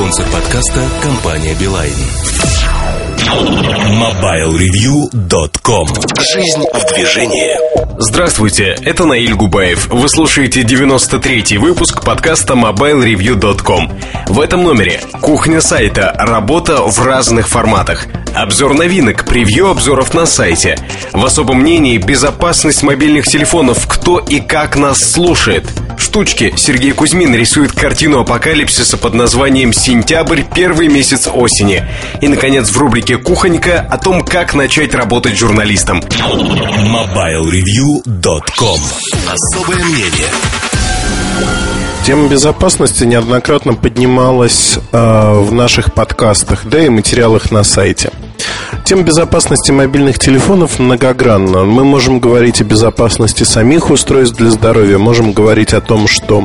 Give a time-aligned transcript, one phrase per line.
[0.00, 1.92] Спонсор подкаста– компания «Билайн».
[4.00, 5.88] MobileReview.com
[6.32, 7.54] Жизнь в движении
[7.98, 9.88] Здравствуйте, это Наиль Губаев.
[9.88, 14.00] Вы слушаете 93-й выпуск подкаста MobileReview.com.
[14.28, 20.76] В этом номере кухня сайта, работа в разных форматах, обзор новинок, превью обзоров на сайте.
[21.12, 25.66] В особом мнении безопасность мобильных телефонов, кто и как нас слушает–
[26.10, 30.42] штучки Сергей Кузьмин рисует картину апокалипсиса под названием «Сентябрь.
[30.42, 31.84] Первый месяц осени».
[32.20, 36.00] И, наконец, в рубрике «Кухонька» о том, как начать работать журналистом.
[36.00, 38.80] MobileReview.com
[39.28, 40.26] Особое мнение
[42.10, 48.10] Тема безопасности неоднократно поднималась э, в наших подкастах, да и материалах на сайте.
[48.84, 51.62] Тема безопасности мобильных телефонов многогранна.
[51.62, 56.42] Мы можем говорить о безопасности самих устройств для здоровья, можем говорить о том, что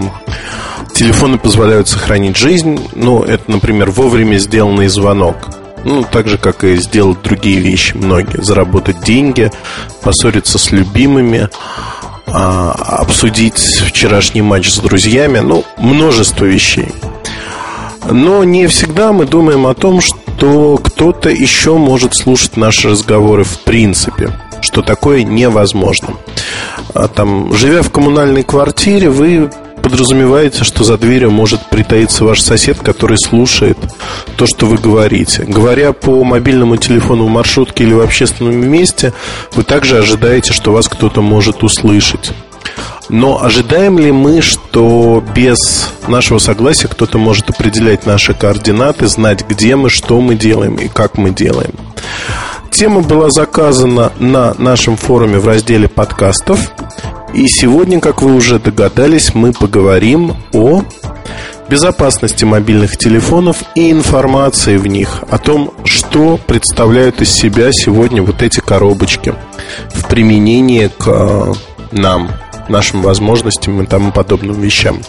[0.94, 2.80] телефоны позволяют сохранить жизнь.
[2.94, 5.36] Ну, это, например, вовремя сделанный звонок.
[5.84, 8.40] Ну, так же, как и сделать другие вещи многие.
[8.44, 9.52] Заработать деньги,
[10.04, 11.50] поссориться с любимыми,
[12.38, 15.40] а, обсудить вчерашний матч с друзьями.
[15.40, 16.90] Ну, множество вещей.
[18.12, 23.60] Но не всегда мы думаем о том, что кто-то еще может слушать наши разговоры в
[23.60, 26.10] принципе, что такое невозможно.
[26.94, 29.50] А там, живя в коммунальной квартире, вы
[29.96, 33.78] подразумеваете, что за дверью может притаиться ваш сосед, который слушает
[34.36, 35.44] то, что вы говорите.
[35.44, 39.14] Говоря по мобильному телефону в маршрутке или в общественном месте,
[39.54, 42.34] вы также ожидаете, что вас кто-то может услышать.
[43.08, 49.78] Но ожидаем ли мы, что без нашего согласия кто-то может определять наши координаты, знать, где
[49.78, 51.72] мы, что мы делаем и как мы делаем?
[52.70, 56.60] Тема была заказана на нашем форуме в разделе подкастов.
[57.36, 60.84] И сегодня, как вы уже догадались, мы поговорим о
[61.70, 68.42] безопасности мобильных телефонов и информации в них, о том, что представляют из себя сегодня вот
[68.42, 69.34] эти коробочки
[69.94, 71.54] в применении к э,
[71.92, 72.32] нам,
[72.70, 75.02] нашим возможностям и тому подобным вещам.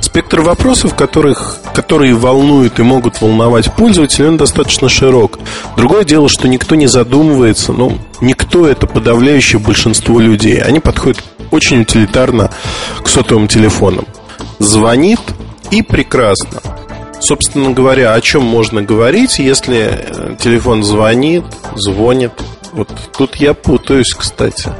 [0.00, 5.38] Спектр вопросов, которых, которые волнуют и могут волновать пользователя, он достаточно широк.
[5.76, 10.60] Другое дело, что никто не задумывается, ну, никто это подавляющее большинство людей.
[10.60, 12.50] Они подходят очень утилитарно
[13.02, 14.06] к сотовым телефонам.
[14.58, 15.20] Звонит
[15.70, 16.60] и прекрасно.
[17.20, 21.44] Собственно говоря, о чем можно говорить, если э, телефон звонит,
[21.74, 22.32] звонит.
[22.72, 24.70] Вот тут я путаюсь, кстати.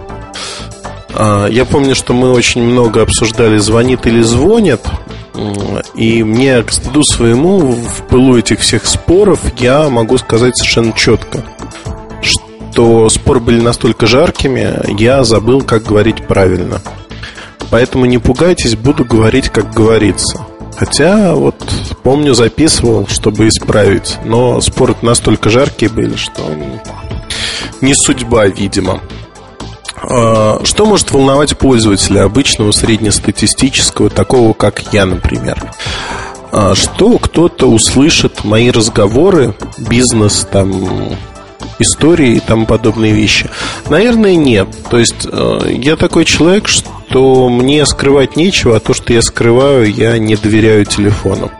[1.18, 4.80] А, я помню, что мы очень много обсуждали, звонит или звонит.
[5.94, 11.44] И мне, к стыду своему, в пылу этих всех споров, я могу сказать совершенно четко,
[12.22, 16.80] что споры были настолько жаркими, я забыл, как говорить правильно.
[17.70, 20.46] Поэтому не пугайтесь, буду говорить, как говорится.
[20.76, 21.56] Хотя, вот,
[22.02, 24.18] помню, записывал, чтобы исправить.
[24.24, 26.42] Но споры настолько жаркие были, что
[27.80, 29.00] не судьба, видимо.
[30.02, 35.62] А, что может волновать пользователя обычного среднестатистического, такого как я, например?
[36.52, 41.16] А, что кто-то услышит мои разговоры, бизнес, там,
[41.78, 43.48] истории и тому подобные вещи?
[43.88, 44.68] Наверное, нет.
[44.90, 49.92] То есть а, я такой человек, что мне скрывать нечего, а то, что я скрываю,
[49.92, 51.50] я не доверяю телефону.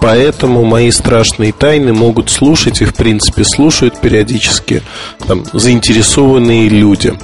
[0.00, 4.82] Поэтому мои страшные тайны могут слушать и, в принципе, слушают периодически
[5.26, 7.14] там, заинтересованные люди.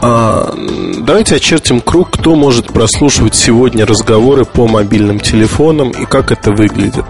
[0.00, 0.54] А,
[0.98, 7.04] давайте очертим круг, кто может прослушивать сегодня разговоры по мобильным телефонам и как это выглядит.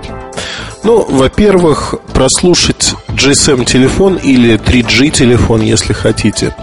[0.85, 6.55] Ну, во-первых, прослушать GSM-телефон или 3G-телефон, если хотите,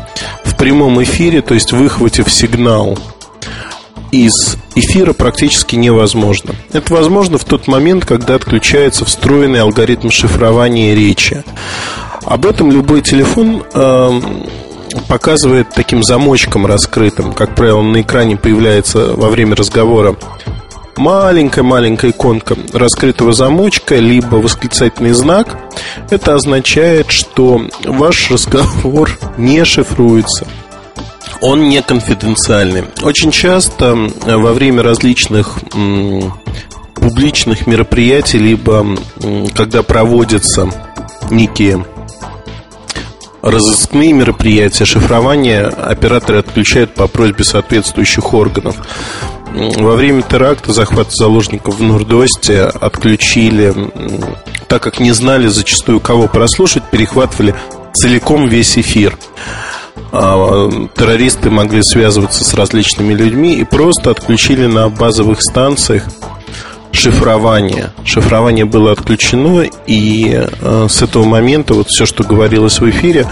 [0.44, 2.98] в прямом эфире, то есть выхватив сигнал
[4.12, 6.54] из эфира практически невозможно.
[6.72, 11.44] Это возможно в тот момент, когда отключается встроенный алгоритм шифрования речи.
[12.24, 14.22] Об этом любой телефон э,
[15.08, 17.34] показывает таким замочком раскрытым.
[17.34, 20.16] Как правило, на экране появляется во время разговора
[20.98, 25.58] маленькая-маленькая иконка раскрытого замочка, либо восклицательный знак.
[26.10, 30.48] Это означает, что ваш разговор не шифруется.
[31.42, 32.84] Он не конфиденциальный.
[33.02, 35.58] Очень часто во время различных
[36.94, 38.86] публичных мероприятий, либо
[39.56, 40.70] когда проводятся
[41.32, 41.84] некие
[43.42, 48.76] разыскные мероприятия, шифрование операторы отключают по просьбе соответствующих органов.
[49.54, 53.74] Во время теракта, захвата заложников в Нурдосте отключили,
[54.68, 57.56] так как не знали зачастую кого прослушать, перехватывали
[57.94, 59.18] целиком весь эфир.
[60.12, 66.04] А, террористы могли связываться с различными людьми и просто отключили на базовых станциях
[66.92, 67.92] шифрование.
[68.04, 73.26] Шифрование было отключено, и э, с этого момента вот все, что говорилось в эфире,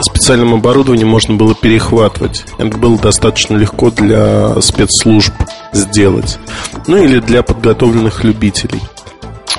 [0.00, 2.44] специальным оборудованием можно было перехватывать.
[2.58, 5.32] Это было достаточно легко для спецслужб
[5.72, 6.38] сделать.
[6.86, 8.80] Ну или для подготовленных любителей.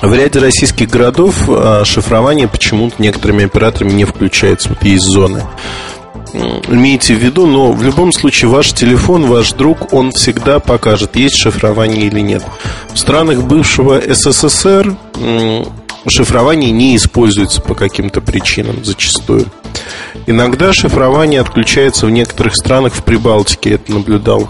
[0.00, 4.68] В ряде российских городов э, шифрование почему-то некоторыми операторами не включается.
[4.68, 5.42] Вот есть зоны
[6.32, 11.36] имейте в виду, но в любом случае ваш телефон, ваш друг, он всегда покажет, есть
[11.36, 12.42] шифрование или нет.
[12.92, 14.96] В странах бывшего СССР
[16.06, 19.46] шифрование не используется по каким-то причинам зачастую.
[20.26, 24.48] Иногда шифрование отключается в некоторых странах в Прибалтике, это наблюдал,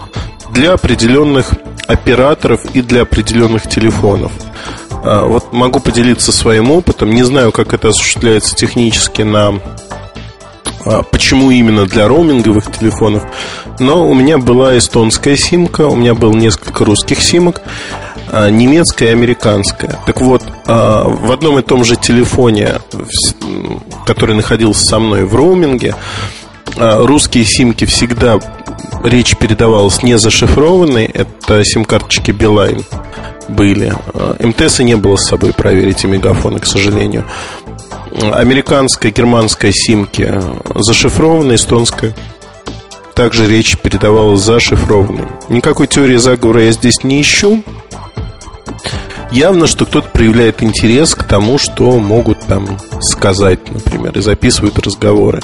[0.51, 1.51] для определенных
[1.87, 4.31] операторов и для определенных телефонов.
[5.03, 7.11] А, вот могу поделиться своим опытом.
[7.11, 9.59] Не знаю, как это осуществляется технически на
[11.11, 13.23] почему именно для роуминговых телефонов.
[13.79, 17.61] Но у меня была эстонская симка, у меня было несколько русских симок,
[18.31, 19.99] а, немецкая и американская.
[20.05, 22.75] Так вот, а, в одном и том же телефоне,
[24.05, 25.95] который находился со мной в роуминге,
[26.77, 28.39] русские симки всегда
[29.03, 32.83] речь передавалась не зашифрованной, это сим-карточки Билайн
[33.47, 33.93] были.
[34.39, 37.25] МТС не было с собой проверить и мегафоны, к сожалению
[38.33, 40.31] американская, германская симки
[40.75, 42.15] зашифрованы, эстонская.
[43.13, 45.27] Также речь передавалась зашифрованной.
[45.49, 47.63] Никакой теории заговора я здесь не ищу.
[49.31, 55.41] Явно, что кто-то проявляет интерес к тому, что могут там сказать, например, и записывают разговоры.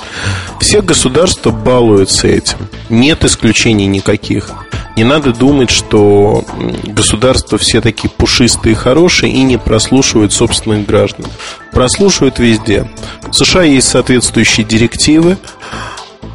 [0.60, 2.58] Все государства балуются этим.
[2.90, 4.50] Нет исключений никаких.
[4.96, 6.46] Не надо думать, что
[6.84, 11.26] государства все такие пушистые и хорошие и не прослушивают собственных граждан.
[11.72, 12.90] Прослушивают везде.
[13.28, 15.38] В США есть соответствующие директивы,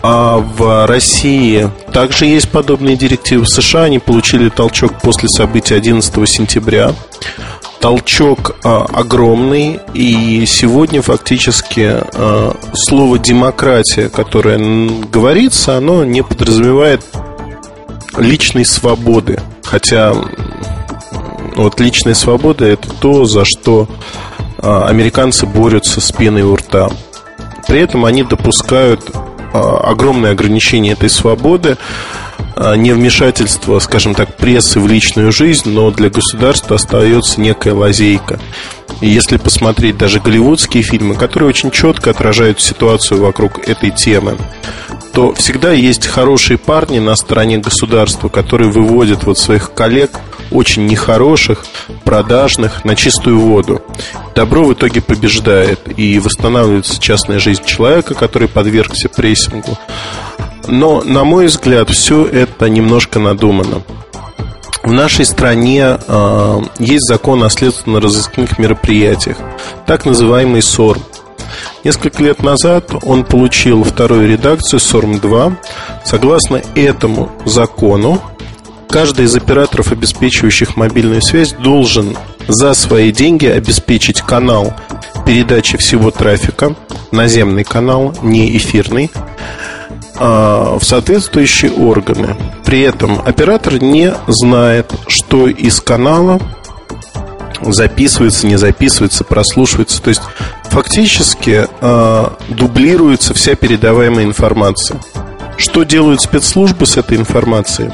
[0.03, 3.45] а в России также есть подобные директивы.
[3.45, 6.95] В США они получили толчок после событий 11 сентября.
[7.81, 14.59] Толчок а, огромный, и сегодня фактически а, слово демократия, которое
[15.11, 17.03] говорится, оно не подразумевает
[18.17, 19.41] личной свободы.
[19.65, 20.15] Хотя
[21.57, 23.89] вот личная свобода это то, за что
[24.59, 26.91] а, американцы борются с пеной у рта.
[27.67, 29.11] При этом они допускают
[29.53, 31.77] огромное ограничение этой свободы,
[32.57, 38.39] а, не вмешательство, скажем так, прессы в личную жизнь, но для государства остается некая лазейка.
[39.01, 44.37] И если посмотреть даже голливудские фильмы, которые очень четко отражают ситуацию вокруг этой темы,
[45.13, 50.11] то всегда есть хорошие парни на стороне государства, которые выводят вот своих коллег
[50.51, 51.65] очень нехороших,
[52.05, 53.83] продажных, на чистую воду.
[54.35, 59.79] Добро в итоге побеждает и восстанавливается частная жизнь человека, который подвергся прессингу.
[60.67, 63.83] Но, на мой взгляд, все это немножко надумано.
[64.83, 69.37] В нашей стране э, есть закон о следственно-розыскных мероприятиях,
[69.87, 71.03] так называемый СОРМ.
[71.85, 75.57] Несколько лет назад он получил вторую редакцию СОРМ-2.
[76.05, 78.21] Согласно этому закону,
[78.91, 82.17] каждый из операторов, обеспечивающих мобильную связь, должен
[82.49, 84.75] за свои деньги обеспечить канал
[85.25, 86.75] передачи всего трафика,
[87.13, 89.11] наземный канал, не эфирный,
[90.17, 92.37] а, в соответствующие органы.
[92.65, 96.41] При этом оператор не знает, что из канала
[97.63, 100.03] записывается, не записывается, прослушивается.
[100.03, 100.23] То есть
[100.65, 105.01] фактически э, дублируется вся передаваемая информация.
[105.59, 107.91] Что делают спецслужбы с этой информацией?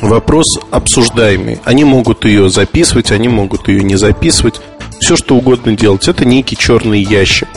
[0.00, 1.60] Вопрос обсуждаемый.
[1.64, 4.60] Они могут ее записывать, они могут ее не записывать.
[4.98, 6.08] Все, что угодно делать.
[6.08, 7.48] Это некий черный ящик.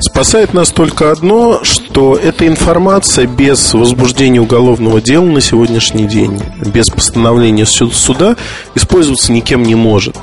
[0.00, 6.40] Спасает нас только одно, что эта информация без возбуждения уголовного дела на сегодняшний день,
[6.72, 8.36] без постановления суда,
[8.74, 10.16] использоваться никем не может.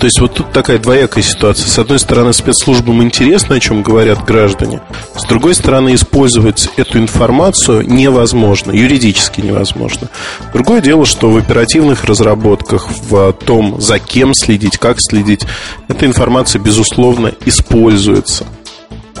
[0.00, 1.68] То есть вот тут такая двоякая ситуация.
[1.68, 4.80] С одной стороны, спецслужбам интересно, о чем говорят граждане.
[5.14, 10.08] С другой стороны, использовать эту информацию невозможно, юридически невозможно.
[10.54, 15.44] Другое дело, что в оперативных разработках, в том, за кем следить, как следить,
[15.88, 18.46] эта информация, безусловно, используется.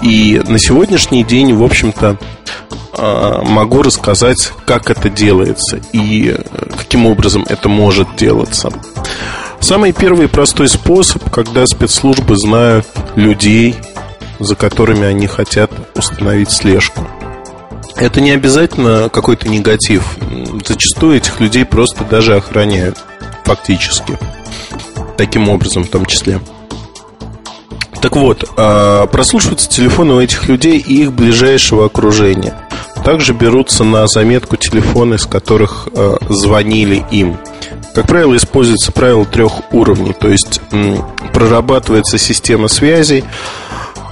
[0.00, 2.16] И на сегодняшний день, в общем-то,
[2.94, 8.72] а, могу рассказать, как это делается и э, каким образом это может делаться.
[9.60, 13.76] Самый первый простой способ, когда спецслужбы знают людей,
[14.38, 17.06] за которыми они хотят установить слежку.
[17.96, 20.16] Это не обязательно какой-то негатив.
[20.66, 22.98] Зачастую этих людей просто даже охраняют,
[23.44, 24.18] фактически.
[25.16, 26.40] Таким образом, в том числе.
[28.00, 32.54] Так вот, а, прослушиваются телефоны у этих людей и их ближайшего окружения.
[33.04, 37.36] Также берутся на заметку телефоны, с которых а, звонили им.
[37.94, 40.60] Как правило, используется правило трех уровней, то есть
[41.32, 43.24] прорабатывается система связей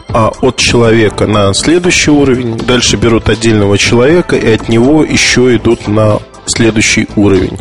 [0.08, 5.87] а от человека на следующий уровень, дальше берут отдельного человека и от него еще идут
[5.87, 7.58] на следующий уровень.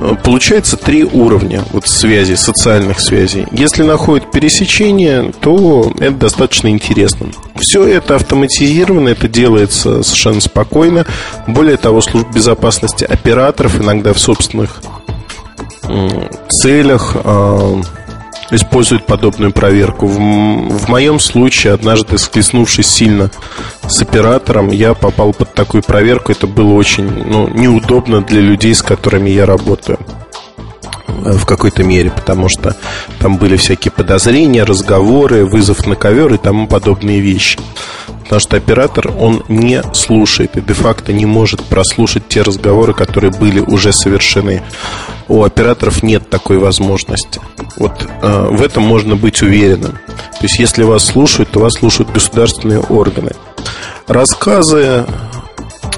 [0.00, 3.46] Э, получается три уровня вот связи, социальных связей.
[3.52, 7.28] Если находят пересечение, то это достаточно интересно.
[7.56, 11.06] Все это автоматизировано, это делается совершенно спокойно.
[11.46, 14.82] Более того, служба безопасности операторов иногда в собственных
[16.48, 17.82] целях э,
[18.50, 20.06] используют подобную проверку.
[20.06, 23.30] В, в моем случае, однажды схлестнувшись сильно
[23.86, 26.32] с оператором, я попал под такую проверку.
[26.32, 29.98] Это было очень ну, неудобно для людей, с которыми я работаю
[31.08, 32.76] э, в какой-то мере, потому что
[33.18, 37.58] там были всякие подозрения, разговоры, вызов на ковер и тому подобные вещи.
[38.26, 43.60] Потому что оператор, он не слушает и де-факто не может прослушать те разговоры, которые были
[43.60, 44.62] уже совершены.
[45.28, 47.40] У операторов нет такой возможности.
[47.76, 49.92] Вот э, в этом можно быть уверенным.
[49.92, 53.30] То есть, если вас слушают, то вас слушают государственные органы.
[54.08, 55.06] Рассказы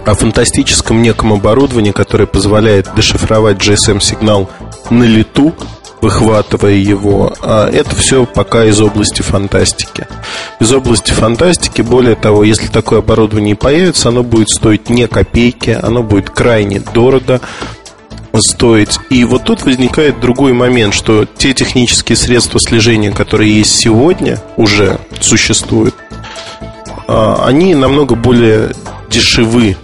[0.04, 4.50] о фантастическом неком оборудовании, которое позволяет дешифровать GSM-сигнал
[4.90, 5.54] на лету,
[6.00, 7.32] выхватывая его.
[7.40, 10.06] А это все пока из области фантастики.
[10.60, 16.02] Из области фантастики, более того, если такое оборудование появится, оно будет стоить не копейки, оно
[16.02, 17.40] будет крайне дорого
[18.36, 18.98] стоить.
[19.10, 24.98] И вот тут возникает другой момент, что те технические средства слежения, которые есть сегодня, уже
[25.20, 25.94] существуют,
[27.06, 28.72] а, они намного более
[29.10, 29.76] дешевы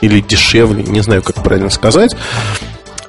[0.00, 2.14] или дешевле, не знаю, как правильно сказать,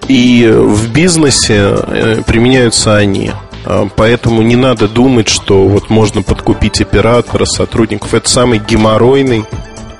[0.10, 3.32] и в бизнесе э, применяются они.
[3.63, 8.16] А, поэтому не надо думать, что вот можно подкупить оператора, сотрудников.
[8.16, 9.46] Это самый геморройный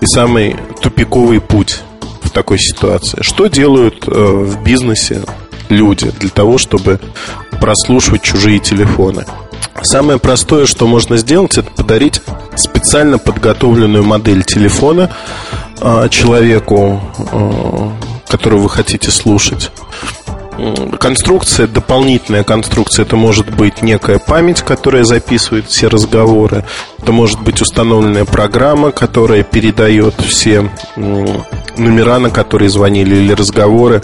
[0.02, 1.82] и самый тупиковый путь
[2.24, 3.20] в такой ситуации.
[3.22, 5.22] Что делают э, в бизнесе
[5.70, 7.00] люди для того, чтобы
[7.62, 9.26] прослушивать чужие телефоны?
[9.84, 12.22] Самое простое, что можно сделать, это подарить
[12.56, 15.12] специально подготовленную модель телефона
[15.80, 17.00] а, человеку,
[17.32, 17.92] а,
[18.30, 19.72] которую вы хотите слушать.
[21.00, 26.66] Конструкция, дополнительная конструкция, это может быть некая память, которая записывает все разговоры.
[27.02, 34.02] Это может быть установленная программа, которая передает все номера, на которые звонили, или разговоры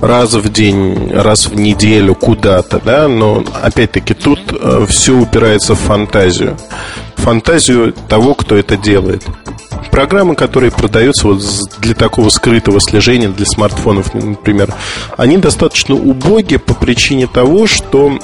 [0.00, 5.78] раз в день, раз в неделю куда-то, да, но опять-таки тут э, все упирается в
[5.78, 6.58] фантазию.
[7.16, 9.24] Фантазию того, кто это делает.
[9.92, 11.42] Программы, которые продаются вот
[11.78, 14.74] для такого скрытого слежения для смартфонов, например,
[15.16, 18.18] они достаточно убогие по причине того, что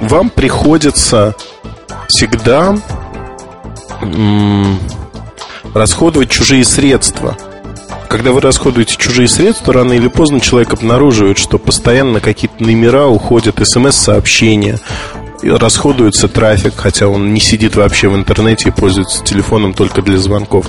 [0.00, 1.34] вам приходится
[2.08, 2.78] всегда
[5.74, 7.36] расходовать чужие средства.
[8.08, 13.64] Когда вы расходуете чужие средства, рано или поздно человек обнаруживает, что постоянно какие-то номера уходят,
[13.64, 14.80] смс-сообщения,
[15.42, 20.66] расходуется трафик, хотя он не сидит вообще в интернете и пользуется телефоном только для звонков.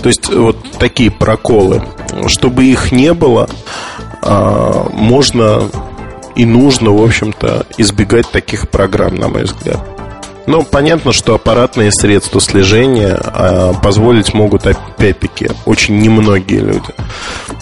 [0.00, 1.82] То есть вот такие проколы.
[2.28, 3.48] Чтобы их не было,
[4.22, 5.68] а, можно
[6.36, 9.93] и нужно, в общем-то, избегать таких программ, на мой взгляд.
[10.46, 16.88] Но понятно, что аппаратные средства слежения а, позволить могут, опять-таки, очень немногие люди.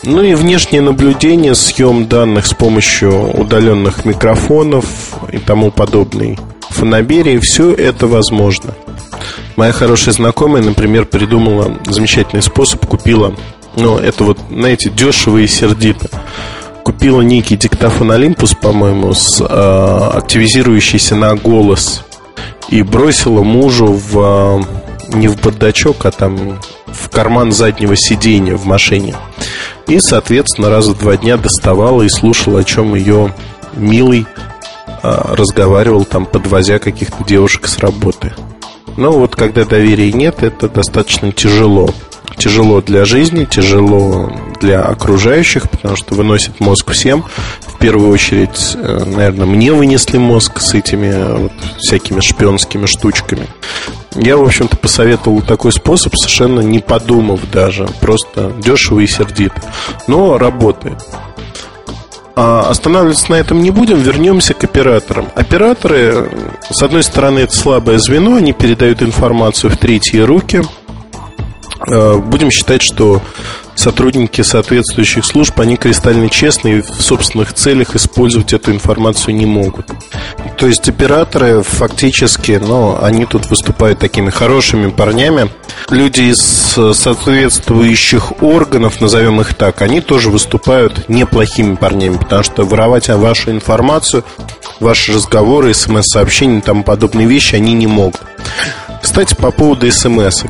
[0.02, 4.84] Ну и внешнее наблюдение, съем данных с помощью удаленных микрофонов
[5.30, 6.38] и тому подобной
[6.70, 8.74] фоноберии, все это возможно.
[9.56, 13.34] Моя хорошая знакомая, например, придумала замечательный способ, купила,
[13.76, 16.08] ну, это вот, знаете, дешево и сердито.
[16.82, 22.04] Купила некий диктофон Olympus, по-моему, с э, активизирующийся на голос
[22.72, 24.60] и бросила мужу в а,
[25.12, 29.14] не в бардачок, а там в карман заднего сиденья в машине.
[29.86, 33.34] И, соответственно, раз в два дня доставала и слушала, о чем ее
[33.74, 34.26] милый
[35.02, 38.32] а, разговаривал, там, подвозя каких-то девушек с работы.
[38.96, 41.90] Но вот когда доверия нет, это достаточно тяжело.
[42.38, 47.24] Тяжело для жизни, тяжело для окружающих, потому что выносит мозг всем.
[47.82, 53.48] Первую очередь, э, наверное, мне вынесли мозг с этими э, вот всякими шпионскими штучками.
[54.14, 57.88] Я, в общем-то, посоветовал такой способ, совершенно не подумав даже.
[58.00, 59.60] Просто дешево и сердито.
[60.06, 61.04] Но работает.
[62.36, 65.26] А останавливаться на этом не будем, вернемся к операторам.
[65.34, 66.30] Операторы,
[66.70, 70.62] с одной стороны, это слабое звено, они передают информацию в третьи руки.
[71.88, 73.20] Э, будем считать, что
[73.74, 79.90] сотрудники соответствующих служб, они кристально честные и в собственных целях использовать эту информацию не могут.
[80.56, 85.50] То есть операторы фактически, ну, они тут выступают такими хорошими парнями.
[85.90, 93.08] Люди из соответствующих органов, назовем их так, они тоже выступают неплохими парнями, потому что воровать
[93.08, 94.24] вашу информацию,
[94.80, 98.20] ваши разговоры, смс-сообщения и тому подобные вещи они не могут.
[99.02, 100.44] Кстати, по поводу смс.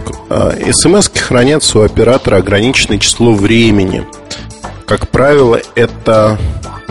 [0.73, 4.07] смс хранятся у оператора ограниченное число времени.
[4.85, 6.39] Как правило, это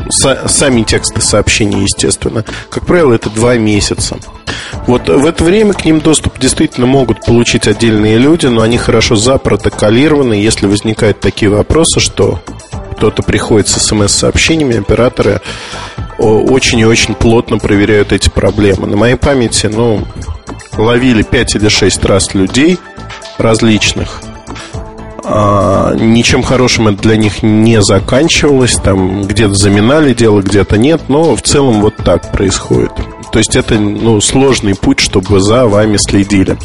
[0.10, 2.44] сами тексты сообщений, естественно.
[2.72, 4.18] Как правило, это два месяца.
[4.88, 9.16] Вот в это время к ним доступ действительно могут получить отдельные люди, но они хорошо
[9.16, 10.34] запротоколированы.
[10.34, 12.42] Если возникают такие вопросы, что
[12.94, 15.40] кто-то приходит с смс-сообщениями, операторы
[16.18, 18.88] очень и очень плотно проверяют эти проблемы.
[18.88, 20.04] На моей памяти, ну,
[20.80, 22.80] ловили 5 или 6 раз людей
[23.38, 24.20] различных.
[25.24, 28.76] А, ничем хорошим это для них не заканчивалось.
[28.76, 31.02] Там где-то заминали дело, где-то нет.
[31.08, 32.92] Но в целом вот так происходит.
[33.32, 36.58] То есть это ну, сложный путь, чтобы за вами следили.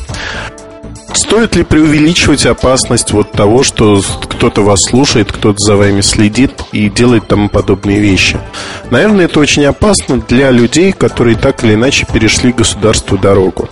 [1.17, 6.91] Стоит ли преувеличивать опасность вот того, что кто-то вас слушает, кто-то за вами следит и
[6.91, 8.39] делает тому подобные вещи?
[8.91, 13.71] Наверное, это очень опасно для людей, которые так или иначе перешли государству дорогу.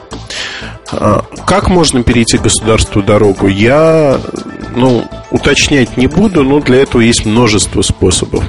[0.93, 3.49] А, как можно перейти государству дорогу?
[3.49, 4.21] Я
[4.77, 8.45] ну, уточнять не буду, но для этого есть множество способов.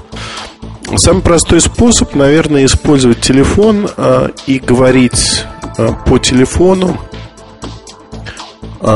[0.98, 5.46] Самый простой способ, наверное, использовать телефон э, и говорить
[5.78, 6.98] э, по телефону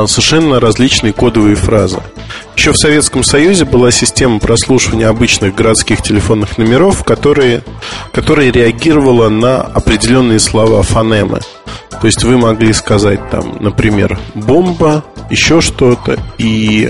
[0.06, 2.00] совершенно различные кодовые фразы.
[2.60, 7.64] Еще в Советском Союзе была система прослушивания обычных городских телефонных номеров, которые,
[8.12, 11.40] которая реагировала на определенные слова фонемы.
[12.02, 16.90] То есть вы могли сказать там, например, бомба, еще что-то, и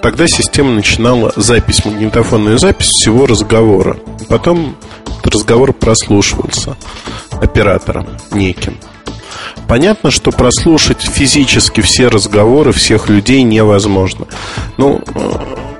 [0.00, 3.98] тогда система начинала запись, магнитофонную запись всего разговора.
[4.28, 4.76] Потом
[5.18, 6.76] этот разговор прослушивался
[7.32, 8.76] оператором неким.
[9.66, 14.26] Понятно, что прослушать физически все разговоры всех людей невозможно.
[14.76, 15.30] Ну, э,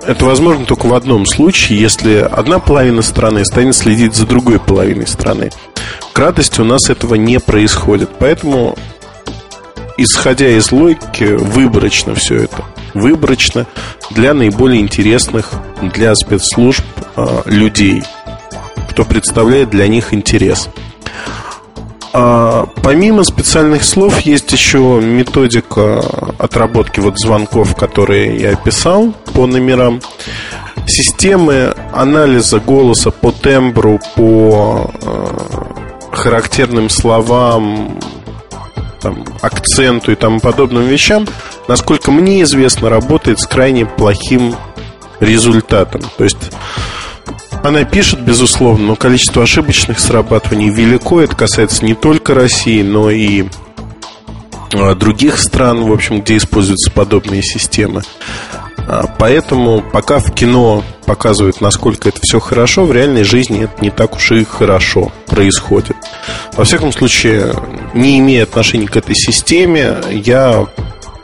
[0.08, 5.06] это возможно только в одном случае, если одна половина страны станет следить за другой половиной
[5.06, 5.50] страны.
[6.14, 8.08] К радости у нас этого не происходит.
[8.18, 8.74] Поэтому,
[9.98, 12.64] исходя из логики, выборочно все это.
[12.94, 13.66] Выборочно
[14.08, 16.84] для наиболее интересных для спецслужб
[17.16, 18.02] э, людей,
[18.88, 20.70] кто представляет для них интерес.
[22.12, 26.02] А, помимо специальных слов есть еще методика
[26.38, 30.00] отработки вот звонков, которые я описал по номерам.
[30.86, 35.26] Системы анализа голоса по тембру, по э,
[36.12, 37.98] характерным словам,
[39.00, 41.26] там, акценту и тому подобным вещам,
[41.68, 44.56] насколько мне известно, работает с крайне плохим
[45.20, 46.02] результатом.
[46.16, 46.52] То есть
[47.62, 51.20] она пишет, безусловно, но количество ошибочных срабатываний велико.
[51.20, 53.46] Это касается не только России, но и
[54.72, 58.02] а, других стран, в общем, где используются подобные системы.
[58.86, 63.90] А, поэтому пока в кино показывают, насколько это все хорошо, в реальной жизни это не
[63.90, 65.96] так уж и хорошо происходит.
[66.56, 67.54] Во всяком случае,
[67.94, 70.66] не имея отношения к этой системе, я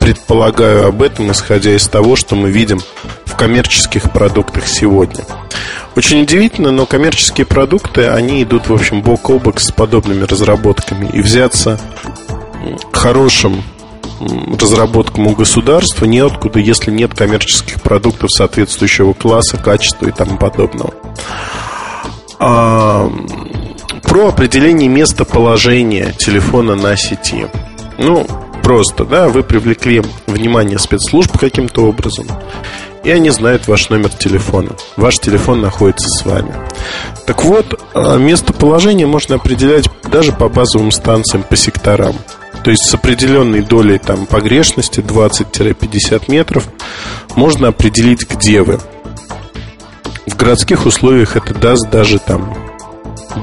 [0.05, 2.79] предполагаю об этом, исходя из того, что мы видим
[3.25, 5.25] в коммерческих продуктах сегодня.
[5.97, 11.09] Очень удивительно, но коммерческие продукты, они идут, в общем, бок о бок с подобными разработками.
[11.15, 11.81] И взяться
[12.93, 13.63] хорошим
[14.61, 20.93] разработкам у государства неоткуда, если нет коммерческих продуктов соответствующего класса, качества и тому подобного.
[22.39, 23.11] А,
[24.03, 27.47] про определение местоположения телефона на сети.
[27.97, 28.27] Ну,
[28.65, 32.27] просто, да, вы привлекли внимание спецслужб каким-то образом
[33.05, 34.71] и они знают ваш номер телефона.
[34.97, 36.55] Ваш телефон находится с вами.
[37.27, 42.17] Так вот, а, местоположение можно определять даже по базовым станциям, по секторам.
[42.65, 46.67] То есть с определенной долей там, погрешности 20-50 метров
[47.37, 48.81] можно определить, где вы.
[50.27, 52.57] В городских условиях это даст даже там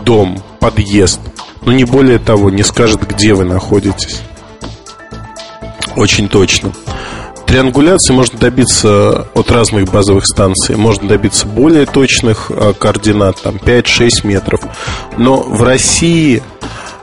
[0.03, 1.19] дом, подъезд.
[1.63, 4.21] Но не более того, не скажет, где вы находитесь.
[5.95, 6.71] Очень точно.
[7.45, 10.77] Триангуляции можно добиться от разных базовых станций.
[10.77, 14.61] Можно добиться более точных а, координат, там 5-6 метров.
[15.17, 16.41] Но в России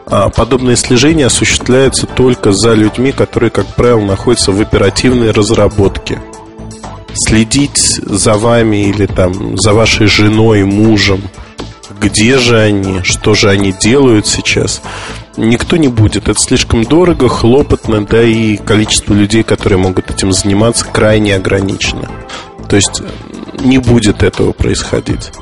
[0.06, 6.18] а, подобное слежение осуществляется только за людьми, которые, как правило, находятся в оперативной разработке.
[7.12, 11.22] Следить за вами или там за вашей женой, мужем,
[12.00, 14.82] где же они, что же они делают сейчас,
[15.36, 16.28] никто не будет.
[16.28, 22.08] Это слишком дорого, хлопотно, да и количество людей, которые могут этим заниматься, крайне ограничено.
[22.68, 23.02] То есть
[23.60, 25.32] не будет этого происходить.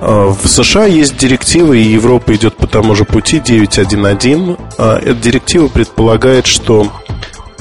[0.00, 4.60] А, в США есть директива, и Европа идет по тому же пути 9.1.1.
[4.78, 6.92] А, эта директива предполагает, что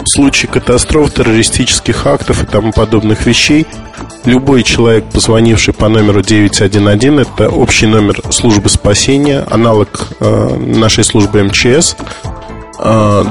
[0.05, 3.65] случае катастроф, террористических актов и тому подобных вещей
[4.25, 11.43] любой человек, позвонивший по номеру 911, это общий номер службы спасения, аналог э, нашей службы
[11.43, 11.95] МЧС,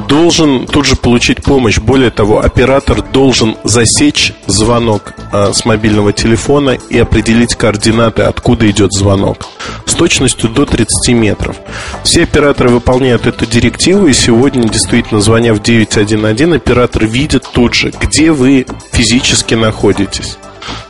[0.08, 1.78] должен тут же получить помощь.
[1.78, 8.92] Более того, оператор должен засечь звонок э, с мобильного телефона и определить координаты, откуда идет
[8.92, 9.46] звонок,
[9.84, 11.56] с точностью до 30 метров.
[12.02, 17.92] Все операторы выполняют эту директиву, и сегодня, действительно, звоня в 911, оператор видит тут же,
[18.00, 20.38] где вы физически находитесь.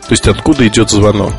[0.06, 1.32] То есть откуда идет звонок.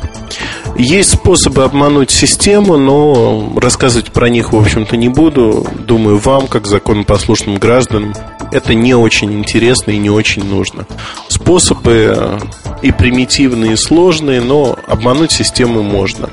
[0.76, 5.66] Есть способы обмануть систему, но рассказывать про них, в общем-то, не буду.
[5.78, 8.14] Думаю, вам, как законопослушным гражданам,
[8.52, 10.86] это не очень интересно и не очень нужно.
[11.28, 12.38] Способы э,
[12.82, 16.28] и примитивные, и сложные, но обмануть систему можно.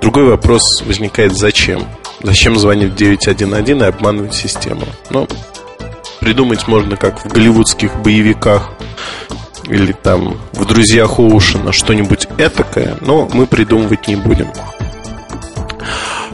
[0.00, 1.82] Другой вопрос возникает, зачем?
[2.22, 4.82] Зачем звонить 911 и обманывать систему?
[5.10, 5.26] Ну,
[6.20, 8.70] придумать можно, как в голливудских боевиках
[9.68, 14.48] или там в «Друзьях Оушена» что-нибудь этакое, но мы придумывать не будем.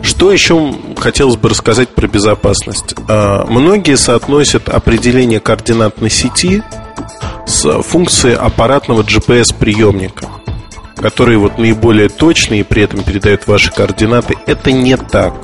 [0.03, 2.95] Что еще хотелось бы рассказать про безопасность?
[3.09, 6.63] А, многие соотносят определение координатной сети
[7.47, 10.27] с функцией аппаратного GPS-приемника,
[10.97, 14.37] который вот наиболее точный и при этом передает ваши координаты.
[14.47, 15.35] Это не так.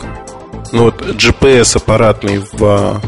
[0.72, 3.00] Но вот GPS аппаратный в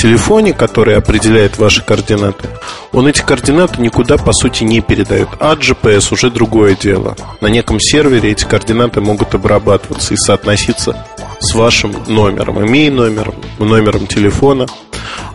[0.00, 2.48] телефоне, который определяет ваши координаты,
[2.92, 5.28] он эти координаты никуда по сути не передает.
[5.38, 7.16] А GPS уже другое дело.
[7.40, 11.06] На неком сервере эти координаты могут обрабатываться и соотноситься
[11.40, 14.66] с вашим номером, имей номером, номером телефона.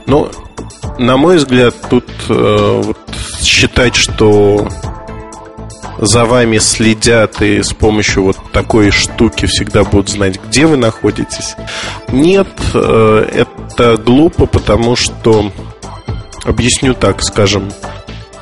[0.07, 0.31] Но,
[0.97, 2.97] на мой взгляд, тут э, вот,
[3.41, 4.67] считать, что
[5.97, 11.55] за вами следят и с помощью вот такой штуки всегда будут знать, где вы находитесь.
[12.11, 15.51] Нет, э, это глупо, потому что,
[16.43, 17.71] объясню так, скажем,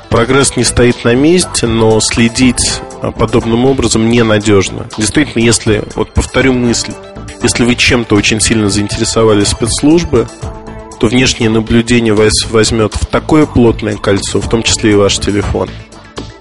[0.10, 2.82] прогресс не стоит на месте, но следить
[3.18, 4.88] подобным образом ненадежно.
[4.98, 6.94] Действительно, если, вот повторю мысль,
[7.42, 10.28] если вы чем-то очень сильно заинтересовали спецслужбы,
[11.00, 15.70] то внешнее наблюдение вас возьмет в такое плотное кольцо, в том числе и ваш телефон–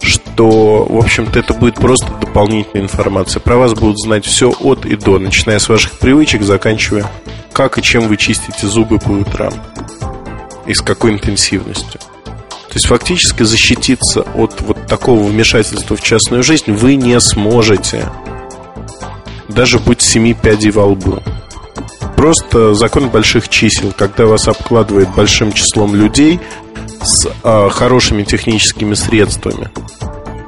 [0.02, 3.40] что, в общем-то, это будет просто дополнительная информация.
[3.40, 7.10] Про вас будут знать все от и до, начиная с ваших привычек, заканчивая
[7.52, 9.52] как и чем вы чистите зубы по утрам
[10.66, 12.00] и с какой интенсивностью.
[12.00, 18.08] То есть фактически защититься от вот такого вмешательства в частную жизнь вы не сможете.
[19.48, 21.22] Даже будь семи пядей во лбу.
[22.16, 26.40] Просто закон больших чисел, когда вас обкладывает большим числом людей
[27.02, 29.70] с а, хорошими техническими средствами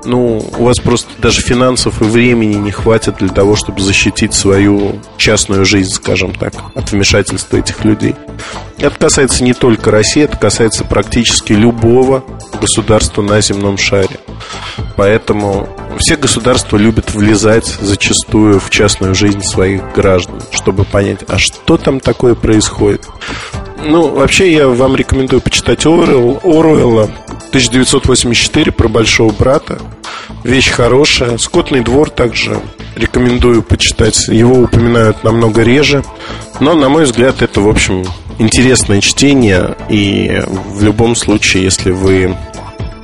[0.07, 5.01] ну, у вас просто даже финансов и времени не хватит для того, чтобы защитить свою
[5.17, 8.15] частную жизнь, скажем так, от вмешательства этих людей.
[8.79, 12.25] Это касается не только России, это касается практически любого
[12.61, 14.19] государства на земном шаре.
[14.97, 21.77] Поэтому все государства любят влезать зачастую в частную жизнь своих граждан, чтобы понять, а что
[21.77, 23.07] там такое происходит.
[23.85, 27.05] Ну, вообще я вам рекомендую почитать Оруэлла, Оруэлла
[27.49, 29.79] 1984 про большого брата.
[30.43, 31.37] Вещь хорошая.
[31.39, 32.61] Скотный двор также
[32.97, 34.29] рекомендую почитать.
[34.29, 36.03] Его упоминают намного реже.
[36.61, 38.05] Но, на мой взгляд, это, в общем,
[38.39, 39.77] интересное чтение.
[39.89, 42.35] И в любом случае, если вы...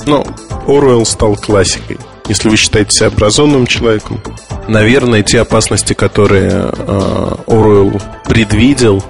[0.07, 0.27] Ну,
[0.67, 1.99] Оруэлл стал классикой.
[2.31, 4.23] Если вы считаете себя образованным человеком,
[4.69, 9.03] наверное, те опасности, которые э, Оруэлл предвидел,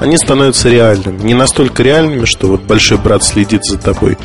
[0.00, 1.22] они становятся реальными.
[1.22, 4.18] Не настолько реальными, что вот большой брат следит за тобой,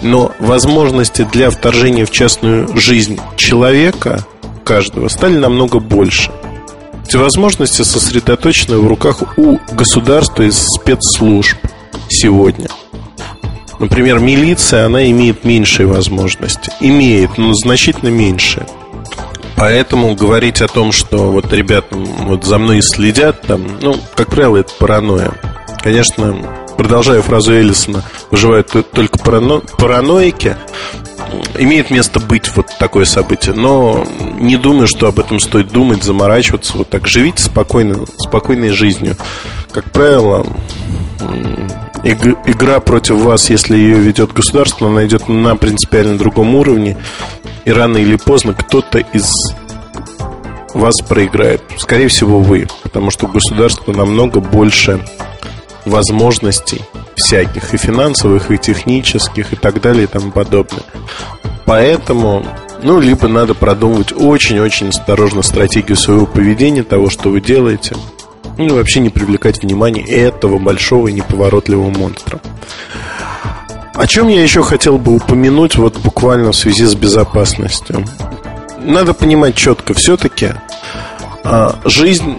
[0.00, 4.24] но возможности для вторжения в частную жизнь человека,
[4.62, 6.30] каждого, стали намного больше.
[7.04, 11.56] Эти возможности сосредоточены в руках у государства и спецслужб
[12.08, 12.68] сегодня.
[13.78, 16.70] Например, милиция, она имеет меньшие возможности.
[16.80, 18.66] Имеет, но значительно меньше.
[19.56, 24.58] Поэтому говорить о том, что вот ребята вот за мной следят, там, ну, как правило,
[24.58, 25.32] это паранойя.
[25.82, 26.36] Конечно,
[26.76, 29.60] продолжая фразу Эллисона, выживают только парано...
[29.76, 30.56] параноики,
[31.58, 33.54] имеет место быть вот такое событие.
[33.54, 34.06] Но
[34.38, 36.76] не думаю, что об этом стоит думать, заморачиваться.
[36.76, 39.16] Вот так живите спокойно, спокойной жизнью.
[39.72, 40.46] Как правило,
[42.04, 46.96] игра против вас, если ее ведет государство, она идет на принципиально другом уровне
[47.64, 49.32] и рано или поздно кто-то из
[50.74, 51.62] вас проиграет.
[51.76, 55.04] Скорее всего, вы, потому что у государства намного больше
[55.84, 56.82] возможностей
[57.16, 60.84] всяких, и финансовых, и технических, и так далее, и тому подобное.
[61.64, 62.44] Поэтому
[62.82, 67.96] Ну, либо надо продумывать очень-очень осторожно стратегию своего поведения, того, что вы делаете.
[68.58, 72.40] Ну, вообще не привлекать внимание этого большого и неповоротливого монстра.
[73.94, 78.04] О чем я еще хотел бы упомянуть, вот буквально в связи с безопасностью.
[78.80, 80.50] Надо понимать четко, все-таки
[81.42, 82.38] а, жизнь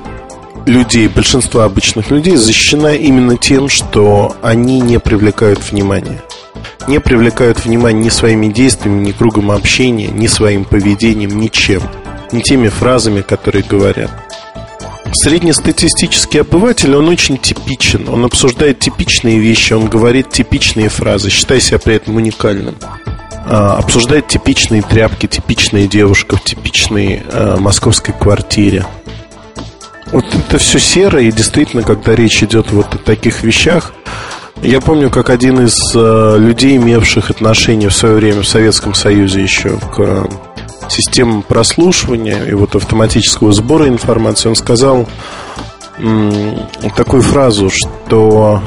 [0.65, 6.21] людей, большинства обычных людей защищена именно тем, что они не привлекают внимания
[6.88, 11.84] не привлекают внимание ни своими действиями, ни кругом общения, ни своим поведением, ничем,
[12.32, 14.10] ни теми фразами, которые говорят.
[15.13, 18.07] Среднестатистический обыватель, он очень типичен.
[18.09, 22.75] Он обсуждает типичные вещи, он говорит типичные фразы, считая себя при этом уникальным.
[23.45, 28.85] А, обсуждает типичные тряпки, типичная девушка в типичной а, московской квартире.
[30.11, 33.93] Вот это все серо, и действительно, когда речь идет вот о таких вещах,
[34.61, 39.41] я помню, как один из э, людей, имевших отношение в свое время в Советском Союзе
[39.41, 40.27] еще к
[40.91, 45.08] системам прослушивания и вот автоматического сбора информации, он сказал
[46.95, 48.62] такую фразу, что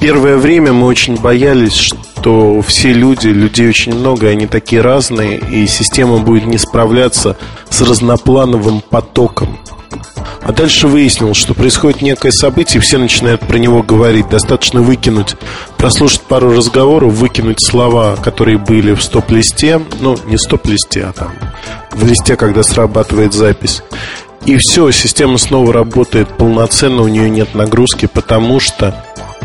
[0.00, 1.92] первое время мы очень боялись,
[2.24, 7.36] что все люди, людей очень много, и они такие разные, и система будет не справляться
[7.68, 9.58] с разноплановым потоком
[10.42, 14.28] а дальше выяснилось, что происходит некое событие, все начинают про него говорить.
[14.28, 15.36] Достаточно выкинуть,
[15.78, 19.80] прослушать пару разговоров, выкинуть слова, которые были в стоп-листе.
[20.00, 21.32] Ну, не стоп-листе, а там
[21.92, 23.82] в листе, когда срабатывает запись.
[24.44, 29.02] И все, система снова работает полноценно, у нее нет нагрузки, потому что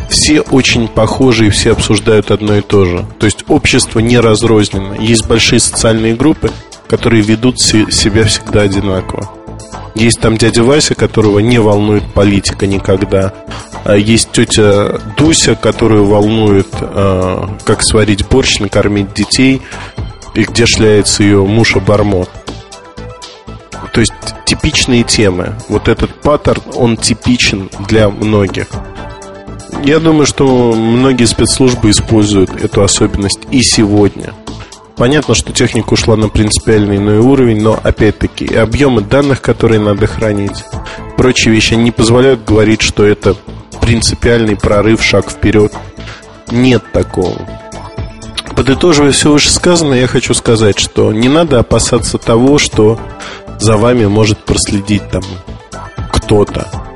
[0.09, 3.05] все очень похожи и все обсуждают одно и то же.
[3.19, 4.95] То есть общество не разрознено.
[4.95, 6.51] Есть большие социальные группы,
[6.87, 9.29] которые ведут себя всегда одинаково.
[9.95, 13.33] Есть там дядя Вася, которого не волнует политика никогда.
[13.83, 19.61] А есть тетя Дуся, которую волнует, э, как сварить борщ, накормить детей,
[20.35, 22.29] и где шляется ее муж обормот.
[23.93, 24.13] То есть
[24.45, 25.55] типичные темы.
[25.67, 28.67] Вот этот паттерн, он типичен для многих.
[29.83, 34.33] Я думаю, что многие спецслужбы используют эту особенность и сегодня.
[34.95, 40.63] Понятно, что техника ушла на принципиальный иной уровень, но опять-таки объемы данных, которые надо хранить,
[41.15, 43.35] прочие вещи не позволяют говорить, что это
[43.81, 45.73] принципиальный прорыв, шаг вперед.
[46.51, 47.37] Нет такого.
[48.55, 52.99] Подытоживая все вышесказанное, я хочу сказать, что не надо опасаться того, что
[53.59, 55.23] за вами может проследить там
[56.11, 56.88] кто-то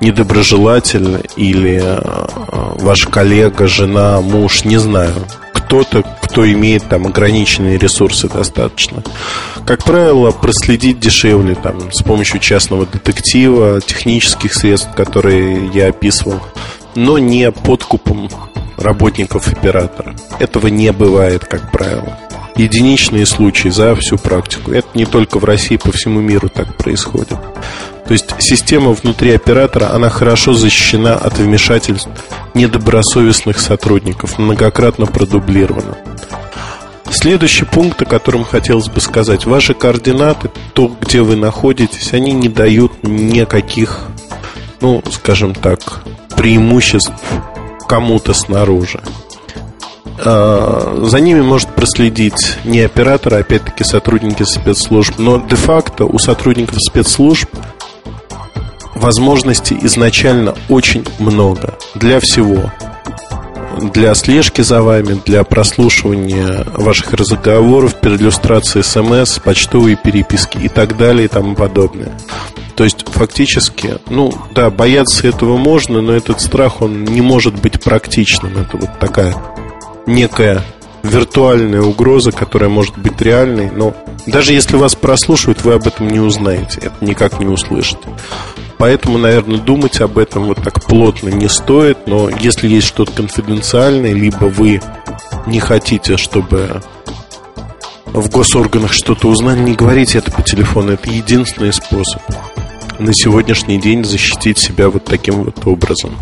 [0.00, 2.00] недоброжелательно или э,
[2.80, 5.14] ваш коллега, жена, муж, не знаю,
[5.52, 9.02] кто-то, кто имеет там ограниченные ресурсы достаточно.
[9.66, 16.40] Как правило, проследить дешевле там, с помощью частного детектива, технических средств, которые я описывал,
[16.94, 18.28] но не подкупом
[18.76, 20.14] работников оператора.
[20.38, 22.18] Этого не бывает, как правило.
[22.56, 24.72] Единичные случаи за всю практику.
[24.72, 27.38] Это не только в России, по всему миру так происходит.
[28.06, 32.08] То есть система внутри оператора, она хорошо защищена от вмешательств
[32.54, 35.96] недобросовестных сотрудников, многократно продублирована.
[37.10, 39.44] Следующий пункт, о котором хотелось бы сказать.
[39.44, 44.06] Ваши координаты, то, где вы находитесь, они не дают никаких,
[44.80, 46.02] ну, скажем так,
[46.36, 47.12] преимуществ
[47.88, 49.00] кому-то снаружи.
[50.24, 55.14] А, за ними может проследить не оператор, а опять-таки сотрудники спецслужб.
[55.18, 57.48] Но де-факто у сотрудников спецслужб
[58.94, 62.72] возможностей изначально очень много для всего.
[63.92, 71.26] Для слежки за вами, для прослушивания ваших разговоров, переиллюстрации смс, почтовые переписки и так далее
[71.26, 72.10] и тому подобное.
[72.74, 77.82] То есть фактически, ну да, бояться этого можно, но этот страх, он не может быть
[77.82, 78.56] практичным.
[78.56, 79.34] Это вот такая
[80.06, 80.62] некая
[81.02, 83.94] виртуальная угроза, которая может быть реальной, но
[84.26, 88.08] даже если вас прослушивают, вы об этом не узнаете, это никак не услышите.
[88.78, 94.12] Поэтому, наверное, думать об этом вот так плотно не стоит, но если есть что-то конфиденциальное,
[94.12, 94.82] либо вы
[95.46, 96.82] не хотите, чтобы
[98.04, 100.92] в госорганах что-то узнали, не говорите это по телефону.
[100.92, 102.22] Это единственный способ
[102.98, 106.16] на сегодняшний день защитить себя вот таким вот образом.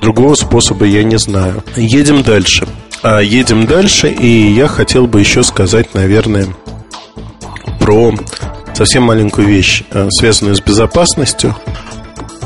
[0.00, 1.62] Другого способа я не знаю.
[1.76, 2.66] Едем дальше.
[3.02, 6.48] А едем дальше, и я хотел бы еще сказать, наверное,
[7.80, 8.14] про
[8.74, 11.54] совсем маленькую вещь, э, связанную с безопасностью.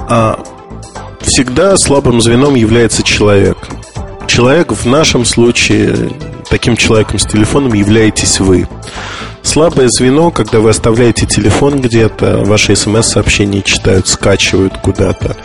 [0.08, 0.38] А
[1.20, 3.56] всегда слабым звеном является человек.
[4.26, 6.10] Человек в нашем случае,
[6.48, 8.68] таким человеком с телефоном являетесь вы.
[9.42, 15.36] Слабое звено, когда вы оставляете телефон где-то, ваши смс-сообщения читают, скачивают куда-то,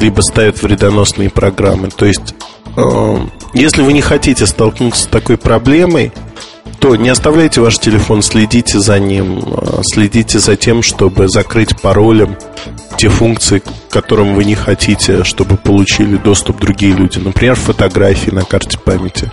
[0.00, 1.88] либо ставят вредоносные программы.
[1.90, 2.34] То есть,
[2.76, 3.16] э,
[3.54, 6.12] если вы не хотите столкнуться с такой проблемой,
[6.80, 12.36] то не оставляйте ваш телефон, следите за ним, э, следите за тем, чтобы закрыть паролем
[12.98, 17.18] те функции, которым вы не хотите, чтобы получили доступ другие люди.
[17.18, 19.32] Например, фотографии на карте памяти.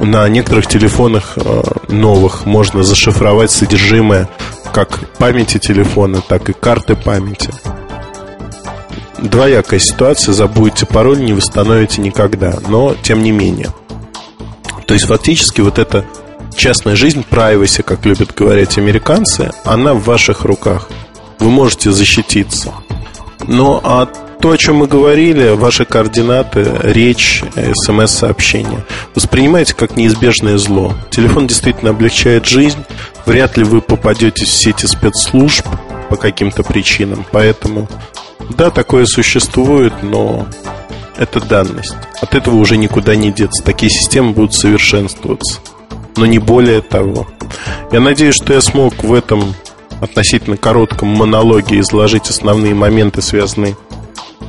[0.00, 4.28] На некоторых телефонах э, новых можно зашифровать содержимое
[4.72, 7.50] как памяти телефона, так и карты памяти.
[9.18, 13.68] Двоякая ситуация, забудете пароль, не восстановите никогда, но тем не менее.
[14.86, 16.04] То есть фактически вот эта
[16.56, 20.88] частная жизнь, privacy, как любят говорить американцы, она в ваших руках.
[21.38, 22.72] Вы можете защититься.
[23.46, 24.06] Но а
[24.40, 27.42] то, о чем мы говорили, ваши координаты, речь,
[27.74, 30.94] смс-сообщения, воспринимайте как неизбежное зло.
[31.10, 32.84] Телефон действительно облегчает жизнь.
[33.26, 35.66] Вряд ли вы попадете в сети спецслужб
[36.08, 37.26] по каким-то причинам.
[37.32, 37.88] Поэтому,
[38.50, 40.46] да, такое существует, но
[41.16, 41.96] это данность.
[42.20, 43.62] От этого уже никуда не деться.
[43.62, 45.60] Такие системы будут совершенствоваться.
[46.16, 47.26] Но не более того.
[47.92, 49.54] Я надеюсь, что я смог в этом
[50.00, 53.76] относительно коротком монологе изложить основные моменты, связанные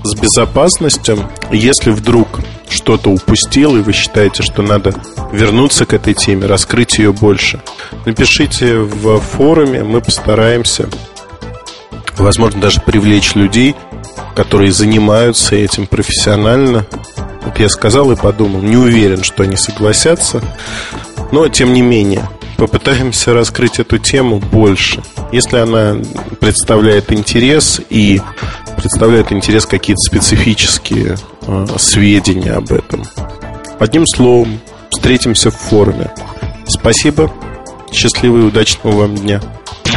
[0.03, 1.27] с безопасностью.
[1.51, 2.27] Если вдруг
[2.69, 4.93] что-то упустил, и вы считаете, что надо
[5.31, 7.61] вернуться к этой теме, раскрыть ее больше,
[8.05, 10.87] напишите в форуме, мы постараемся,
[12.23, 13.75] возможно, даже привлечь людей,
[14.35, 16.85] которые занимаются этим профессионально.
[17.43, 20.41] Вот я сказал и подумал, не уверен, что они согласятся,
[21.31, 25.01] но тем не менее, попытаемся раскрыть эту тему больше.
[25.31, 25.97] Если она
[26.39, 28.21] представляет интерес и
[28.75, 33.03] представляет интерес какие-то специфические э, сведения об этом.
[33.79, 36.11] Одним словом, встретимся в форуме.
[36.67, 37.31] Спасибо.
[37.91, 39.41] Счастливого и удачного вам дня.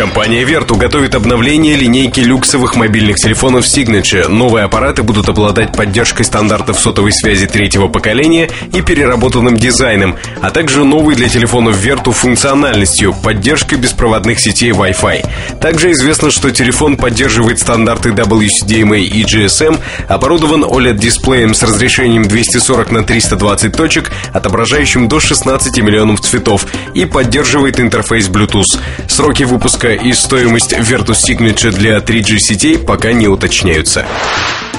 [0.00, 4.28] Компания Vertu готовит обновление линейки люксовых мобильных телефонов Signature.
[4.28, 10.84] Новые аппараты будут обладать поддержкой стандартов сотовой связи третьего поколения и переработанным дизайном, а также
[10.84, 15.58] новой для телефонов Vertu функциональностью, поддержкой беспроводных сетей Wi-Fi.
[15.60, 23.02] Также известно, что телефон поддерживает стандарты WCDMA и GSM, оборудован OLED-дисплеем с разрешением 240 на
[23.02, 28.80] 320 точек, отображающим до 16 миллионов цветов, и поддерживает интерфейс Bluetooth.
[29.06, 34.06] Сроки выпуска и стоимость Vertus Signature для 3G сетей пока не уточняются.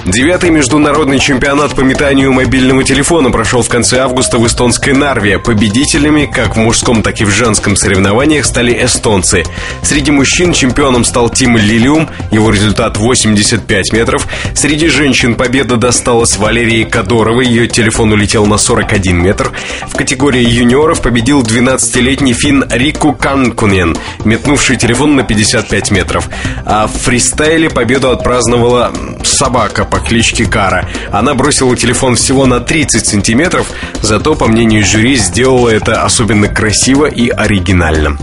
[0.06, 5.38] Девятый международный чемпионат по метанию мобильного телефона прошел в конце августа в эстонской Нарве.
[5.38, 9.44] Победителями как в мужском, так и в женском соревнованиях стали эстонцы.
[9.84, 14.28] Среди мужчин чемпионом стал Тим Лилиум, его результат 85 метров.
[14.56, 19.52] Среди женщин победа досталась Валерии Кадоровой, ее телефон улетел на 41 метр.
[19.88, 26.28] В категории юниоров победил 12-летний фин Рику Канкунен, метнувший телефон на 55 метров.
[26.66, 28.92] А в фристайле победу отпраздновала
[29.24, 30.90] собака по кличке Кара.
[31.12, 33.68] Она бросила телефон всего на 30 сантиметров,
[34.02, 38.18] зато, по мнению жюри, сделала это особенно красиво и оригинально.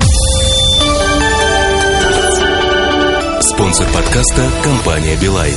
[3.40, 5.54] Спонсор подкаста– компания «Билайн».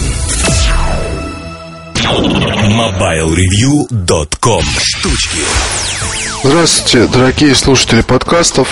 [2.75, 5.39] MobileReview.com Штучки
[6.43, 8.67] Здравствуйте, дорогие слушатели подкастов.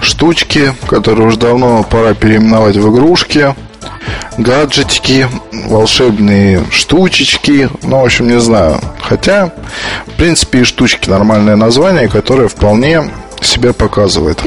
[0.00, 3.54] Штучки, которые уже давно пора переименовать в игрушки–
[4.38, 8.80] гаджетики, волшебные штучечки, ну, в общем, не знаю.
[9.00, 9.52] Хотя,
[10.06, 13.04] в принципе, и штучки нормальное название, которое вполне
[13.40, 14.38] себя показывает.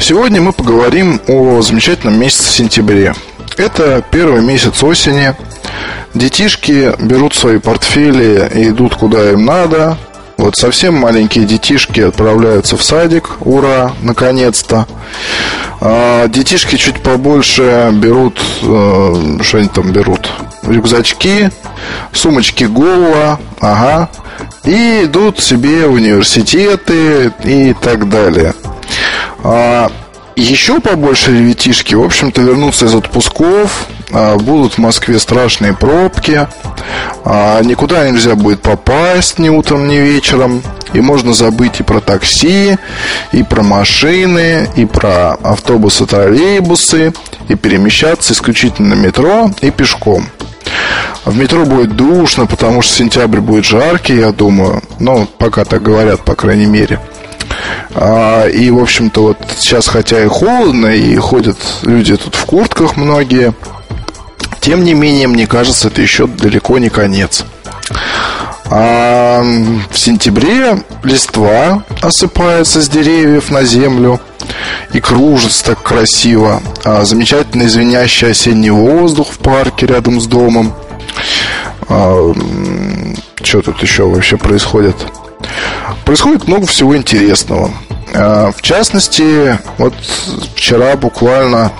[0.00, 3.14] Сегодня мы поговорим о замечательном месяце сентябре.
[3.56, 5.34] Это первый месяц осени.
[6.12, 9.96] Детишки берут свои портфели и идут куда им надо.
[10.36, 13.36] Вот совсем маленькие детишки отправляются в садик.
[13.40, 14.86] Ура, наконец-то.
[15.80, 20.30] А детишки чуть побольше берут, э, что они там берут?
[20.62, 21.50] Рюкзачки,
[22.12, 24.08] сумочки голова, ага.
[24.64, 28.54] И идут себе в университеты и так далее.
[29.42, 29.90] А
[30.36, 33.86] еще побольше ребятишки, в общем-то, вернутся из отпусков,
[34.38, 36.46] будут в Москве страшные пробки,
[37.24, 42.76] а, никуда нельзя будет попасть ни утром, ни вечером, и можно забыть и про такси,
[43.32, 47.12] и про машины, и про автобусы, троллейбусы,
[47.48, 50.28] и перемещаться исключительно на метро и пешком.
[51.24, 54.82] В метро будет душно, потому что сентябрь будет жаркий, я думаю.
[54.98, 57.00] Ну, пока так говорят, по крайней мере.
[57.94, 62.96] А, и, в общем-то, вот сейчас, хотя и холодно, и ходят люди тут в куртках
[62.96, 63.54] многие,
[64.64, 67.44] тем не менее, мне кажется, это еще далеко не конец.
[68.70, 69.42] А
[69.90, 74.22] в сентябре листва осыпается с деревьев на землю
[74.94, 76.62] и кружится так красиво.
[76.82, 80.72] А замечательный звенящий осенний воздух в парке рядом с домом.
[81.90, 82.32] А,
[83.42, 84.96] что тут еще вообще происходит?
[86.06, 87.70] Происходит много всего интересного.
[88.14, 89.94] А, в частности, вот
[90.54, 91.72] вчера буквально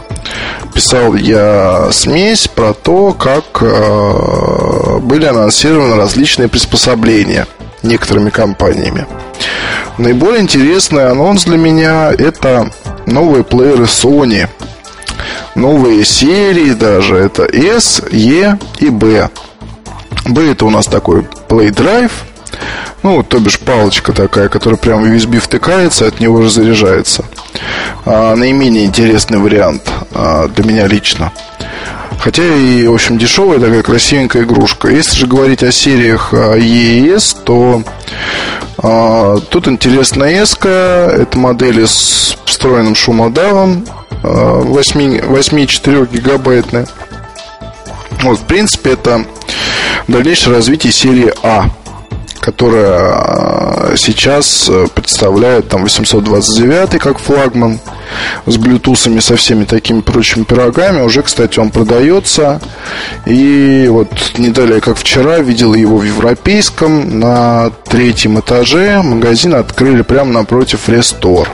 [0.74, 7.46] писал я смесь про то, как а, были анонсированы различные приспособления
[7.82, 9.06] некоторыми компаниями.
[9.98, 12.70] Наиболее интересный анонс для меня это
[13.06, 14.48] новые плееры Sony.
[15.54, 17.16] Новые серии даже.
[17.16, 19.28] Это S, E и B.
[20.26, 22.10] B это у нас такой Play Drive.
[23.02, 27.24] Ну, то бишь палочка такая, которая прямо в USB втыкается, от него же заряжается.
[28.06, 31.32] А, наименее интересный вариант а, для меня лично.
[32.18, 34.88] Хотя и, в общем, дешевая такая красивенькая игрушка.
[34.88, 37.82] Если же говорить о сериях EES, то
[38.78, 40.56] а, тут интересная S.
[40.62, 43.84] Это модели с встроенным шумодавом
[44.22, 46.86] 8,4 гигабайтная.
[48.22, 49.26] Вот, в принципе, это
[50.08, 51.68] дальнейшее развитие серии А
[52.44, 57.80] которая а, сейчас э, представляет там 829 как флагман
[58.44, 61.00] с блютусами, со всеми такими прочими пирогами.
[61.00, 62.60] Уже, кстати, он продается.
[63.24, 69.00] И вот не далее, как вчера, видел его в европейском на третьем этаже.
[69.00, 71.48] Магазин открыли прямо напротив Рестор.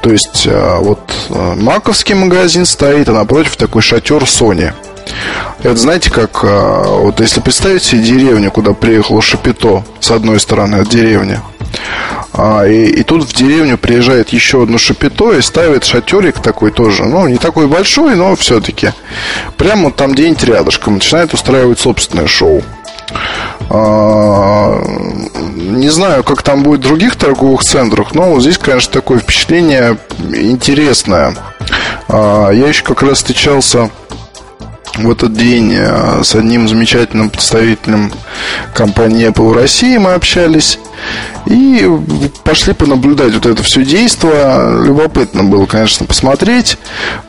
[0.00, 4.72] То есть э, вот э, маковский магазин стоит, а напротив такой шатер Sony.
[5.62, 10.88] Это знаете, как вот если представить себе деревню, куда приехало Шапито с одной стороны от
[10.88, 11.40] деревни,
[12.32, 17.04] а, и, и тут в деревню приезжает еще одно шапито и ставит шатерик такой тоже.
[17.04, 18.92] Ну, не такой большой, но все-таки.
[19.56, 20.94] Прямо там где-нибудь рядышком.
[20.94, 22.62] Начинает устраивать собственное шоу.
[23.68, 24.82] А,
[25.54, 31.36] не знаю, как там будет в других торговых центрах, но здесь, конечно, такое впечатление интересное.
[32.08, 33.90] А, я еще как раз встречался
[34.96, 38.12] в этот день э, с одним замечательным представителем
[38.74, 40.78] компании Apple в России мы общались
[41.46, 41.88] и
[42.44, 44.84] пошли понаблюдать вот это все действие.
[44.84, 46.78] Любопытно было, конечно, посмотреть.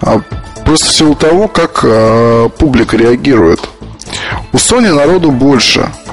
[0.01, 0.21] А,
[0.65, 3.61] просто в силу того, как э, публика реагирует.
[4.51, 5.89] У Sony народу больше–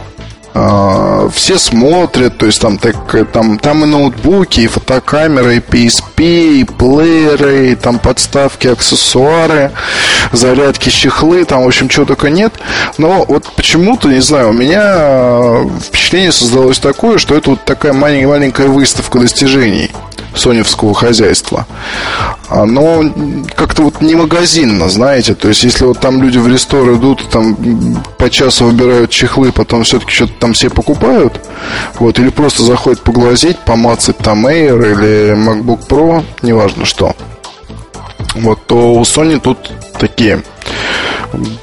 [0.52, 2.96] все смотрят, то есть там, так,
[3.32, 9.70] там, там и ноутбуки, и фотокамеры, и PSP, и плееры, и там подставки, аксессуары,
[10.32, 12.54] зарядки, чехлы, там, в общем, чего только нет.
[12.98, 18.66] Но вот почему-то, не знаю, у меня впечатление создалось такое, что это вот такая маленькая
[18.66, 19.92] выставка достижений
[20.34, 21.66] соневского хозяйства.
[22.50, 23.04] Но
[23.54, 25.34] как-то вот не магазинно, знаете.
[25.34, 27.56] То есть, если вот там люди в ресторан идут, там
[28.18, 31.40] по часу выбирают чехлы, потом все-таки что-то там все покупают,
[31.98, 37.14] вот, или просто заходят поглазеть, помацать там Air или MacBook Pro, неважно что.
[38.34, 40.42] Вот, то у Sony тут такие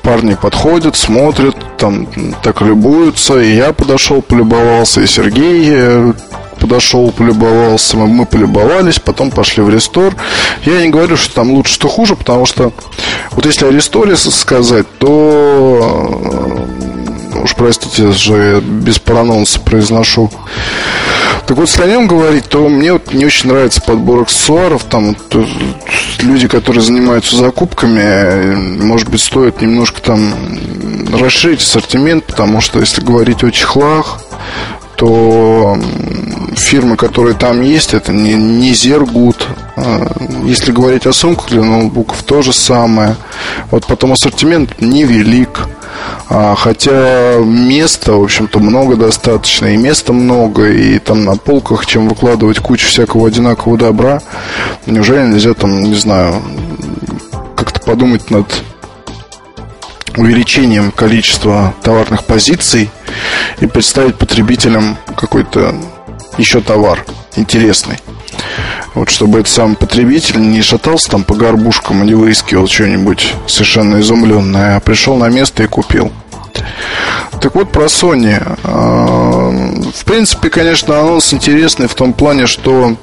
[0.02, 2.08] парни подходят, смотрят, там
[2.44, 3.40] так любуются.
[3.40, 6.14] И я подошел, полюбовался, и Сергей э,
[6.58, 10.16] подошел, полюбовался, мы полюбовались, потом пошли в рестор.
[10.66, 12.72] Я не говорю, что там лучше, что хуже, потому что
[13.32, 16.22] вот если о ресторе сказать, то
[17.34, 20.30] э, уж простите, же без прононса произношу.
[21.47, 24.84] Так вот, если о нем говорить, то мне вот не очень нравится подбор аксессуаров.
[24.84, 25.47] Там вот,
[26.22, 30.34] люди, которые занимаются закупками, может быть, стоит немножко там
[31.14, 34.20] расширить ассортимент, потому что если говорить о чехлах,
[34.98, 35.78] то
[36.56, 39.48] фирмы, которые там есть, это не, не Зергут.
[39.76, 40.12] А,
[40.43, 43.16] если говорить о сумках для ноутбуков, то же самое.
[43.70, 45.68] Вот потом ассортимент невелик.
[46.30, 52.10] А, хотя места, в общем-то, много достаточно, и места много, и там на полках, чем
[52.10, 54.22] выкладывать кучу всякого одинакового добра,
[54.88, 56.41] неужели нельзя там, не знаю,
[57.56, 58.48] как-то подумать над
[60.18, 62.89] увеличением количества товарных позиций
[63.59, 65.76] и представить потребителям какой-то
[66.38, 67.05] еще товар
[67.36, 67.97] интересный.
[68.95, 73.99] Вот чтобы этот самый потребитель не шатался там по горбушкам и не выискивал что-нибудь совершенно
[74.01, 76.11] изумленное, а пришел на место и купил.
[77.41, 78.41] Так вот, про Sony.
[78.64, 79.49] А,
[79.93, 82.95] в принципе, конечно, анонс интересный в том плане, что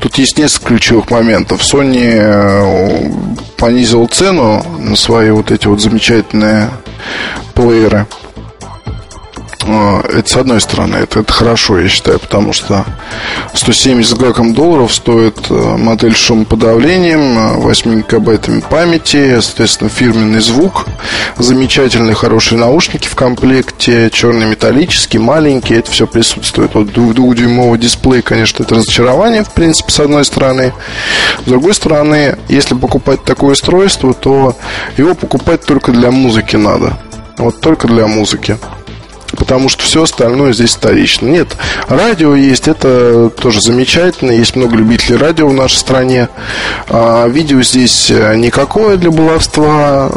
[0.00, 1.62] тут есть несколько ключевых моментов.
[1.62, 3.10] Sony э,
[3.56, 6.70] понизил цену на свои вот эти вот замечательные
[7.54, 8.06] плееры.
[9.66, 12.84] Это с одной стороны, это, это хорошо, я считаю, потому что
[13.52, 20.40] 170 с гаком долларов стоит э, модель с шумоподавлением, 8 э, гигабайтами памяти, соответственно, фирменный
[20.40, 20.86] звук,
[21.36, 26.74] замечательные хорошие наушники в комплекте, черный металлический, маленький, это все присутствует.
[26.74, 30.72] Вот двухдюймовый дисплей, конечно, это разочарование, в принципе, с одной стороны.
[31.44, 34.56] С другой стороны, если покупать такое устройство, то
[34.96, 36.96] его покупать только для музыки надо.
[37.36, 38.58] Вот только для музыки
[39.36, 41.26] потому что все остальное здесь вторично.
[41.28, 41.56] Нет,
[41.88, 46.28] радио есть, это тоже замечательно, есть много любителей радио в нашей стране.
[46.88, 50.10] А, видео здесь э, никакое для баловства,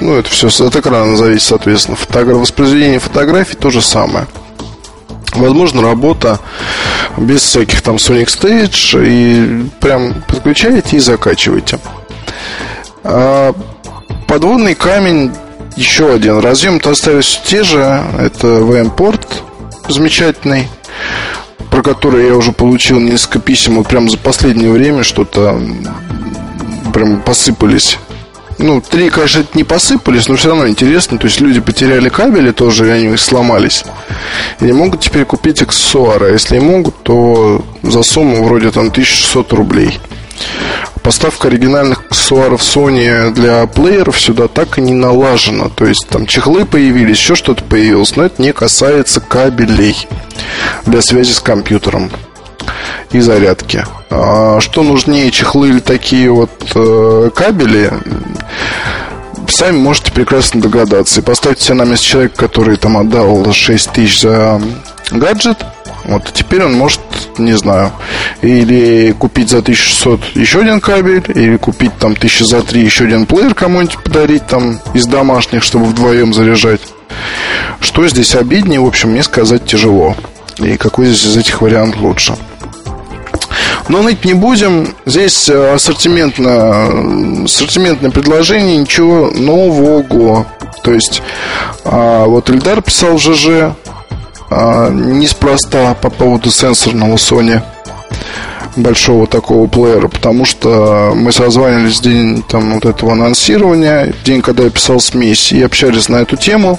[0.00, 1.96] ну, это все от экрана зависит, соответственно.
[1.96, 2.38] Фотограф...
[2.38, 4.26] Воспроизведение фотографий то же самое.
[5.34, 6.40] Возможно, работа
[7.16, 11.78] без всяких там Sonic Stage и прям подключаете и закачиваете.
[13.04, 13.54] А,
[14.26, 15.32] подводный камень
[15.78, 16.38] еще один.
[16.38, 18.02] Разъем-то остались те же.
[18.18, 19.44] Это VM-порт
[19.88, 20.68] замечательный,
[21.70, 23.76] про который я уже получил несколько писем.
[23.76, 25.60] Вот прям за последнее время что-то
[26.92, 27.98] прям посыпались.
[28.58, 31.16] Ну, три, конечно, не посыпались, но все равно интересно.
[31.16, 33.84] То есть люди потеряли кабели тоже, и они их сломались.
[34.60, 36.32] И не могут теперь купить аксессуары.
[36.32, 40.00] Если могут, то за сумму вроде там 1600 рублей.
[41.02, 45.68] Поставка оригинальных аксессуаров Sony для плееров сюда так и не налажена.
[45.68, 50.06] То есть там чехлы появились, еще что-то появилось, но это не касается кабелей
[50.84, 52.10] для связи с компьютером
[53.12, 53.84] и зарядки.
[54.10, 57.92] А что нужнее, чехлы или такие вот э, кабели?
[59.48, 61.20] Сами можете прекрасно догадаться.
[61.20, 64.60] И поставьте себя на место человека, который там отдал 6 тысяч за
[65.10, 65.58] гаджет–
[66.04, 67.00] вот теперь он может,
[67.38, 67.92] не знаю,
[68.42, 73.26] или купить за 1600 еще один кабель, или купить там 1000 за 3 еще один
[73.26, 76.80] плеер кому-нибудь подарить там из домашних, чтобы вдвоем заряжать.
[77.80, 80.14] Что здесь обиднее, в общем, мне сказать тяжело.
[80.58, 82.36] И какой здесь из этих вариантов лучше.
[83.88, 84.94] Но ныть не будем.
[85.06, 90.46] Здесь э, ассортиментное, ассортиментное предложение, ничего нового.
[90.82, 91.22] То есть,
[91.84, 93.74] а, вот Эльдар писал в ЖЖ,
[94.50, 97.62] а, неспроста по поводу сенсорного Sony
[98.76, 104.64] большого такого плеера, потому что мы созванивались в день там, вот этого анонсирования, день, когда
[104.64, 106.78] я писал смесь, и общались на эту тему,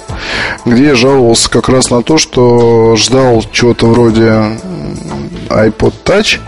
[0.64, 4.56] где я жаловался как раз на то, что ждал чего-то вроде
[5.48, 6.38] iPod Touch,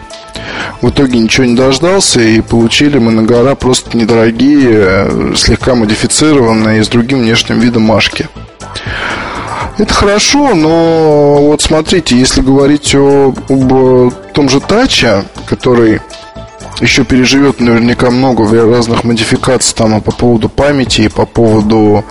[0.81, 6.89] в итоге ничего не дождался, и получили мы на гора просто недорогие, слегка модифицированные с
[6.89, 8.29] другим внешним видом машки.
[9.83, 16.01] Это хорошо, но вот смотрите, если говорить о, об том же Таче, который
[16.81, 22.05] еще переживет наверняка много разных модификаций там по поводу памяти, и по поводу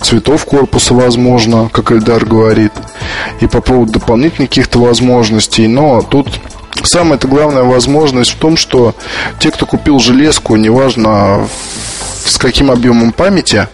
[0.00, 2.72] цветов корпуса, возможно, как Эльдар говорит,
[3.40, 5.68] и по поводу дополнительных каких-то возможностей.
[5.68, 6.26] Но тут
[6.82, 8.96] самая главная возможность в том, что
[9.38, 11.46] те, кто купил железку, неважно
[12.24, 13.68] с каким объемом памяти,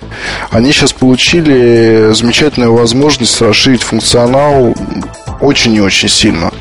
[0.51, 4.75] они сейчас получили замечательную возможность расширить функционал
[5.41, 6.53] очень и очень сильно.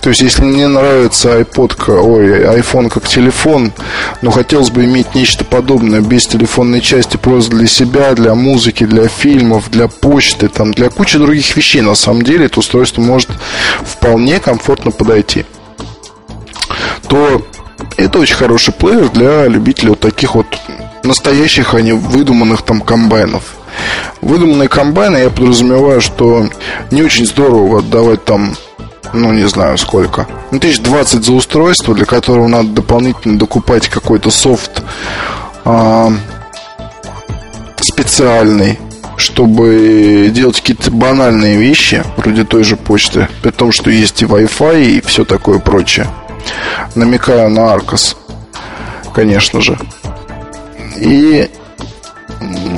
[0.00, 3.72] То есть, если мне нравится iPod, ой, iPhone как телефон,
[4.20, 9.08] но хотелось бы иметь нечто подобное без телефонной части просто для себя, для музыки, для
[9.08, 13.30] фильмов, для почты, там, для кучи других вещей, на самом деле это устройство может
[13.82, 15.46] вполне комфортно подойти.
[17.08, 17.42] То
[17.96, 20.46] это очень хороший плеер для любителей вот таких вот
[21.02, 23.42] настоящих, а не выдуманных там комбайнов.
[24.20, 26.48] Выдуманные комбайны, я подразумеваю, что
[26.90, 28.56] не очень здорово отдавать там,
[29.12, 30.26] ну, не знаю сколько.
[30.50, 34.82] Ну, тысяч двадцать за устройство, для которого надо дополнительно докупать какой-то софт
[35.64, 36.12] а,
[37.80, 38.78] специальный,
[39.16, 44.84] чтобы делать какие-то банальные вещи, вроде той же почты, при том, что есть и Wi-Fi
[44.84, 46.06] и все такое прочее.
[46.94, 48.16] Намекаю на Arcos,
[49.14, 49.78] конечно же.
[50.96, 51.50] И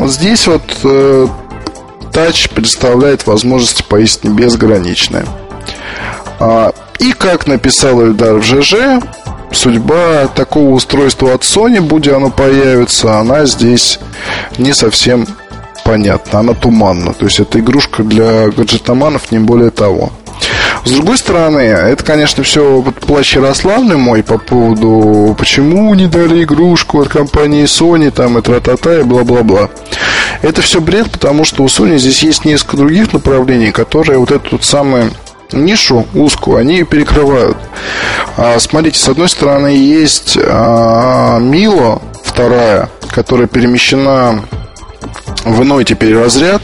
[0.07, 1.27] здесь вот э,
[2.12, 5.25] Touch представляет возможности поистине безграничные.
[6.39, 9.03] А, и как написал Эльдар в ЖЖ,
[9.53, 13.99] судьба такого устройства от Sony, будь оно появится, она здесь
[14.59, 15.27] не совсем
[15.85, 17.12] понятна, она туманна.
[17.12, 20.11] То есть это игрушка для гаджетоманов, не более того.
[20.87, 26.45] С другой стороны, это, конечно, все вот плащ Ярославный мой по поводу, почему не дали
[26.45, 29.68] игрушку от компании Sony, там, и тра-та-та, и бла-бла-бла.
[30.43, 34.51] Это все бред, потому что у Sony здесь есть несколько других направлений, которые вот эту
[34.53, 35.11] вот самую
[35.51, 37.57] нишу узкую, они перекрывают.
[38.37, 44.41] А, смотрите, с одной стороны есть а, Мило, вторая, которая перемещена
[45.45, 46.62] в иной теперь разряд.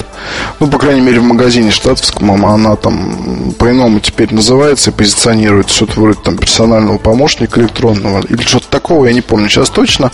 [0.60, 6.00] Ну, по крайней мере, в магазине штатовском она там по-иному теперь называется и позиционирует что-то
[6.00, 10.10] вроде там персонального помощника электронного или что-то такого, я не помню сейчас точно,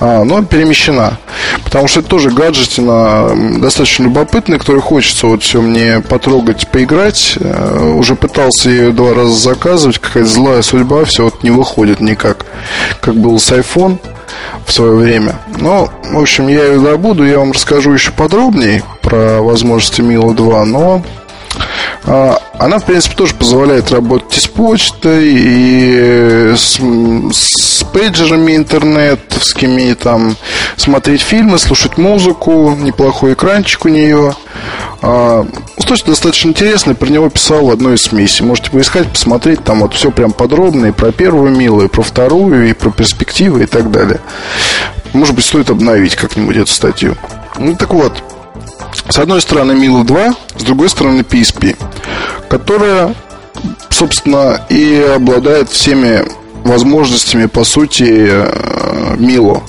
[0.00, 1.18] а, но перемещена.
[1.64, 7.34] Потому что это тоже гаджетина достаточно любопытная, который хочется вот все мне потрогать, поиграть.
[7.40, 12.46] Э, уже пытался ее два раза заказывать, какая-то злая судьба, все вот не выходит никак,
[13.00, 13.98] как было с iPhone.
[14.64, 15.36] В свое время.
[15.58, 20.64] Но, в общем, я ее добуду, я вам расскажу еще подробнее про возможности Мила 2,
[20.64, 21.02] но
[22.04, 26.80] она, в принципе, тоже позволяет работать с почтой, и с,
[27.32, 30.36] с пейджерами интернетовскими, там,
[30.76, 34.34] смотреть фильмы, слушать музыку, неплохой экранчик у нее.
[35.00, 35.46] А,
[35.76, 38.44] устройство достаточно интересное, про него писал в одной из смесей.
[38.44, 42.68] Можете поискать, посмотреть, там вот все прям подробно, и про первую милую, и про вторую,
[42.68, 44.20] и про перспективы и так далее.
[45.12, 47.16] Может быть, стоит обновить как-нибудь эту статью.
[47.58, 48.22] Ну, так вот,
[49.08, 51.76] с одной стороны Мила 2, с другой стороны PSP,
[52.48, 53.14] которая,
[53.90, 56.24] собственно, и обладает всеми
[56.64, 58.44] возможностями, по сути,
[59.18, 59.62] Мило.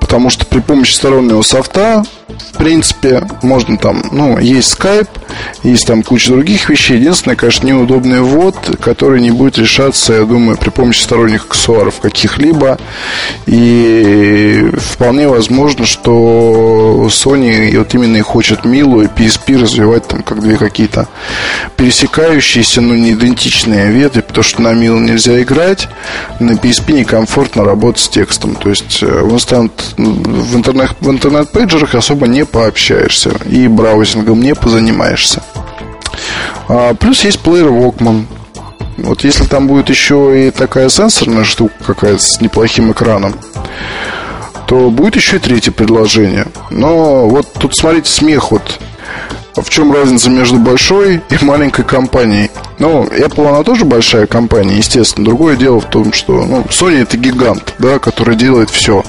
[0.00, 5.08] Потому что при помощи стороннего софта в принципе, можно там, ну, есть Skype,
[5.62, 6.98] есть там куча других вещей.
[6.98, 12.78] Единственное, конечно, неудобный ввод, который не будет решаться, я думаю, при помощи сторонних аксессуаров каких-либо.
[13.46, 20.40] И вполне возможно, что Sony вот именно и хочет Милу и PSP развивать там как
[20.40, 21.08] две какие-то
[21.76, 25.88] пересекающиеся, но не идентичные ветви, потому что на Милу нельзя играть,
[26.38, 28.54] на PSP некомфортно работать с текстом.
[28.54, 29.36] То есть э, в,
[30.56, 35.42] интернет, в интернет-пейджерах особо не пообщаешься и браузингом не позанимаешься.
[36.68, 38.26] А, плюс есть плеер Walkman.
[38.98, 43.34] Вот если там будет еще и такая сенсорная штука какая-то с неплохим экраном,
[44.66, 46.48] то будет еще и третье предложение.
[46.68, 48.78] Но вот тут смотрите смех вот
[49.56, 52.50] в чем разница между большой и маленькой компанией?
[52.78, 55.24] Ну, Apple, она тоже большая компания, естественно.
[55.24, 59.02] Другое дело в том, что ну, Sony это гигант, да, который делает все.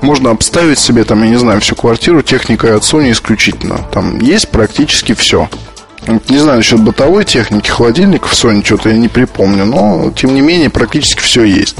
[0.00, 3.80] Можно обставить себе, там, я не знаю, всю квартиру техникой от Sony исключительно.
[3.92, 5.48] Там есть практически все.
[6.28, 10.68] Не знаю насчет бытовой техники, холодильников Sony, что-то я не припомню, но тем не менее
[10.68, 11.76] практически все есть.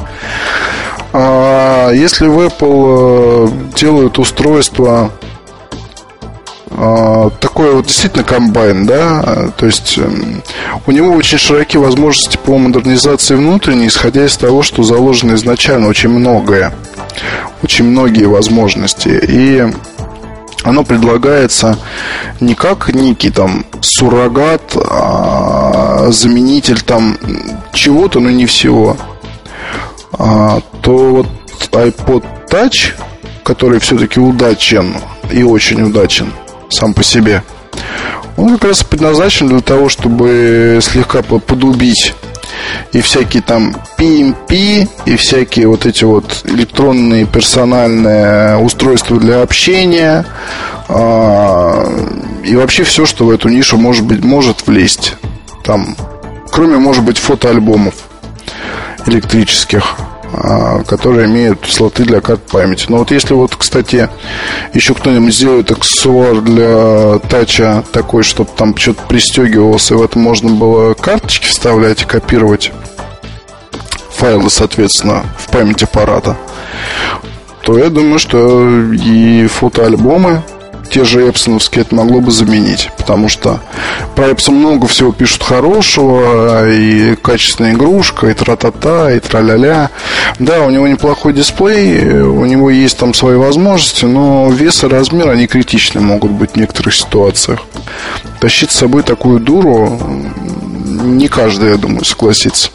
[1.12, 5.12] А если в Apple э, делают устройство
[6.74, 10.42] такой вот действительно комбайн, да, то есть эм,
[10.86, 16.08] у него очень широкие возможности по модернизации внутренней, исходя из того, что заложено изначально очень
[16.08, 16.74] многое,
[17.62, 19.64] очень многие возможности, и
[20.64, 21.78] оно предлагается
[22.40, 27.16] не как некий там суррогат, а заменитель там
[27.72, 28.96] чего-то, но не всего,
[30.12, 31.26] а, то вот
[31.70, 32.94] iPod Touch,
[33.44, 34.96] который все-таки удачен
[35.30, 36.32] и очень удачен–
[36.74, 37.42] сам по себе.
[38.36, 42.14] Он как раз предназначен для того, чтобы слегка подубить
[42.92, 50.24] и всякие там PMP, и всякие вот эти вот электронные персональные устройства для общения,
[50.88, 51.86] а,
[52.44, 55.14] и вообще все, что в эту нишу может быть, может влезть.
[55.62, 55.96] Там,
[56.50, 57.94] кроме, может быть, фотоальбомов
[59.06, 59.96] электрических.
[60.36, 62.86] А, которые имеют слоты для карт памяти.
[62.88, 64.08] Но вот если вот, кстати,
[64.72, 70.50] еще кто-нибудь сделает аксессуар для тача такой, чтобы там что-то пристегивалось, и в этом можно
[70.50, 72.72] было карточки вставлять и копировать
[74.10, 76.36] файлы, соответственно, в память аппарата,
[77.62, 80.42] то я думаю, что и фотоальбомы
[80.94, 82.88] те же эпсоновские это могло бы заменить.
[82.96, 83.60] Потому что
[84.14, 89.90] про Эпсон много всего пишут хорошего, и качественная игрушка, и тра-та-та, и тра-ля-ля.
[90.38, 95.30] Да, у него неплохой дисплей, у него есть там свои возможности, но вес и размер,
[95.30, 97.58] они критичны могут быть в некоторых ситуациях.
[98.38, 102.70] Тащить с собой такую дуру не каждый, я думаю, согласится.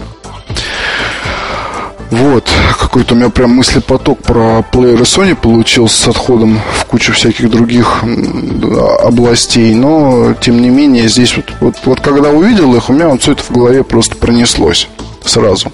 [2.12, 2.50] Вот,
[2.80, 8.04] какой-то у меня прям мыслепоток про плееры Sony получился с отходом в кучу всяких других
[9.04, 13.22] областей, но тем не менее здесь вот, вот, вот когда увидел их, у меня вот
[13.22, 14.88] все это в голове просто пронеслось
[15.24, 15.72] сразу.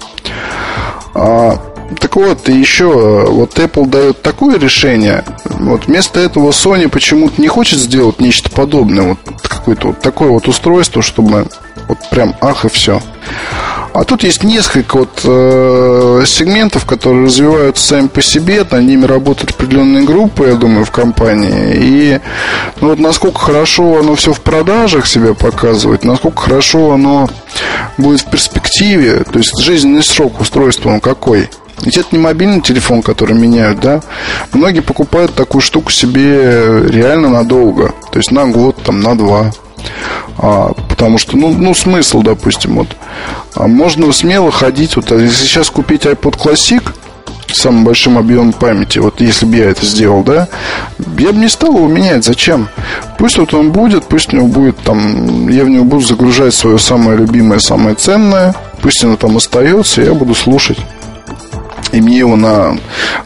[1.14, 1.58] А,
[1.98, 7.48] так вот, и еще, вот Apple дает такое решение, вот вместо этого Sony почему-то не
[7.48, 9.18] хочет сделать нечто подобное, вот
[9.48, 11.48] какое-то вот такое вот устройство, чтобы
[11.88, 13.00] вот прям ах и все.
[13.96, 19.52] А тут есть несколько вот, э, сегментов, которые развиваются сами по себе, над ними работают
[19.52, 21.74] определенные группы, я думаю, в компании.
[21.76, 22.20] И
[22.82, 27.30] ну, вот насколько хорошо оно все в продажах себя показывает, насколько хорошо оно
[27.96, 31.48] будет в перспективе, то есть жизненный срок устройства он какой.
[31.82, 34.02] Ведь это не мобильный телефон, который меняют, да.
[34.52, 37.94] Многие покупают такую штуку себе реально надолго.
[38.12, 39.52] То есть на год, там, на два.
[40.38, 42.88] А, потому что, ну, ну, смысл, допустим, вот.
[43.54, 46.82] А можно смело ходить, вот, а если сейчас купить iPod Classic,
[47.52, 50.48] с самым большим объемом памяти, вот если бы я это сделал, да,
[51.18, 52.24] я бы не стал его менять.
[52.24, 52.68] Зачем?
[53.18, 56.78] Пусть вот он будет, пусть у него будет там, я в него буду загружать свое
[56.78, 60.78] самое любимое, самое ценное, пусть оно там остается, я буду слушать
[61.92, 62.76] И мне его на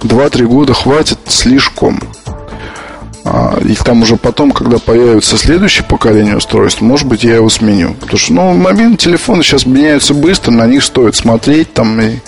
[0.01, 2.01] 2-3 года хватит слишком.
[3.33, 7.95] А, и там уже потом, когда появится следующее поколение устройств, может быть, я его сменю.
[7.95, 12.18] Потому что, ну, мобильные телефоны сейчас меняются быстро, на них стоит смотреть там и,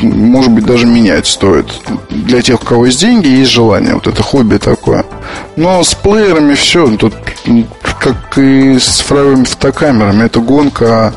[0.00, 1.66] может быть, даже менять стоит.
[2.08, 3.94] Для тех, у кого есть деньги, есть желание.
[3.94, 5.04] Вот это хобби такое.
[5.60, 6.88] Но с плеерами все.
[6.96, 7.14] Тут
[8.00, 10.24] как и с цифровыми фотокамерами.
[10.24, 11.12] Это гонка.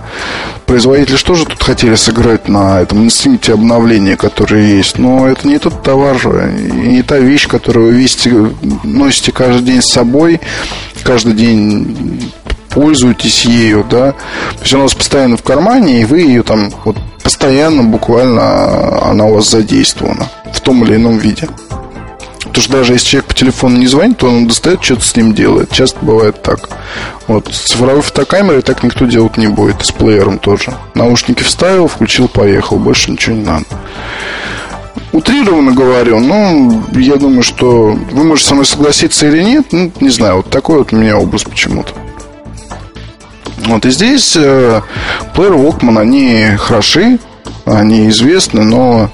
[0.65, 4.97] Производители что же тут хотели сыграть на этом инстинкте обновления, который есть?
[4.97, 9.87] Но это не тот товар, не та вещь, которую вы весите, носите каждый день с
[9.87, 10.41] собой,
[11.03, 12.29] каждый день
[12.69, 14.11] пользуетесь ею, да.
[14.11, 19.09] То есть она у вас постоянно в кармане, и вы ее там вот постоянно буквально
[19.09, 21.47] она у вас задействована в том или ином виде.
[22.53, 25.33] Потому что даже если человек по телефону не звонит, то он достает, что-то с ним
[25.33, 25.71] делает.
[25.71, 26.69] Часто бывает так.
[27.25, 29.83] Вот с цифровой фотокамерой так никто делать не будет.
[29.83, 30.71] С плеером тоже.
[30.93, 32.77] Наушники вставил, включил, поехал.
[32.77, 33.65] Больше ничего не надо.
[35.13, 39.65] Утрированно говорю, но я думаю, что вы можете со мной согласиться или нет.
[39.71, 41.93] Ну, не знаю, вот такой вот у меня образ почему-то.
[43.65, 44.81] Вот и здесь э,
[45.33, 47.17] плеер Walkman, они хороши,
[47.65, 49.09] они известны, но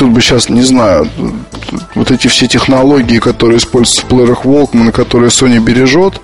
[0.00, 1.06] тут бы сейчас, не знаю,
[1.94, 6.22] вот эти все технологии, которые используются в плеерах Walkman, которые Sony бережет,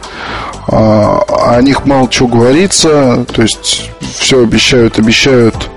[0.67, 1.21] а,
[1.55, 3.27] о них мало чего говорится.
[3.31, 5.69] То есть все обещают, обещают,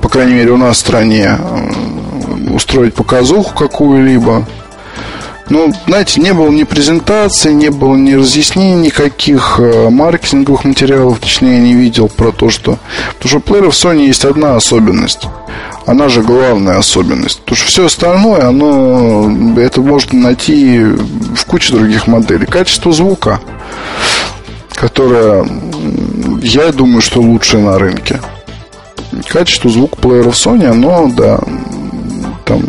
[0.00, 1.38] по крайней мере у нас в стране,
[2.50, 4.46] устроить показуху какую-либо.
[5.50, 11.56] Ну, знаете, не было ни презентации, не было ни разъяснений никаких э, маркетинговых материалов, точнее,
[11.56, 12.78] я не видел про то, что...
[13.14, 15.26] Потому что у плееров Sony есть одна особенность–
[15.86, 17.40] она же главная особенность.
[17.40, 22.46] Потому что все остальное, оно, это можно найти в куче других моделей.
[22.46, 23.40] Качество звука,
[24.72, 25.46] которое,
[26.42, 28.20] я думаю, что лучшее на рынке.
[29.28, 31.38] Качество звука плееров Sony, оно, да,
[32.44, 32.62] там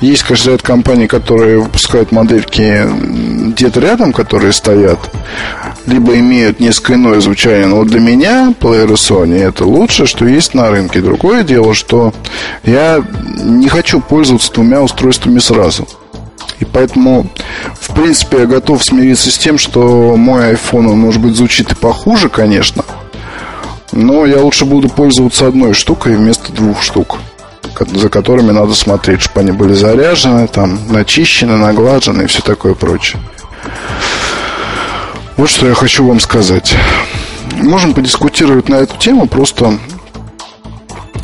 [0.00, 2.86] есть, конечно, ряд компаний, которые выпускают модельки
[3.50, 4.98] где-то рядом, которые стоят
[5.86, 7.66] либо имеют несколько иное звучание.
[7.66, 11.00] Но для меня плееры Sony это лучшее, что есть на рынке.
[11.00, 12.12] Другое дело, что
[12.64, 13.02] я
[13.36, 15.88] не хочу пользоваться двумя устройствами сразу.
[16.58, 17.26] И поэтому,
[17.80, 21.74] в принципе, я готов смириться с тем, что мой iPhone, он, может быть, звучит и
[21.74, 22.84] похуже, конечно.
[23.92, 27.18] Но я лучше буду пользоваться одной штукой вместо двух штук
[27.92, 33.20] за которыми надо смотреть, чтобы они были заряжены, там, начищены, наглажены и все такое прочее.
[35.36, 36.74] Вот что я хочу вам сказать.
[37.56, 39.78] Можем подискутировать на эту тему, просто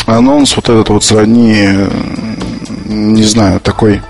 [0.07, 1.69] анонс вот этот вот сродни,
[2.87, 4.03] не знаю, такой,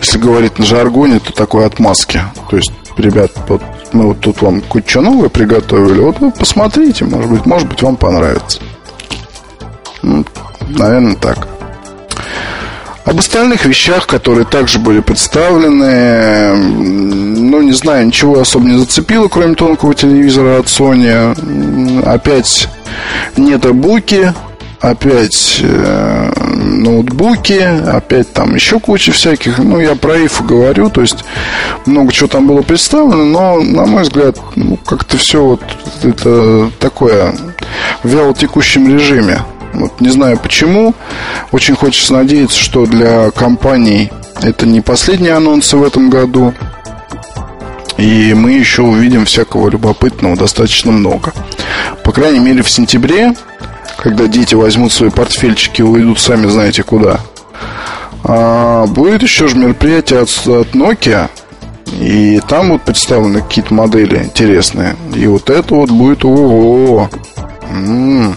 [0.00, 2.20] если говорить на жаргоне, то такой отмазки.
[2.48, 7.30] То есть, ребят, вот мы вот тут вам кое-что новое приготовили, вот вы посмотрите, может
[7.30, 8.60] быть, может быть, вам понравится.
[10.68, 11.48] Наверное, так.
[13.04, 19.54] Об остальных вещах, которые также были представлены, ну, не знаю, ничего особо не зацепило, кроме
[19.54, 22.02] тонкого телевизора от Sony.
[22.04, 22.68] Опять
[23.36, 24.34] нетабуки,
[24.80, 29.58] опять э, ноутбуки, опять там еще куча всяких.
[29.58, 31.24] Ну, я про IFA говорю, то есть
[31.86, 35.62] много чего там было представлено, но, на мой взгляд, ну, как-то все вот
[36.02, 37.34] это такое
[38.02, 39.42] в вялотекущем режиме.
[39.78, 40.94] Вот не знаю почему.
[41.52, 44.10] Очень хочется надеяться, что для компаний
[44.42, 46.54] это не последние анонсы в этом году.
[47.98, 51.32] И мы еще увидим всякого любопытного достаточно много.
[52.04, 53.34] По крайней мере, в сентябре,
[53.98, 57.20] когда дети возьмут свои портфельчики и уйдут сами знаете куда,
[58.24, 61.28] а, будет еще же мероприятие от, от Nokia.
[62.00, 64.96] И там будут представлены какие-то модели интересные.
[65.14, 67.08] И вот это вот будет ого.
[67.70, 68.36] М-м.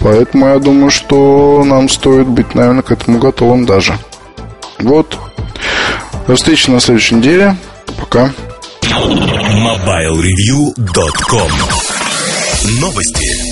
[0.00, 3.96] Поэтому я думаю, что нам стоит быть, наверное, к этому готовым даже.
[4.78, 5.18] Вот.
[6.26, 7.56] До встречи на следующей неделе.
[7.98, 8.32] Пока.
[8.82, 11.50] MobileReview.com
[12.80, 13.51] Новости.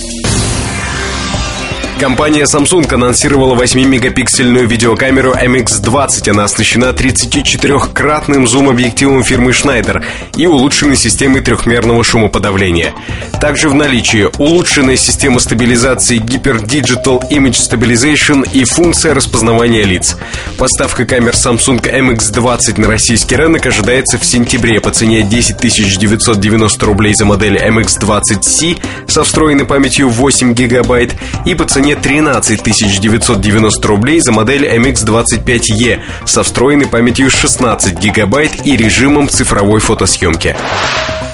[2.01, 6.31] Компания Samsung анонсировала 8-мегапиксельную видеокамеру MX20.
[6.31, 10.03] Она оснащена 34-кратным зум-объективом фирмы Schneider
[10.35, 12.95] и улучшенной системой трехмерного шумоподавления.
[13.39, 20.17] Также в наличии улучшенная система стабилизации Hyper Digital Image Stabilization и функция распознавания лиц.
[20.57, 27.13] Поставка камер Samsung MX20 на российский рынок ожидается в сентябре по цене 10 990 рублей
[27.15, 32.63] за модель MX20C со встроенной памятью 8 гигабайт и по цене цене 13
[33.01, 40.57] 990 рублей за модель MX25E со встроенной памятью 16 гигабайт и режимом цифровой фотосъемки.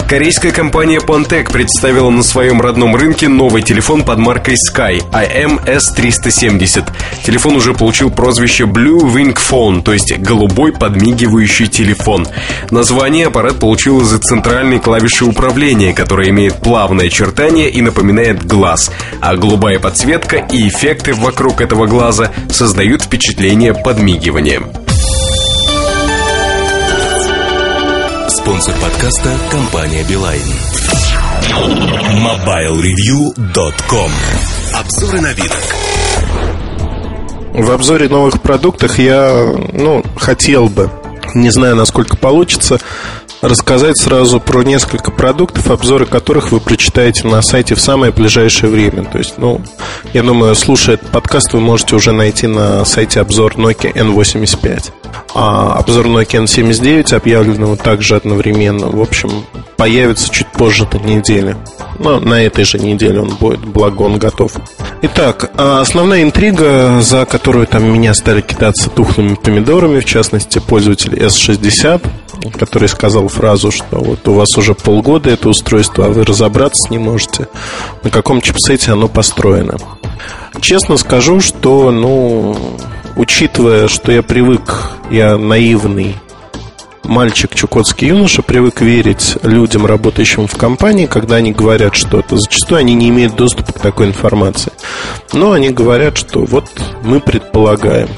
[0.09, 6.89] Корейская компания Pontec представила на своем родном рынке новый телефон под маркой Sky IM-S370.
[7.25, 12.25] Телефон уже получил прозвище Blue Wing Phone, то есть голубой подмигивающий телефон.
[12.71, 19.35] Название аппарат получил из-за центральной клавиши управления, которая имеет плавное очертание и напоминает глаз, а
[19.35, 24.63] голубая подсветка и эффекты вокруг этого глаза создают впечатление подмигивания.
[28.47, 30.41] Спонсор подкаста– компания «Билайн».
[32.23, 34.11] MobileReview.com
[34.73, 35.65] Обзоры новинок
[37.55, 40.89] В обзоре новых продуктов я, ну, хотел бы,
[41.35, 42.79] не знаю, насколько получится,
[43.49, 49.05] рассказать сразу про несколько продуктов, обзоры которых вы прочитаете на сайте в самое ближайшее время.
[49.05, 49.61] То есть, ну,
[50.13, 54.93] я думаю, слушая этот подкаст, вы можете уже найти на сайте обзор Nokia N85.
[55.35, 58.89] А обзор Nokia N79 объявленного также одновременно.
[58.89, 59.31] В общем,
[59.77, 61.57] появится чуть позже на неделе.
[61.99, 64.53] Но на этой же неделе он будет, благо он готов.
[65.03, 71.15] Итак, а основная интрига, за которую там меня стали кидаться тухлыми помидорами, в частности, пользователь
[71.15, 72.07] S60,
[72.59, 76.99] который сказал фразу, что вот у вас уже полгода это устройство, а вы разобраться не
[76.99, 77.49] можете,
[78.03, 79.77] на каком чипсете оно построено.
[80.61, 82.57] Честно скажу, что, ну,
[83.17, 86.17] учитывая, что я привык, я наивный
[87.07, 92.37] мальчик, чукотский юноша, привык верить людям, работающим в компании, когда они говорят что-то.
[92.37, 94.73] Зачастую они не имеют доступа к такой информации.
[95.33, 96.67] Но они говорят, что вот
[97.03, 98.09] мы предполагаем.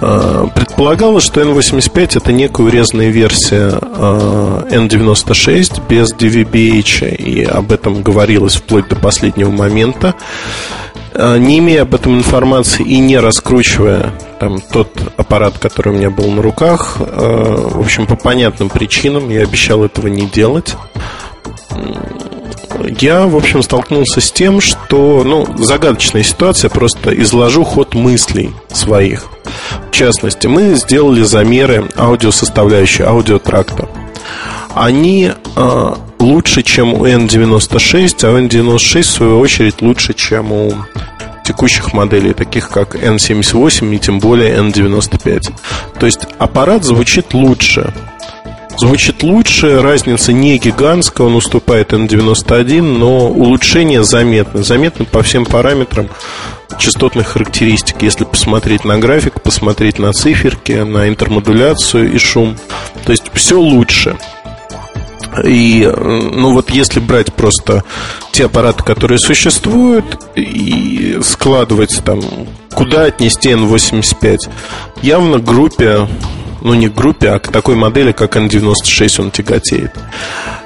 [0.00, 8.02] А, предполагалось, что N85 это некая урезанная версия N96 а, без DVB-H, и об этом
[8.02, 10.14] говорилось вплоть до последнего момента.
[11.14, 16.10] А, не имея об этом информации и не раскручивая там, тот аппарат, который у меня
[16.10, 20.76] был на руках, в общем, по понятным причинам я обещал этого не делать
[23.00, 29.26] я, в общем, столкнулся с тем, что, ну, загадочная ситуация, просто изложу ход мыслей своих.
[29.88, 33.88] В частности, мы сделали замеры аудиосоставляющей, аудиотракта.
[34.74, 40.72] Они э, лучше, чем у N96, а у N96, в свою очередь, лучше, чем у
[41.46, 45.52] текущих моделей, таких как N78 и тем более N95.
[45.98, 47.92] То есть аппарат звучит лучше.
[48.78, 54.62] Звучит лучше, разница не гигантская, он уступает N91, но улучшение заметно.
[54.62, 56.08] Заметно по всем параметрам
[56.78, 58.02] частотных характеристик.
[58.02, 62.56] Если посмотреть на график, посмотреть на циферки, на интермодуляцию и шум.
[63.06, 64.18] То есть все лучше.
[65.44, 67.84] И, ну вот если брать просто
[68.32, 70.04] те аппараты, которые существуют,
[70.34, 72.20] и складывать там,
[72.74, 74.50] куда отнести N85,
[75.02, 76.08] явно группе
[76.66, 79.92] ну не к группе, а к такой модели, как N96 он тяготеет.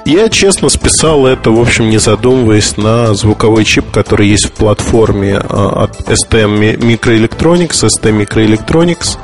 [0.03, 5.37] Я честно списал это, в общем, не задумываясь на звуковой чип, который есть в платформе
[5.37, 9.19] а, от STM Microelectronics, ST Microelectronics,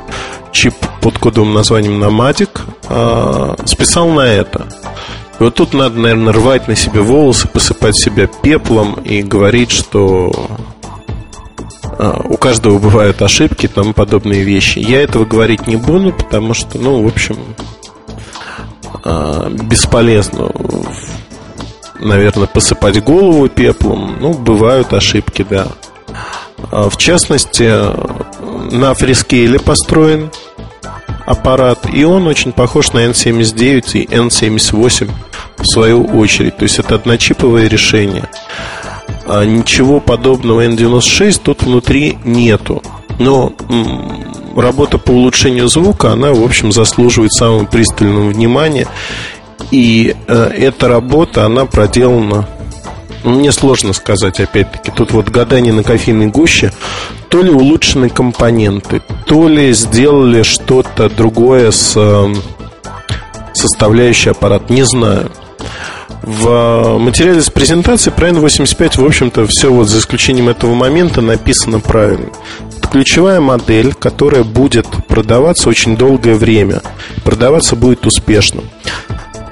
[0.52, 4.68] чип под кодовым названием Nomadic, а, списал на это.
[5.40, 10.48] И вот тут надо, наверное, рвать на себе волосы, посыпать себя пеплом и говорить, что
[11.98, 14.78] у каждого бывают ошибки тому подобные вещи.
[14.78, 17.38] Я этого говорить не буду, потому что, ну, в общем,
[19.04, 20.50] а, бесполезно,
[21.98, 24.16] наверное, посыпать голову пеплом.
[24.20, 25.68] Ну, бывают ошибки, да.
[26.70, 27.72] А, в частности,
[28.72, 30.30] на фрискейле построен
[31.26, 35.10] аппарат, и он очень похож на N79 и N78
[35.58, 36.56] в свою очередь.
[36.56, 38.28] То есть это одночиповое решение.
[39.28, 42.82] А ничего подобного N96 тут внутри нету.
[43.18, 43.52] Но
[44.56, 48.86] работа по улучшению звука, она, в общем, заслуживает самого пристального внимания.
[49.70, 52.48] И э, эта работа, она проделана
[53.24, 54.90] ну, мне сложно сказать, опять-таки.
[54.90, 56.72] Тут вот гадание на кофейной гуще.
[57.28, 62.34] То ли улучшены компоненты, то ли сделали что-то другое с э,
[63.54, 64.70] составляющей аппарат.
[64.70, 65.30] Не знаю.
[66.28, 71.80] В материале с презентацией про N85, в общем-то, все вот за исключением этого момента написано
[71.80, 72.28] правильно.
[72.76, 76.82] Это ключевая модель, которая будет продаваться очень долгое время.
[77.24, 78.60] Продаваться будет успешно.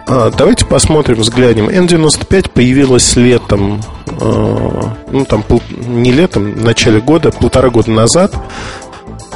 [0.06, 1.70] А, давайте посмотрим, взглянем.
[1.70, 3.82] N95 появилась летом,
[4.20, 5.42] а, ну там
[5.78, 8.34] не летом, в начале года, полтора года назад.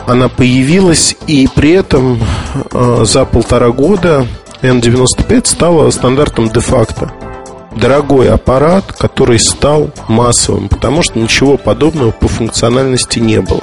[0.06, 2.20] Она появилась, и при этом
[2.70, 4.26] а, за полтора года
[4.60, 7.10] N95 стала стандартом де-факто
[7.74, 13.62] дорогой аппарат, который стал массовым, потому что ничего подобного по функциональности не было.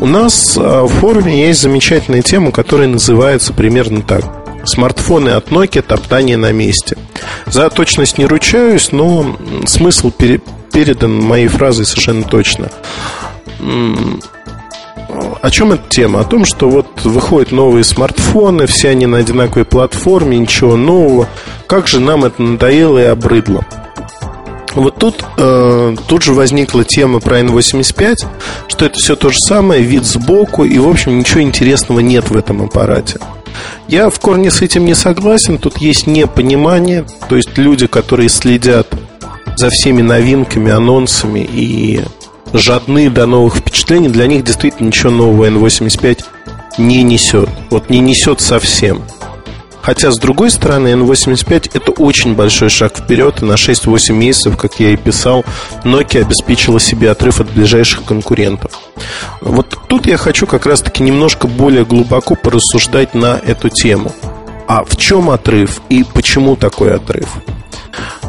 [0.00, 4.24] У нас а, в форуме есть замечательная тема, которая называется примерно так.
[4.64, 6.96] Смартфоны от Nokia топтание на месте.
[7.46, 9.36] За точность не ручаюсь, но
[9.66, 10.40] смысл пере,
[10.72, 12.70] передан моей фразой совершенно точно.
[15.40, 16.20] О чем эта тема?
[16.20, 21.28] О том, что вот выходят новые смартфоны, все они на одинаковой платформе, ничего нового.
[21.66, 23.64] Как же нам это надоело и обрыдло.
[24.74, 28.16] Вот тут, э, тут же возникла тема про N85,
[28.66, 32.36] что это все то же самое, вид сбоку, и, в общем, ничего интересного нет в
[32.36, 33.20] этом аппарате.
[33.86, 38.88] Я в корне с этим не согласен, тут есть непонимание, то есть люди, которые следят
[39.56, 42.02] за всеми новинками, анонсами и
[42.54, 46.24] жадны до новых впечатлений, для них действительно ничего нового N85
[46.78, 47.48] не несет.
[47.70, 49.02] Вот не несет совсем.
[49.82, 54.80] Хотя, с другой стороны, N85 это очень большой шаг вперед, и на 6-8 месяцев, как
[54.80, 55.44] я и писал,
[55.84, 58.72] Nokia обеспечила себе отрыв от ближайших конкурентов.
[59.42, 64.10] Вот тут я хочу как раз-таки немножко более глубоко порассуждать на эту тему.
[64.66, 67.28] А в чем отрыв и почему такой отрыв?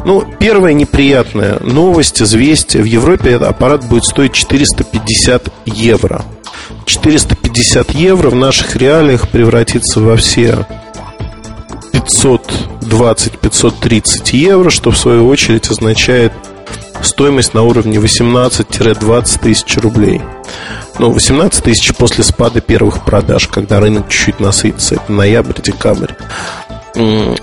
[0.04, 2.82] Ну, первая неприятная новость, известие.
[2.82, 6.24] В Европе этот аппарат будет стоить 450 евро.
[6.84, 10.66] 450 евро в наших реалиях превратится во все
[11.92, 16.32] 520-530 евро, что в свою очередь означает
[17.02, 20.20] стоимость на уровне 18-20 тысяч рублей.
[20.98, 24.94] Ну, 18 тысяч после спада первых продаж, когда рынок чуть-чуть насытится.
[24.94, 26.12] Это ноябрь-декабрь.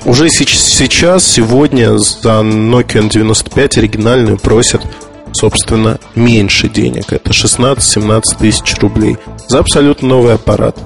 [0.05, 4.81] Уже сейчас, сегодня за Nokia N95 оригинальную просят,
[5.33, 7.13] собственно, меньше денег.
[7.13, 10.77] Это 16-17 тысяч рублей за абсолютно новый аппарат,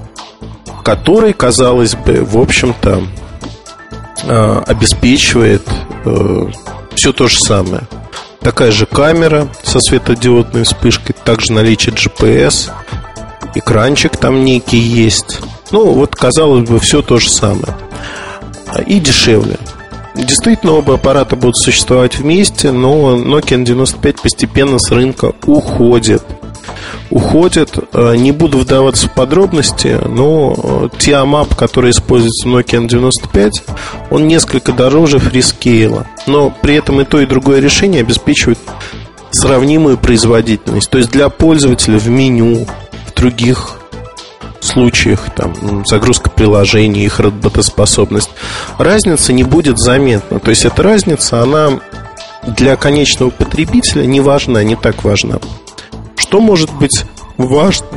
[0.84, 3.02] который, казалось бы, в общем-то,
[4.24, 5.62] Э, обеспечивает
[6.04, 6.46] э,
[6.94, 7.82] все то же самое.
[8.40, 12.70] Такая же камера со светодиодной вспышкой, также наличие GPS,
[13.54, 15.40] экранчик там некий есть.
[15.70, 17.76] Ну, вот, казалось бы, все то же самое.
[18.86, 19.56] И дешевле.
[20.14, 26.22] Действительно, оба аппарата будут существовать вместе, но Nokia N95 постепенно с рынка уходит–
[27.10, 27.78] уходят.
[27.92, 33.50] Э, не буду вдаваться в подробности, но э, Tiamap, который используется в Nokia N95,
[34.10, 36.06] он несколько дороже фрискейла.
[36.26, 38.58] Но при этом и то, и другое решение обеспечивает
[39.30, 40.90] сравнимую производительность.
[40.90, 42.66] То есть для пользователя в меню,
[43.06, 43.77] в других
[44.78, 48.30] случаях, там, загрузка приложений, их работоспособность,
[48.78, 50.38] разница не будет заметна.
[50.38, 51.80] То есть эта разница, она
[52.46, 55.40] для конечного потребителя не важна, не так важна.
[56.14, 57.04] Что может быть
[57.36, 57.88] важно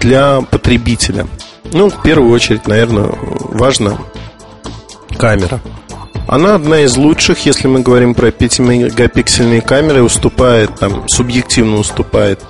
[0.00, 1.26] для потребителя?
[1.70, 3.98] Ну, в первую очередь, наверное, важна
[5.18, 5.60] камера.
[6.28, 12.40] Она одна из лучших, если мы говорим про 5-мегапиксельные камеры, уступает, там, субъективно уступает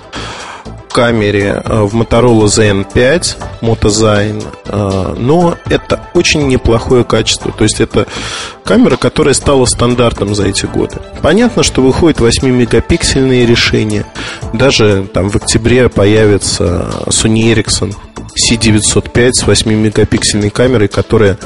[0.91, 7.51] камере э, в Motorola ZN5 Motozyne, э, но это очень неплохое качество.
[7.51, 8.07] То есть это
[8.63, 10.97] камера, которая стала стандартом за эти годы.
[11.21, 14.05] Понятно, что выходят 8-мегапиксельные решения.
[14.53, 17.95] Даже там в октябре появится Sony Ericsson
[18.49, 21.37] C905 с 8-мегапиксельной камерой, которая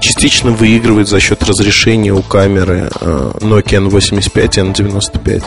[0.00, 5.44] частично выигрывает за счет разрешения у камеры э, Nokia N85 и N95.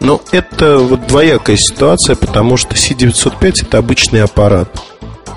[0.00, 4.68] Но это вот двоякая ситуация, потому что C905 это обычный аппарат.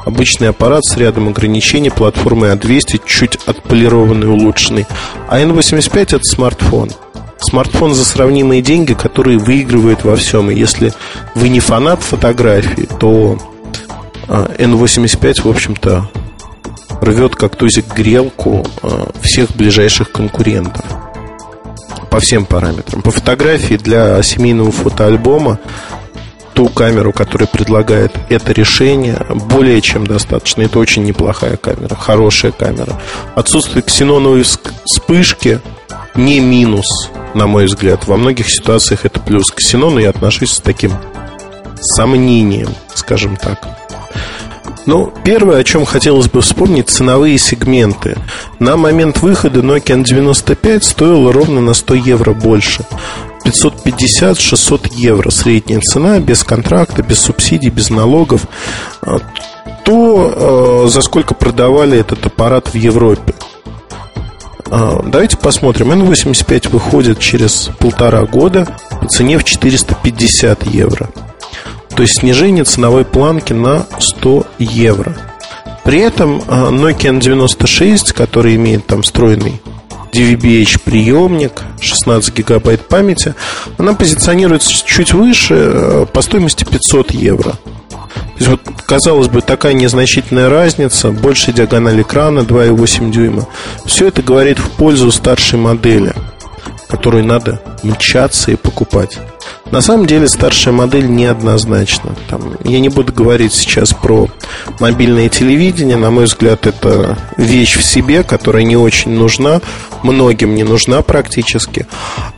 [0.06, 4.86] Обычный аппарат с рядом ограничений, платформой А200, чуть отполированный, улучшенный.
[5.28, 6.92] А N85 это смартфон.
[7.40, 10.52] Смартфон за сравнимые деньги, который выигрывает во всем.
[10.52, 10.94] И если
[11.36, 13.38] вы не фанат фотографии, то
[14.28, 16.10] N85, а, в общем-то,
[17.02, 20.84] рвет как тузик грелку а, всех ближайших конкурентов
[22.10, 23.02] по всем параметрам.
[23.02, 25.60] По фотографии для семейного фотоальбома
[26.54, 30.64] ту камеру, которая предлагает это решение, более чем достаточно.
[30.64, 33.00] Это очень неплохая камера, хорошая камера.
[33.36, 34.44] Отсутствие ксеноновой
[34.86, 35.62] вспышки
[36.16, 38.08] не минус, на мой взгляд.
[38.08, 39.52] Во многих ситуациях это плюс.
[39.52, 40.92] К ксенону я отношусь с таким
[41.80, 43.79] сомнением, скажем так.
[44.90, 48.18] Ну, первое, о чем хотелось бы вспомнить, ценовые сегменты.
[48.58, 52.84] На момент выхода Nokia N95 стоила ровно на 100 евро больше.
[53.46, 58.48] 550-600 евро средняя цена, без контракта, без субсидий, без налогов.
[59.04, 59.20] А,
[59.86, 63.36] то, э, за сколько продавали этот аппарат в Европе.
[64.72, 65.92] А, давайте посмотрим.
[65.92, 71.12] N85 выходит через полтора года по цене в 450 евро.
[72.00, 75.18] То есть снижение ценовой планки на 100 евро.
[75.84, 79.62] При этом а, Nokia N96, который имеет там встроенный
[80.14, 83.36] DVB-H приемник, 16 гигабайт памяти,
[83.78, 87.56] она позиционируется чуть выше а, по стоимости 500 евро.
[88.38, 93.46] есть, вот, казалось бы, такая незначительная разница, больше диагональ экрана, 2,8 дюйма.
[93.84, 96.14] Все это говорит в пользу старшей модели,
[96.88, 99.20] которую надо мчаться и покупать.
[99.72, 102.16] На самом деле старшая модель неоднозначна.
[102.28, 104.28] Там, я не буду говорить сейчас про
[104.80, 105.96] мобильное телевидение.
[105.96, 109.62] На мой взгляд, это вещь в себе, которая не очень нужна,
[110.02, 111.86] многим не нужна практически.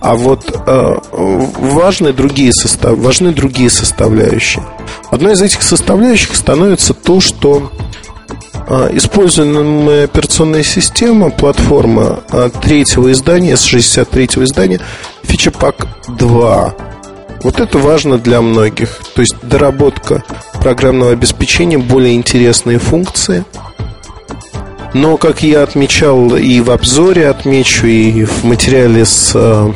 [0.01, 4.65] А вот э, важны, другие состав, важны другие составляющие.
[5.09, 7.71] Одной из этих составляющих становится то, что
[8.67, 14.81] э, используемая операционная система, платформа э, третьего издания, с 63-го издания,
[15.23, 16.90] фичепак 2
[17.43, 18.99] вот это важно для многих.
[19.15, 20.23] То есть доработка
[20.61, 23.45] программного обеспечения, более интересные функции.
[24.93, 29.73] Но, как я отмечал и в обзоре отмечу, и в материале с э,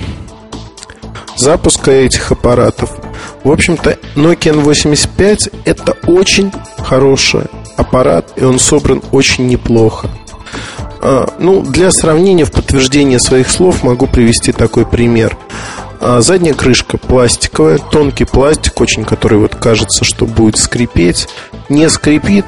[1.37, 2.91] запуска этих аппаратов,
[3.43, 7.43] в общем-то, Nokia N85 это очень хороший
[7.77, 10.09] аппарат, и он собран очень неплохо.
[11.01, 15.37] А, ну, для сравнения, в подтверждение своих слов могу привести такой пример.
[15.99, 21.27] А задняя крышка пластиковая, тонкий пластик, очень который вот кажется, что будет скрипеть.
[21.69, 22.45] Не скрипит,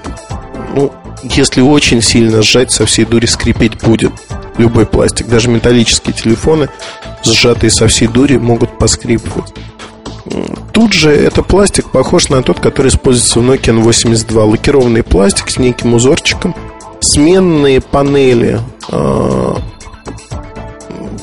[0.76, 0.92] ну,
[1.24, 4.12] если очень сильно сжать, со всей дури скрипеть будет
[4.58, 5.28] любой пластик.
[5.28, 6.70] Даже металлические телефоны,
[7.24, 9.54] сжатые со всей дури, могут поскрипывать.
[10.74, 14.52] Тут же это пластик похож на тот, который используется в Nokia N82.
[14.52, 16.56] Лакированный пластик с неким узорчиком.
[17.00, 19.58] Сменные панели а,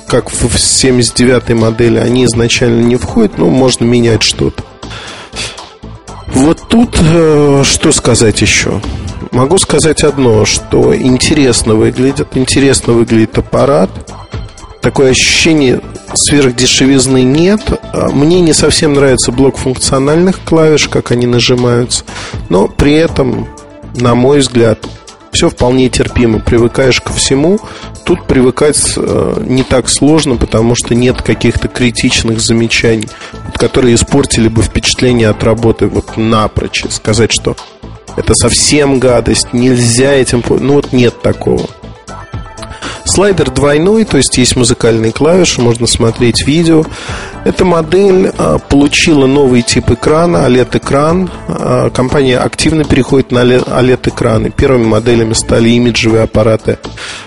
[0.07, 4.63] как в 79-й модели, они изначально не входят, но можно менять что-то.
[6.27, 8.81] Вот тут э, что сказать еще?
[9.31, 13.91] Могу сказать одно, что интересно выглядит, интересно выглядит аппарат.
[14.83, 15.81] Такое ощущение
[16.15, 17.61] сверхдешевизны нет.
[17.93, 22.05] А мне не совсем нравится блок функциональных клавиш, как они нажимаются.
[22.49, 23.49] Но при этом,
[23.95, 24.79] на мой взгляд,
[25.35, 26.39] все вполне терпимо.
[26.39, 27.59] Привыкаешь ко всему.
[28.05, 33.09] Тут привыкать э, не так сложно, потому что нет каких-то критичных замечаний,
[33.57, 36.85] которые испортили бы впечатление от работы вот напрочь.
[36.89, 37.57] Сказать, что
[38.17, 40.43] это совсем гадость, нельзя этим...
[40.49, 41.69] Ну вот нет такого.
[43.15, 46.85] Слайдер двойной, то есть есть музыкальные клавиши, можно смотреть видео.
[47.45, 51.31] Эта модель а, получила новый тип экрана, OLED-экран.
[51.47, 54.51] А, компания активно переходит на OLED-экраны.
[54.51, 56.79] Первыми моделями стали имиджевые аппараты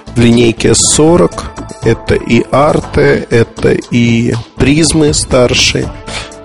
[0.08, 1.32] в линейке S40.
[1.84, 5.90] Это и арты, это и призмы старшие.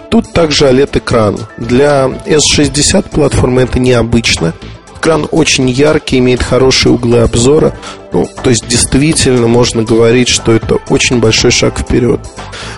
[0.09, 1.37] Тут также OLED-экран.
[1.59, 4.55] Для S60 платформы это необычно.
[5.03, 7.77] Экран очень яркий, имеет хорошие углы обзора.
[8.13, 12.21] Ну, то есть действительно можно говорить, что это очень большой шаг вперед.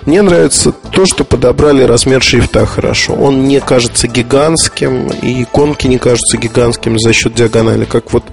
[0.07, 3.13] Мне нравится то, что подобрали размер шрифта хорошо.
[3.13, 8.25] Он не кажется гигантским, и иконки не кажутся гигантскими за счет диагонали, как вот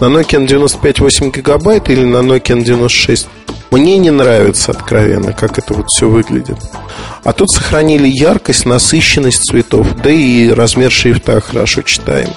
[0.00, 3.28] на Nokia 95 8 гигабайт или на Nokia 96.
[3.70, 6.58] Мне не нравится откровенно, как это вот все выглядит.
[7.24, 12.30] А тут сохранили яркость, насыщенность цветов, да и размер шрифта хорошо читаем.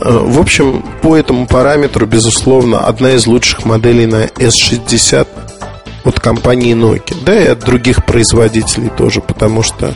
[0.00, 5.26] Э, в общем, по этому параметру, безусловно, одна из лучших моделей на S60
[6.04, 7.16] от компании Nokia.
[7.24, 9.92] Да и от других производителей тоже, потому что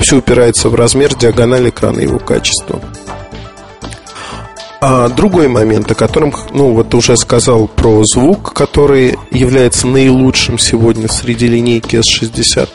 [0.00, 2.80] все упирается в размер, диагональ экрана и его качество.
[4.84, 11.06] А другой момент, о котором, ну, вот уже сказал про звук, который является наилучшим сегодня
[11.06, 12.68] среди линейки S60.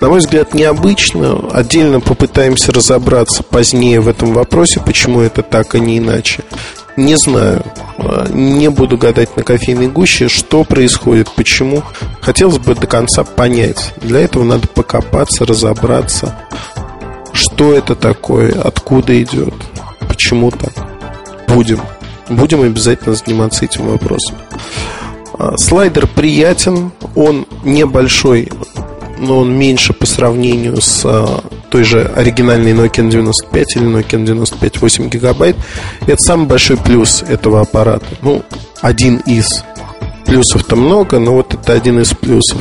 [0.00, 1.40] На мой взгляд, необычно.
[1.50, 6.44] Отдельно попытаемся разобраться позднее в этом вопросе, почему это так, а не иначе.
[6.96, 7.64] Не знаю.
[7.98, 11.82] А, не буду гадать на кофейной гуще, что происходит, почему.
[12.20, 13.92] Хотелось бы до конца понять.
[13.96, 16.32] Для этого надо покопаться, разобраться,
[17.32, 19.54] что это такое, откуда идет,
[20.06, 20.89] почему так.
[21.54, 21.80] Будем.
[22.28, 24.36] Будем обязательно заниматься этим вопросом.
[25.38, 28.50] А, слайдер приятен, он небольшой,
[29.18, 34.80] но он меньше по сравнению с а, той же оригинальной Nokia 95 или Nokia 95
[34.80, 35.56] 8 гигабайт.
[36.06, 38.06] Это самый большой плюс этого аппарата.
[38.22, 38.42] Ну,
[38.80, 39.64] один из
[40.30, 42.56] плюсов-то много, но вот это один из плюсов.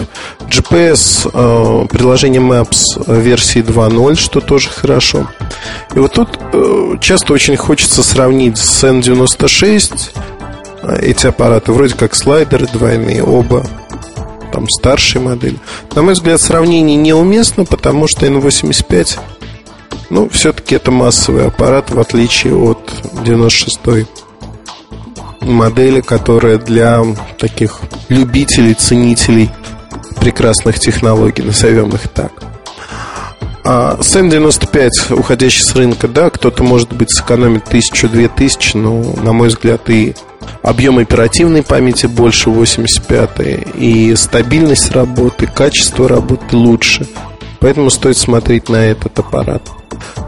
[0.49, 5.27] GPS, э, приложение Maps версии 2.0, что тоже хорошо.
[5.93, 9.99] И вот тут э, часто очень хочется сравнить с N96
[10.81, 13.63] э, эти аппараты, вроде как слайдеры двойные, оба
[14.51, 15.59] там старшей модели.
[15.93, 19.19] На мой взгляд, сравнение неуместно, потому что N85
[20.09, 22.79] ну, все-таки это массовый аппарат, в отличие от
[23.23, 23.79] 96
[25.41, 27.03] модели, которая для
[27.37, 27.79] таких
[28.09, 29.49] любителей, ценителей
[30.19, 32.31] прекрасных технологий, назовем их так.
[33.63, 39.49] А Сэн-95, уходящий с рынка, да, кто-то, может быть, сэкономит тысячу-две тысячи, но, на мой
[39.49, 40.15] взгляд, и
[40.63, 43.29] объем оперативной памяти больше 85
[43.75, 47.07] и стабильность работы, качество работы лучше.
[47.59, 49.61] Поэтому стоит смотреть на этот аппарат.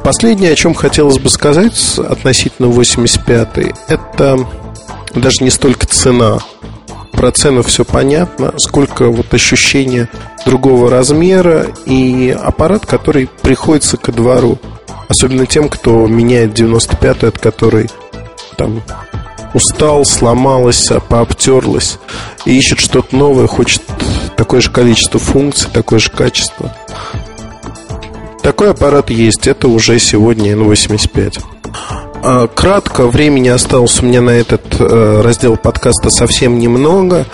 [0.04, 4.48] Последнее, о чем хотелось бы сказать относительно 85 это
[5.16, 6.40] даже не столько цена.
[7.12, 10.10] Про цену все понятно, сколько вот ощущения
[10.46, 14.58] другого размера и аппарат, который приходится ко двору.
[15.08, 17.90] Особенно тем, кто меняет 95-ю, от которой
[18.58, 18.82] там
[19.54, 22.00] устал, сломалась, пообтерлась
[22.46, 23.82] и ищет что-то новое, хочет
[24.38, 26.74] такое же количество функций, такое же качество.
[28.42, 31.44] Такой аппарат есть, это уже сегодня N85.
[32.24, 37.26] А, кратко, времени осталось у меня на этот э, раздел подкаста совсем немного,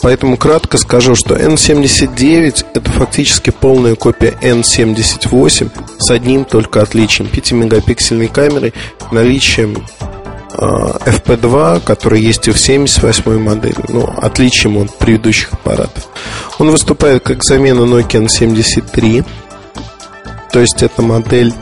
[0.00, 8.28] поэтому кратко скажу, что N79 это фактически полная копия N78 с одним только отличием 5-мегапиксельной
[8.28, 8.74] камерой,
[9.10, 9.84] наличием
[10.54, 16.08] а, FP2, который есть и в 78 модели, ну, отличием от предыдущих аппаратов.
[16.58, 19.24] Он выступает как замена Nokia N73,
[20.52, 21.54] то есть это модель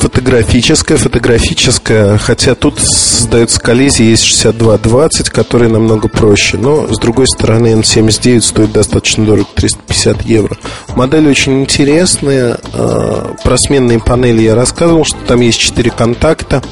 [0.00, 7.68] фотографическая, фотографическая, хотя тут создается коллизия, есть 6220, который намного проще, но с другой стороны
[7.74, 10.56] N79 стоит достаточно дорого, 350 евро.
[10.96, 16.62] Модель очень интересная, а, про сменные панели я рассказывал, что там есть 4 контакта,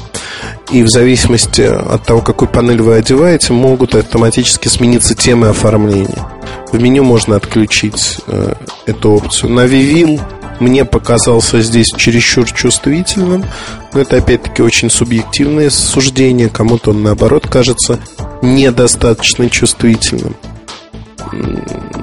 [0.71, 6.27] и в зависимости от того, какую панель вы одеваете, могут автоматически смениться темы оформления.
[6.71, 8.53] В меню можно отключить э,
[8.85, 9.51] эту опцию.
[9.51, 10.21] На Vivil
[10.59, 13.45] мне показался здесь чересчур чувствительным.
[13.93, 16.49] Но это опять-таки очень субъективное суждение.
[16.49, 17.99] Кому-то он наоборот кажется
[18.41, 20.35] недостаточно чувствительным.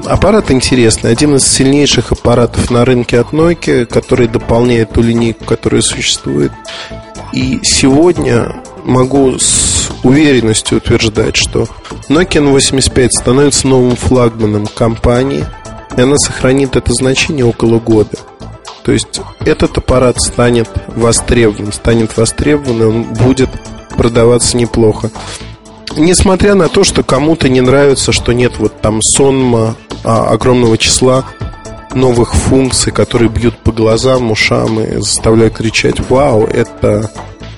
[0.07, 1.11] Аппарат интересный.
[1.11, 6.53] Один из сильнейших аппаратов на рынке от Nokia, который дополняет ту линейку, которая существует.
[7.33, 11.67] И сегодня могу с уверенностью утверждать, что
[12.09, 15.45] Nokia N85 становится новым флагманом компании,
[15.97, 18.17] и она сохранит это значение около года.
[18.87, 23.51] То есть этот аппарат станет востребован, станет востребован, он будет
[23.97, 25.11] продаваться неплохо.
[25.97, 31.25] Несмотря на то, что кому-то не нравится, что нет вот там сонма а, огромного числа
[31.95, 37.11] новых функций, которые бьют по глазам, ушам и заставляют кричать «Вау, это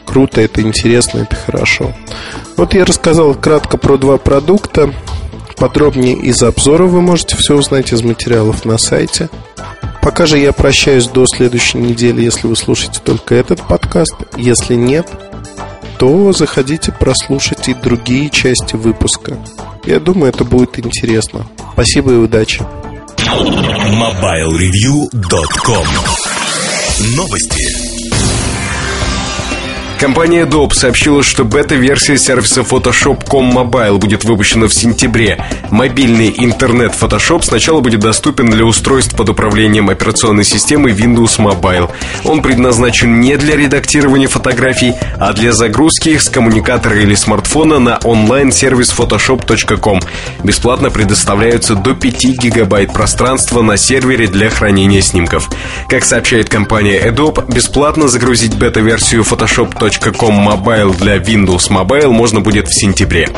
[0.07, 1.93] круто, это интересно, это хорошо».
[2.57, 4.95] Вот я рассказал кратко про два продукта.
[5.59, 9.29] Подробнее из обзора вы можете все узнать из материалов на сайте.
[10.09, 14.15] Пока же я прощаюсь до следующей недели, если вы слушаете только этот подкаст.
[14.39, 15.07] Если нет,
[15.99, 19.37] то заходите прослушать и другие части выпуска.
[19.85, 21.47] Я думаю, это будет интересно.
[21.75, 22.65] Спасибо и удачи.
[23.19, 25.87] MobileReview.com
[27.15, 27.88] Новости.
[29.99, 35.45] Компания Adobe сообщила, что бета-версия сервиса Photoshop.com Mobile будет выпущена в сентябре.
[35.71, 41.91] Мобильный интернет Photoshop сначала будет доступен для устройств под управлением операционной системы Windows Mobile.
[42.25, 47.99] Он предназначен не для редактирования фотографий, а для загрузки их с коммуникатора или смартфона на
[48.05, 50.01] онлайн-сервис photoshop.com.
[50.45, 55.51] Бесплатно предоставляются до 5 гигабайт пространства на сервере для хранения снимков.
[55.89, 62.69] Как сообщает компания Adobe, бесплатно загрузить бета-версию Photoshop.com Nokia.com Mobile для Windows Mobile можно будет
[62.69, 63.29] в сентябре.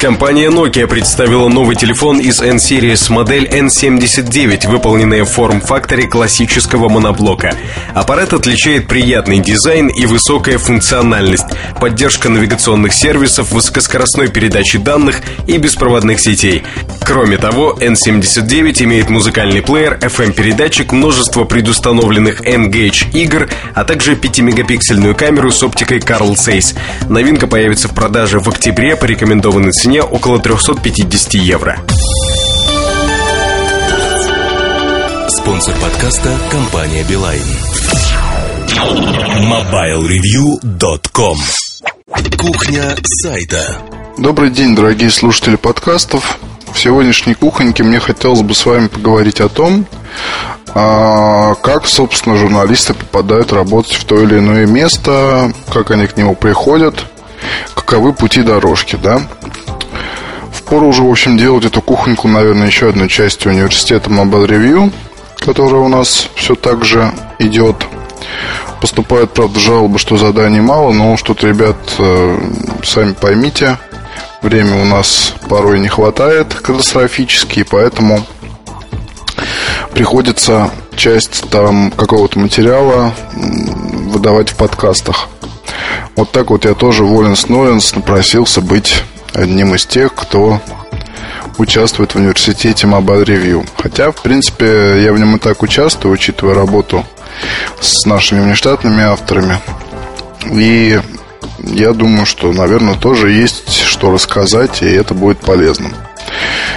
[0.00, 7.56] Компания Nokia представила новый телефон из N-Series модель N79, выполненная в форм-факторе классического моноблока.
[7.94, 11.46] Аппарат отличает приятный дизайн и высокая функциональность,
[11.80, 16.62] поддержка навигационных сервисов, высокоскоростной передачи данных и беспроводных сетей.
[17.04, 25.50] Кроме того, N79 имеет музыкальный плеер, FM-передатчик, множество предустановленных N-Gage игр, а также 5-мегапиксельную камеру
[25.50, 26.76] с оптикой Carl Zeiss.
[27.08, 31.78] Новинка появится в продаже в октябре по рекомендованной цене цене около 350 евро.
[35.28, 37.42] Спонсор подкаста– компания «Билайн».
[39.48, 41.38] MobileReview.com
[42.36, 43.78] Кухня сайта
[44.18, 46.38] Добрый день, дорогие слушатели подкастов.
[46.72, 49.86] В сегодняшней кухоньке мне хотелось бы с вами поговорить о том,
[50.74, 56.34] а, как, собственно, журналисты попадают работать в то или иное место, как они к нему
[56.34, 57.06] приходят,
[57.74, 59.22] каковы пути дорожки, да.
[60.68, 64.92] Пора уже, в общем, делать эту кухоньку, наверное, еще одной частью университета Mobile Review,
[65.38, 67.86] которая у нас все так же идет.
[68.78, 72.50] Поступают, правда, жалобы, что заданий мало, но что-то, ребят, э,
[72.84, 73.78] сами поймите,
[74.42, 78.26] времени у нас порой не хватает катастрофически, поэтому
[79.92, 85.28] приходится часть там какого-то материала выдавать в подкастах.
[86.16, 89.02] Вот так вот я тоже Воленс Ноленс напросился быть
[89.34, 90.60] одним из тех, кто
[91.58, 93.68] участвует в университете Mobile Review.
[93.76, 97.04] Хотя, в принципе, я в нем и так участвую, учитывая работу
[97.80, 99.58] с нашими внештатными авторами.
[100.50, 101.00] И
[101.58, 105.92] я думаю, что, наверное, тоже есть что рассказать, и это будет полезным.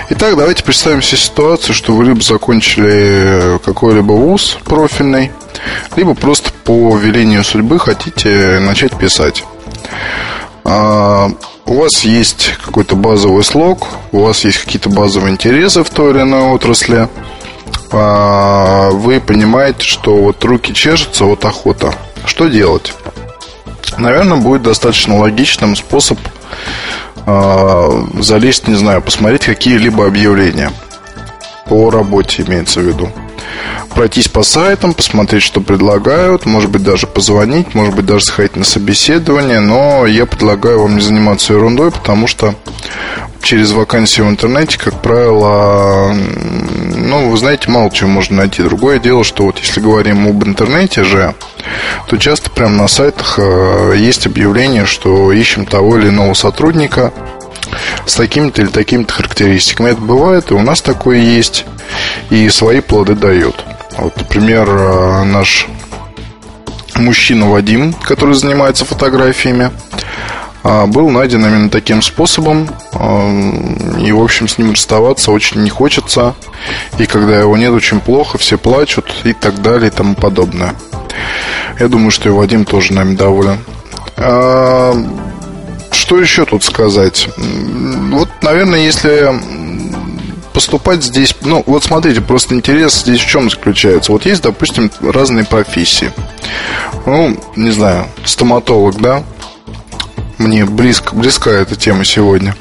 [0.10, 5.32] Итак, давайте представим себе ситуацию, что вы либо закончили какой-либо вуз профильный,
[5.96, 9.44] либо просто по велению судьбы хотите начать писать.
[10.64, 11.30] А,
[11.66, 16.22] у вас есть какой-то базовый слог, у вас есть какие-то базовые интересы в той или
[16.22, 17.08] иной отрасли,
[17.92, 21.94] а, вы понимаете, что вот руки чешутся, вот охота.
[22.26, 22.94] Что делать?
[23.98, 30.72] Наверное, будет достаточно логичным способ э, залезть, не знаю, посмотреть какие-либо объявления.
[31.68, 33.10] По работе имеется в виду
[33.96, 38.64] пройтись по сайтам, посмотреть, что предлагают, может быть, даже позвонить, может быть, даже сходить на
[38.64, 42.56] собеседование, но я предлагаю вам не заниматься ерундой, потому что
[43.42, 46.14] через вакансии в интернете, как правило,
[46.96, 48.64] ну, вы знаете, мало чего можно найти.
[48.64, 51.34] Другое дело, что вот если говорим об интернете же,
[52.08, 57.12] то часто прямо на сайтах э, есть объявление, что ищем того или иного сотрудника
[58.06, 59.90] с такими-то или такими-то характеристиками.
[59.90, 61.66] Это бывает, и у нас такое есть,
[62.30, 63.64] и свои плоды дает.
[63.98, 65.68] Вот, например, э, наш
[66.96, 69.72] мужчина Вадим, который занимается фотографиями,
[70.64, 72.70] э, был найден именно таким способом.
[72.94, 76.36] Э, и, в общем, с ним расставаться очень не хочется.
[77.00, 80.76] И когда его нет, очень плохо, все плачут и так далее и тому подобное.
[81.80, 83.60] Я думаю, что и Вадим тоже нами доволен.
[86.12, 87.30] Что еще тут сказать?
[87.38, 89.32] Вот, наверное, если
[90.52, 94.12] поступать здесь, ну, вот смотрите, просто интерес здесь в чем заключается.
[94.12, 96.12] Вот есть, допустим, разные профессии.
[97.06, 99.24] Ну, не знаю, стоматолог, да?
[100.38, 102.58] Мне близко, близка эта тема сегодня.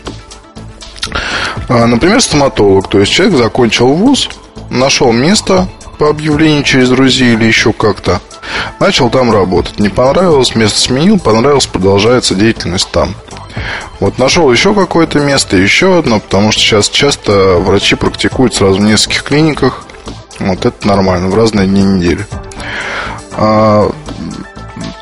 [1.69, 4.29] А, например, стоматолог, то есть человек закончил вуз,
[4.71, 5.67] нашел место
[5.99, 8.21] по объявлению через друзей или еще как-то,
[8.79, 9.81] начал там работать.
[9.81, 13.17] Не понравилось, место сменил, понравилось, продолжается деятельность там.
[13.99, 18.81] Вот нашел еще какое-то место, еще одно, потому что сейчас часто врачи практикуют сразу в
[18.81, 19.85] нескольких клиниках.
[20.39, 22.27] Вот это нормально, в разные дни недели.
[23.33, 23.91] А,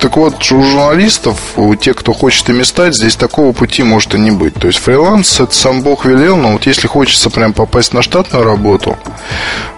[0.00, 4.18] так вот, у журналистов, у тех, кто хочет ими стать, здесь такого пути может и
[4.18, 4.54] не быть.
[4.54, 8.44] То есть фриланс, это сам Бог велел, но вот если хочется прям попасть на штатную
[8.44, 8.96] работу,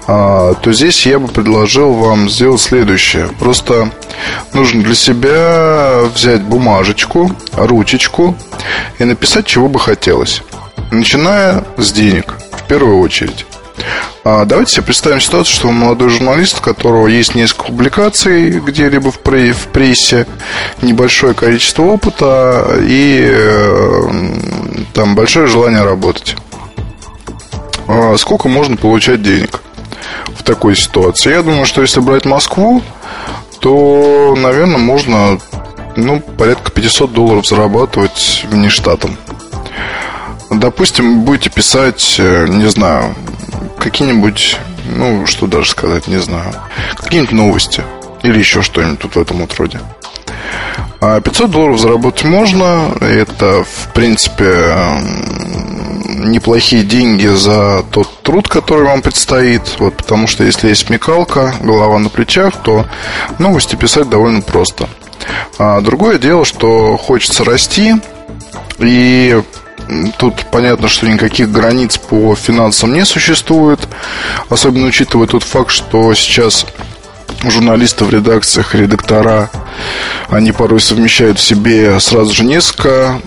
[0.06, 3.28] а, то здесь я бы предложил вам сделать следующее.
[3.38, 3.90] Просто
[4.52, 8.36] нужно для себя взять бумажечку, ручечку
[8.98, 10.42] и написать, чего бы хотелось.
[10.90, 13.46] Начиная с денег, в первую очередь.
[14.24, 19.18] А давайте себе представим ситуацию, что молодой журналист, у которого есть несколько публикаций где-либо в,
[19.18, 20.26] прессе,
[20.82, 24.02] небольшое количество опыта и э,
[24.92, 26.36] там большое желание работать.
[27.88, 29.62] А сколько можно получать денег
[30.36, 31.30] в такой ситуации?
[31.30, 32.82] Я думаю, что если брать Москву,
[33.60, 35.38] то, наверное, можно
[35.96, 39.16] ну, порядка 500 долларов зарабатывать вне штатом.
[40.50, 43.14] Допустим, будете писать, э, не знаю,
[43.80, 46.54] какие-нибудь, ну, что даже сказать, не знаю,
[46.96, 47.82] какие-нибудь новости
[48.22, 49.80] или еще что-нибудь тут в этом вот роде.
[51.00, 52.92] 500 а долларов заработать можно.
[53.00, 54.76] Это, в принципе,
[56.04, 59.62] неплохие деньги за тот труд, который вам предстоит.
[59.78, 62.86] Вот, потому что если есть смекалка, голова на плечах, то
[63.38, 64.88] новости писать довольно просто.
[65.58, 67.94] А другое дело, что хочется расти,
[68.78, 69.42] и
[70.18, 73.80] Тут понятно, что никаких границ по финансам не существует,
[74.48, 76.66] особенно учитывая тот факт, что сейчас
[77.44, 79.50] журналисты в редакциях, редактора,
[80.28, 83.20] они порой совмещают в себе сразу же несколько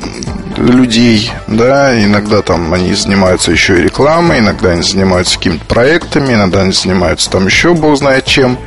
[0.58, 6.62] людей, да, иногда там они занимаются еще и рекламой, иногда они занимаются какими-то проектами, иногда
[6.62, 8.58] они занимаются там еще бог знает чем.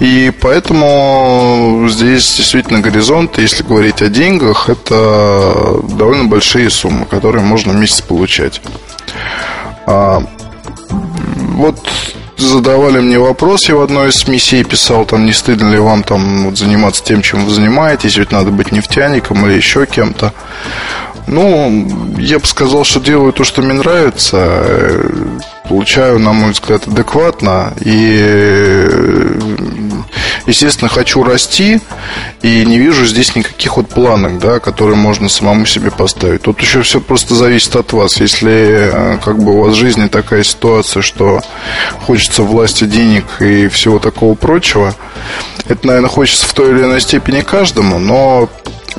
[0.00, 7.72] И поэтому здесь действительно горизонт, если говорить о деньгах, это довольно большие суммы, которые можно
[7.72, 8.60] в месяц получать.
[9.86, 10.22] А,
[10.90, 11.78] вот
[12.36, 16.46] задавали мне вопрос, я в одной из миссий писал, там, не стыдно ли вам там
[16.46, 20.32] вот, заниматься тем, чем вы занимаетесь, ведь надо быть нефтяником или еще кем-то.
[21.26, 24.62] Ну, я бы сказал, что делаю то, что мне нравится,
[25.68, 29.36] получаю, на мой взгляд, адекватно, и
[30.46, 31.80] естественно, хочу расти
[32.42, 36.42] и не вижу здесь никаких вот планок, да, которые можно самому себе поставить.
[36.42, 38.20] Тут еще все просто зависит от вас.
[38.20, 41.40] Если э, как бы у вас в жизни такая ситуация, что
[42.06, 44.94] хочется власти денег и всего такого прочего,
[45.68, 48.48] это, наверное, хочется в той или иной степени каждому, но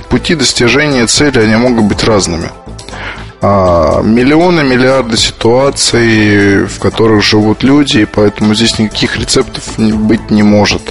[0.09, 2.49] пути достижения цели, они могут быть разными.
[3.39, 10.41] А, миллионы, миллиарды ситуаций, в которых живут люди, и поэтому здесь никаких рецептов быть не
[10.41, 10.81] может.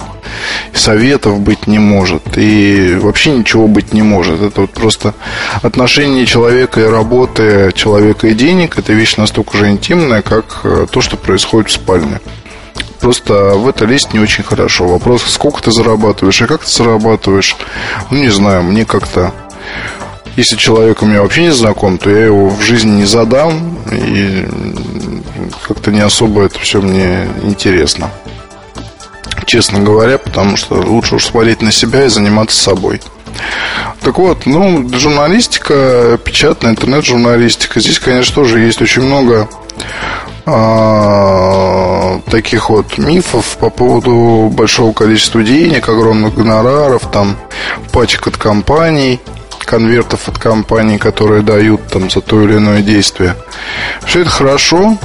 [0.72, 2.22] Советов быть не может.
[2.36, 4.40] И вообще ничего быть не может.
[4.42, 5.14] Это вот просто
[5.62, 11.00] отношение человека и работы, человека и денег, это вещь настолько же интимная, как э, то,
[11.00, 12.20] что происходит в спальне.
[13.00, 14.86] Просто в это лезть не очень хорошо.
[14.86, 17.56] Вопрос, сколько ты зарабатываешь и как ты зарабатываешь,
[18.10, 19.32] ну, не знаю, мне как-то
[20.36, 24.46] если человек у меня вообще не знаком, то я его в жизни не задам, и
[25.66, 28.10] как-то не особо это все мне интересно.
[29.46, 33.00] Честно говоря, потому что лучше уж смотреть на себя и заниматься собой.
[34.02, 37.80] Так вот, ну, журналистика, печатная интернет-журналистика.
[37.80, 39.48] Здесь, конечно, тоже есть очень много
[40.44, 47.36] а, таких вот мифов по поводу большого количества денег, огромных гонораров, там,
[47.92, 49.18] пачек от компаний–
[49.66, 53.36] конвертов от компаний, которые дают там за то или иное действие.
[54.06, 54.96] Все это хорошо,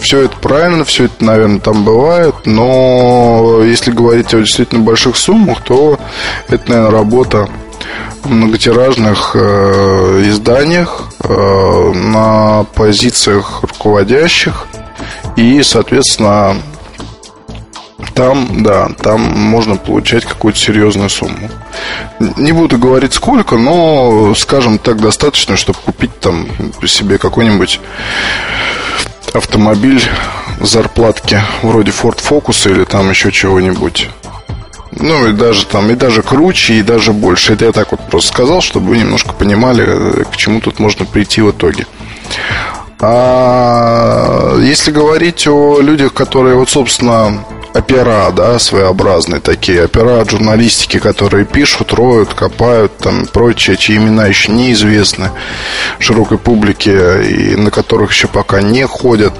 [0.00, 5.62] все это правильно, все это, наверное, там бывает, но если говорить о действительно больших суммах,
[5.62, 5.98] то
[6.48, 7.48] это, наверное, работа
[8.22, 14.66] в многотиражных э, изданиях э, на позициях руководящих
[15.36, 16.56] и, соответственно,
[18.14, 21.50] там, да, там можно получать какую-то серьезную сумму.
[22.36, 26.46] Не буду говорить сколько, но, скажем так, достаточно, чтобы купить там
[26.86, 27.80] себе какой-нибудь
[29.34, 30.02] автомобиль
[30.60, 34.08] зарплатки вроде Ford Focus или там еще чего-нибудь.
[34.92, 37.52] Ну и даже там, и даже круче, и даже больше.
[37.52, 41.40] Это я так вот просто сказал, чтобы вы немножко понимали, к чему тут можно прийти
[41.40, 41.86] в итоге.
[43.00, 47.44] А если говорить о людях, которые вот, собственно,
[47.78, 54.26] опера, да, своеобразные такие, опера от журналистики, которые пишут, роют, копают, там, прочее, чьи имена
[54.26, 55.30] еще неизвестны
[55.98, 59.32] широкой публике и на которых еще пока не ходят,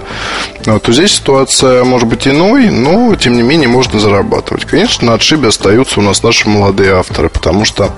[0.66, 4.64] вот, то здесь ситуация может быть иной, но, тем не менее, можно зарабатывать.
[4.64, 7.90] Конечно, на отшибе остаются у нас наши молодые авторы, потому что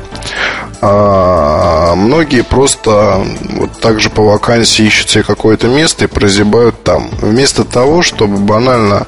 [0.82, 7.10] а, многие просто вот так же по вакансии ищут себе какое-то место и прозябают там.
[7.20, 9.06] Вместо того, чтобы банально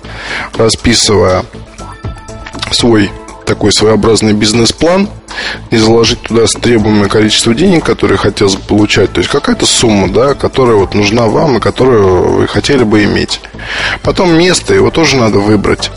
[1.22, 1.44] расписывая
[2.70, 3.10] свой
[3.46, 5.08] такой своеобразный бизнес-план
[5.70, 9.12] и заложить туда требуемое количество денег, которые хотелось бы получать.
[9.12, 13.40] То есть какая-то сумма, да, которая вот нужна вам и которую вы хотели бы иметь.
[14.02, 15.90] Потом место, его тоже надо выбрать.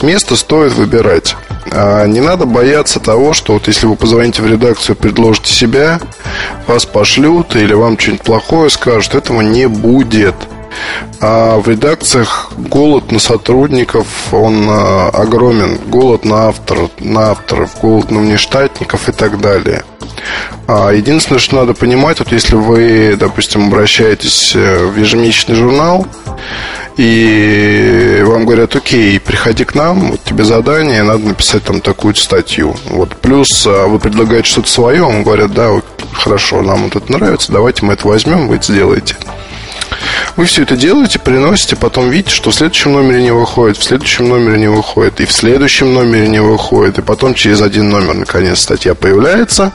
[0.00, 1.36] Место стоит выбирать.
[1.70, 6.00] А не надо бояться того, что вот если вы позвоните в редакцию, предложите себя,
[6.66, 10.34] вас пошлют или вам что-нибудь плохое скажут, этого не будет.
[11.20, 15.78] А в редакциях голод на сотрудников, он а, огромен.
[15.86, 19.82] Голод на, автор, на авторов, голод на внештатников и так далее.
[20.66, 26.06] А единственное, что надо понимать, вот если вы, допустим, обращаетесь э, в ежемесячный журнал,
[26.98, 32.76] и вам говорят, окей, приходи к нам, вот тебе задание, надо написать там такую статью.
[32.90, 35.70] Вот плюс а, вы предлагаете что-то свое, вам говорят, да,
[36.12, 39.16] хорошо, нам вот это нравится, давайте мы это возьмем, вы это сделаете.
[40.36, 44.28] Вы все это делаете, приносите, потом видите, что в следующем номере не выходит, в следующем
[44.28, 48.60] номере не выходит, и в следующем номере не выходит, и потом через один номер наконец
[48.60, 49.72] статья появляется,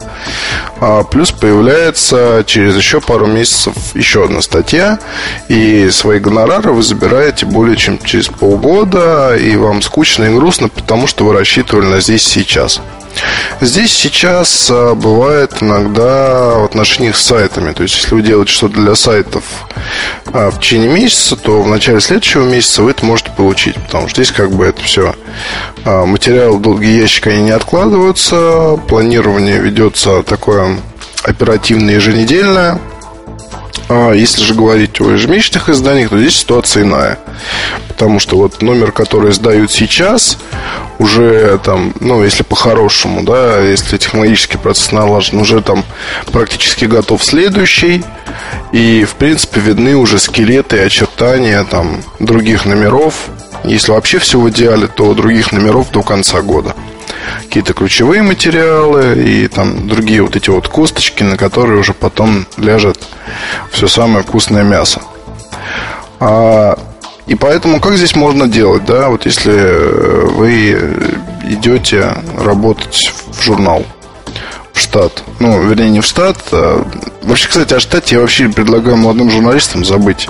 [0.80, 5.00] а плюс появляется через еще пару месяцев еще одна статья,
[5.50, 11.08] и свои гонорары вы забираете более чем через полгода, и вам скучно и грустно, потому
[11.08, 12.82] что вы рассчитывали на здесь сейчас.
[13.62, 17.72] Здесь сейчас а, бывает иногда в отношениях с сайтами.
[17.74, 19.44] То есть, если вы делаете что-то для сайтов
[20.34, 23.76] а, в течение месяца, то в начале следующего месяца вы это можете получить.
[23.76, 25.16] Потому что здесь как бы это все
[25.86, 28.80] а, материалы в долгий ящик, они не откладываются.
[28.88, 30.78] Планирование ведется такое
[31.24, 32.80] оперативное еженедельное.
[33.90, 37.20] Если же говорить о ежемесячных изданиях, то здесь ситуация иная.
[37.90, 40.38] Потому что вот номер, который сдают сейчас,
[41.00, 45.84] уже там, ну, если по-хорошему, да, если технологический процесс налажен, уже там
[46.32, 48.04] практически готов следующий.
[48.72, 53.14] И, в принципе, видны уже скелеты очертания там других номеров.
[53.64, 56.76] Если вообще все в идеале, то других номеров до конца года.
[57.44, 63.00] Какие-то ключевые материалы и там другие вот эти вот косточки, на которые уже потом ляжет
[63.72, 65.02] все самое вкусное мясо.
[66.20, 66.78] А
[67.26, 70.72] И поэтому как здесь можно делать, да, вот если вы
[71.48, 73.86] идете работать в журнал,
[74.74, 76.86] в штат, ну, вернее, не в штат, а...
[77.22, 80.28] Вообще, кстати, о штате я вообще предлагаю молодым журналистам забыть.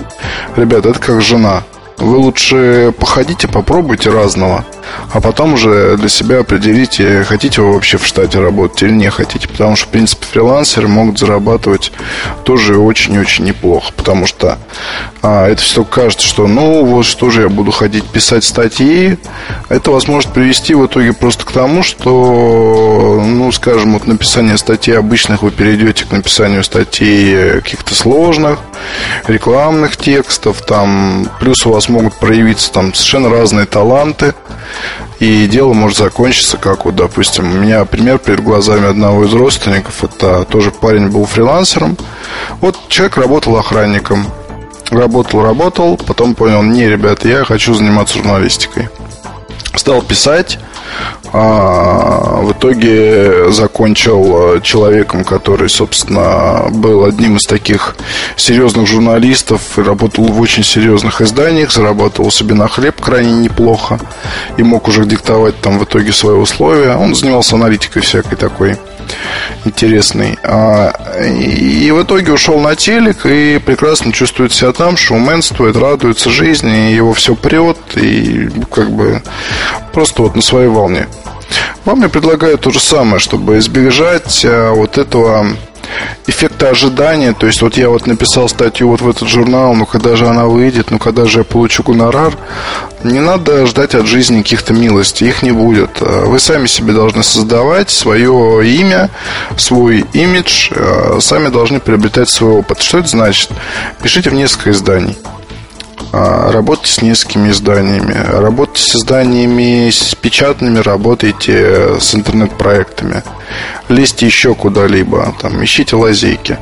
[0.54, 1.64] Ребята, это как жена.
[1.98, 4.64] Вы лучше походите, попробуйте разного,
[5.12, 9.48] а потом уже для себя определите, хотите вы вообще в штате работать или не хотите.
[9.48, 11.92] Потому что, в принципе, фрилансеры могут зарабатывать
[12.42, 13.92] тоже очень-очень неплохо.
[13.96, 14.58] Потому что
[15.22, 19.16] а, это все кажется, что ну вот что же я буду ходить писать статьи.
[19.68, 24.98] Это вас может привести в итоге просто к тому, что, ну, скажем, вот написание статей
[24.98, 28.58] обычных вы перейдете к написанию статей каких-то сложных,
[29.26, 34.34] рекламных текстов, там, плюс у вас вас могут проявиться там совершенно разные таланты,
[35.20, 40.02] и дело может закончиться, как вот, допустим, у меня пример перед глазами одного из родственников,
[40.02, 41.96] это тоже парень был фрилансером,
[42.60, 44.26] вот человек работал охранником,
[44.90, 48.88] работал, работал, потом понял, не, ребята, я хочу заниматься журналистикой.
[49.74, 50.58] Стал писать,
[51.32, 57.96] а, в итоге закончил э, человеком, который, собственно, был одним из таких
[58.36, 63.98] серьезных журналистов работал в очень серьезных изданиях, зарабатывал себе на хлеб крайне неплохо
[64.56, 66.96] и мог уже диктовать там в итоге свои условия.
[66.96, 68.76] Он занимался аналитикой всякой такой
[69.64, 70.38] интересный.
[70.42, 76.92] А, и в итоге ушел на телек и прекрасно чувствует себя там, шоуменствует, радуется жизни,
[76.92, 79.22] его все прет и как бы
[79.92, 81.06] просто вот на своей волне.
[81.84, 85.46] Вам я предлагаю то же самое, чтобы избежать а, вот этого
[86.26, 87.32] эффекта ожидания.
[87.32, 90.46] То есть вот я вот написал статью вот в этот журнал, ну когда же она
[90.46, 92.36] выйдет, ну когда же я получу гонорар.
[93.02, 96.00] Не надо ждать от жизни каких-то милостей, их не будет.
[96.00, 99.10] Вы сами себе должны создавать свое имя,
[99.56, 102.80] свой имидж, а, сами должны приобретать свой опыт.
[102.80, 103.50] Что это значит?
[104.02, 105.16] Пишите в несколько изданий.
[106.12, 108.14] А, работайте с несколькими изданиями.
[108.14, 113.22] Работайте с изданиями с печатными, работайте с интернет-проектами.
[113.88, 116.58] Лезьте еще куда-либо, там, ищите лазейки.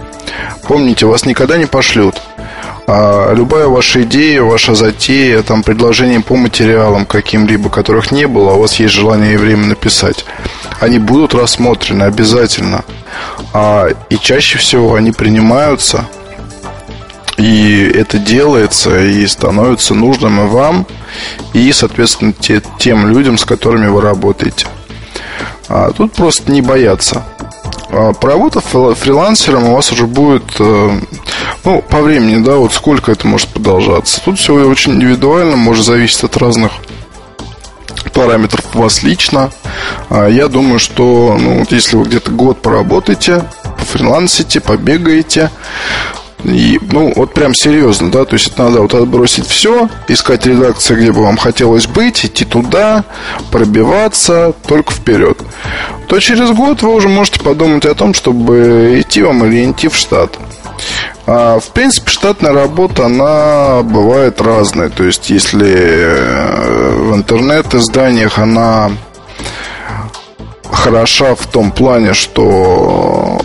[0.67, 2.15] Помните, вас никогда не пошлют.
[2.87, 8.61] А любая ваша идея, ваша затея, там, предложение по материалам каким-либо, которых не было, у
[8.61, 10.25] вас есть желание и время написать,
[10.81, 12.85] они будут рассмотрены обязательно.
[13.53, 16.07] А, и чаще всего они принимаются–
[17.37, 20.87] и это делается и становится нужным и вам,
[21.53, 24.67] и, соответственно, те, тем людям, с которыми вы работаете.
[25.69, 27.25] А тут просто не бояться.
[27.91, 31.01] А, Поработав фрилансером, у вас уже будет, э,
[31.65, 34.21] ну, по времени, да, вот сколько это может продолжаться.
[34.25, 36.73] Тут все очень индивидуально, может зависеть от разных
[38.13, 39.51] параметров у вас лично.
[40.11, 43.45] А, я думаю, что, ну, вот если вы где-то год поработаете,
[43.79, 45.51] пофрилансите, побегаете,
[46.45, 50.95] и, ну, вот прям серьезно, да, то есть это надо вот отбросить все, искать редакции,
[50.95, 53.05] где бы вам хотелось быть, идти туда,
[53.51, 55.39] пробиваться только вперед.
[56.09, 59.97] То через год вы уже можете подумать о том, чтобы идти вам или идти в
[59.97, 60.37] штат.
[61.27, 64.89] А, в принципе, штатная работа, она бывает разная.
[64.89, 68.91] То есть, если э, в интернет-изданиях она
[70.71, 73.41] хороша в том плане, что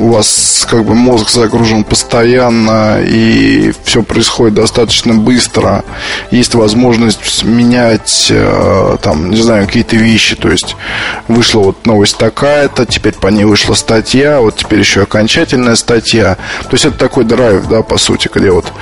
[0.00, 5.84] у вас как бы мозг загружен постоянно и все происходит достаточно быстро.
[6.30, 10.36] Есть возможность менять э, там, не знаю, какие-то вещи.
[10.36, 10.74] То есть
[11.28, 16.36] вышла вот новость такая-то, теперь по ней вышла статья, вот теперь еще окончательная статья.
[16.62, 18.72] То есть это такой драйв, да, по сути, где вот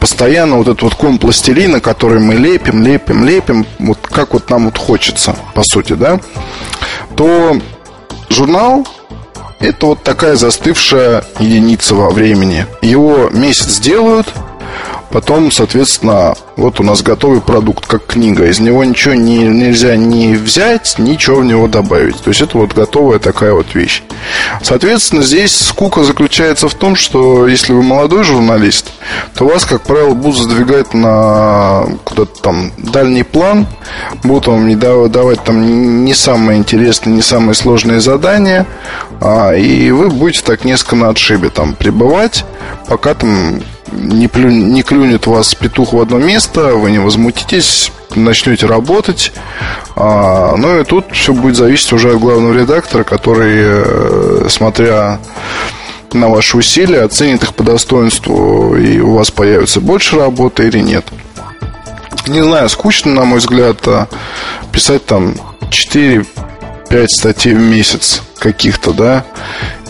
[0.00, 4.64] постоянно вот этот вот ком пластилина, который мы лепим, лепим, лепим, вот как вот нам
[4.66, 6.18] вот хочется, по сути, да,
[7.14, 7.60] то
[8.30, 8.86] журнал
[9.62, 12.66] это вот такая застывшая единица во времени.
[12.82, 14.26] Его месяц делают,
[15.10, 18.46] Потом, соответственно, вот у нас готовый продукт, как книга.
[18.46, 22.16] Из него ничего не, нельзя ни взять, ничего в него добавить.
[22.22, 24.02] То есть это вот готовая такая вот вещь.
[24.62, 28.90] Соответственно, здесь скука заключается в том, что если вы молодой журналист,
[29.34, 33.66] то вас, как правило, будут задвигать на куда-то там дальний план,
[34.24, 38.66] будут вам не давать там не самые интересные, не самые сложные задания,
[39.20, 42.44] а, и вы будете так несколько на отшибе там пребывать,
[42.88, 43.60] пока там
[43.92, 49.32] не, плю, не клюнет вас петух в одно место, вы не возмутитесь, начнете работать.
[49.96, 55.20] А, ну и тут все будет зависеть уже от главного редактора, который, э, смотря
[56.12, 61.04] на ваши усилия, оценит их по достоинству, и у вас появится больше работы или нет.
[62.26, 64.08] Не знаю, скучно, на мой взгляд, а
[64.70, 65.34] писать там
[65.70, 66.24] 4-5
[67.08, 69.24] статей в месяц каких-то, да,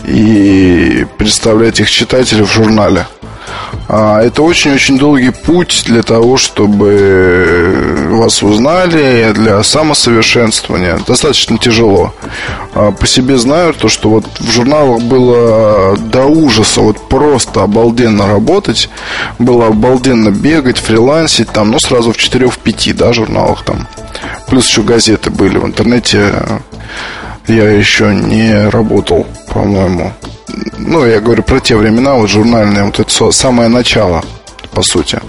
[0.05, 3.05] и представлять их читателю в журнале.
[3.87, 10.99] А, это очень-очень долгий путь для того, чтобы вас узнали, для самосовершенствования.
[11.05, 12.13] Достаточно тяжело.
[12.73, 18.27] А, по себе знаю то, что вот в журналах было до ужаса, вот просто обалденно
[18.27, 18.89] работать,
[19.39, 23.87] было обалденно бегать, фрилансить, там, ну, сразу в 4-5, да, журналах там.
[24.47, 26.61] Плюс еще газеты были в интернете.
[27.47, 30.13] Я еще не работал, по-моему
[30.77, 34.23] ну, я говорю про те времена, вот журнальные, вот это самое начало,
[34.71, 35.19] по сути.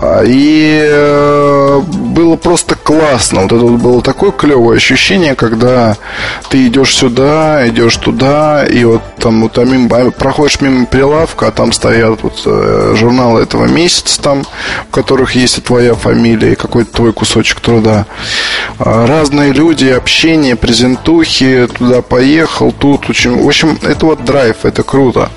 [0.00, 3.42] А, и э, было просто классно.
[3.42, 5.96] Вот это вот было такое клевое ощущение, когда
[6.50, 11.50] ты идешь сюда, идешь туда, и вот там вот там мимо, проходишь мимо прилавка, а
[11.50, 14.44] там стоят вот э, журналы этого месяца, там,
[14.88, 18.06] в которых есть и твоя фамилия, и какой-то твой кусочек труда.
[18.78, 23.42] А, разные люди, общение, презентухи, туда поехал, тут очень.
[23.42, 25.30] В общем, это вот драйв, это круто.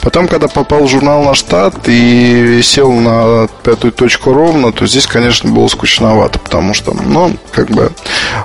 [0.00, 5.06] Потом, когда попал в журнал на штат и сел на пятую точку ровно, то здесь,
[5.06, 7.92] конечно, было скучновато, потому что, ну, как бы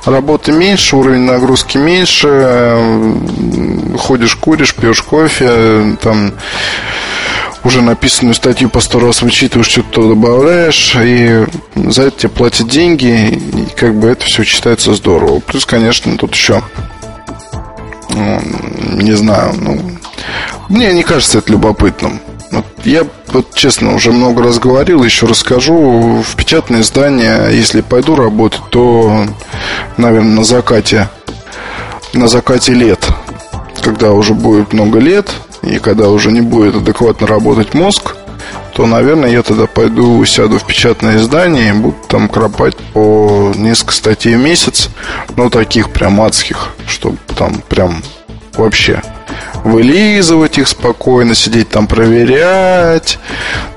[0.06, 3.14] работы меньше, уровень нагрузки меньше,
[3.98, 6.34] ходишь, куришь, пьешь кофе, там
[7.64, 11.46] уже написанную статью по сто раз вычитываешь, что-то добавляешь, и
[11.76, 15.40] за это тебе платят деньги, и как бы это все считается здорово.
[15.40, 16.64] Плюс, конечно, тут еще,
[18.10, 19.80] не знаю, ну,
[20.70, 22.20] мне не кажется это любопытным.
[22.52, 26.24] Вот я, вот честно, уже много раз говорил, еще расскажу.
[26.26, 29.26] В печатное издание, если пойду работать, то,
[29.98, 31.10] наверное, на закате,
[32.14, 33.06] на закате лет,
[33.82, 35.32] когда уже будет много лет,
[35.62, 38.16] и когда уже не будет адекватно работать мозг,
[38.78, 43.92] то, наверное, я тогда пойду сяду в печатное издание и буду там кропать по несколько
[43.92, 44.92] статей в месяц,
[45.36, 48.04] ну, таких прям адских, чтобы там прям
[48.54, 49.02] вообще
[49.64, 53.18] вылизывать их спокойно, сидеть там проверять,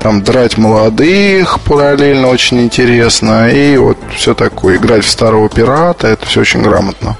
[0.00, 3.48] там драть молодых параллельно очень интересно.
[3.48, 4.76] И вот все такое.
[4.76, 7.16] Играть в старого пирата, это все очень грамотно.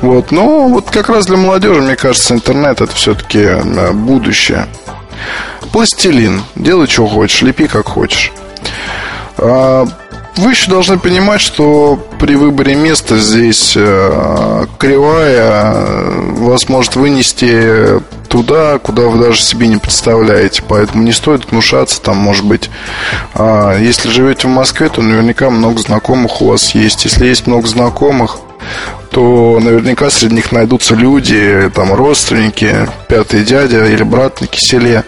[0.00, 4.68] Вот, но вот как раз для молодежи, мне кажется, интернет это все-таки э, будущее.
[5.72, 6.42] Пластилин.
[6.54, 8.32] Делай, что хочешь, лепи, как хочешь.
[9.38, 9.86] А,
[10.36, 18.00] вы еще должны понимать, что при выборе места здесь э, кривая э, вас может вынести
[18.28, 20.62] туда, куда вы даже себе не представляете.
[20.66, 22.70] Поэтому не стоит внушаться, там, может быть,
[23.34, 27.04] а, если живете в Москве, то наверняка много знакомых у вас есть.
[27.04, 28.38] Если есть много знакомых,
[29.10, 35.04] то наверняка среди них найдутся люди, там, родственники, пятый дядя или брат на киселе,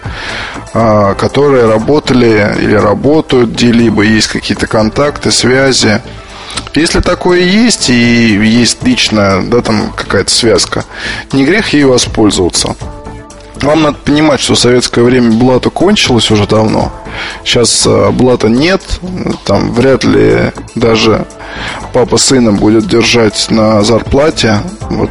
[0.73, 6.01] а, которые работали или работают где-либо, есть какие-то контакты, связи.
[6.75, 10.85] Если такое есть и есть личная, да, там какая-то связка,
[11.31, 12.75] не грех ей воспользоваться.
[13.63, 16.91] Вам надо понимать, что советское время блата кончилось уже давно.
[17.45, 18.81] Сейчас а, блата нет.
[19.45, 21.25] Там вряд ли даже
[21.93, 24.59] папа сына будет держать на зарплате.
[24.89, 25.09] Вот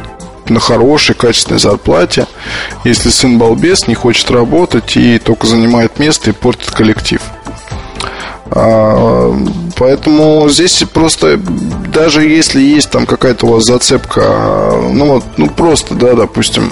[0.49, 2.27] на хорошей, качественной зарплате,
[2.83, 7.21] если сын балбес, не хочет работать и только занимает место и портит коллектив.
[8.51, 9.35] А,
[9.77, 11.37] поэтому здесь просто
[11.91, 16.71] даже если есть там какая-то у вас зацепка, ну вот, ну просто, да, допустим,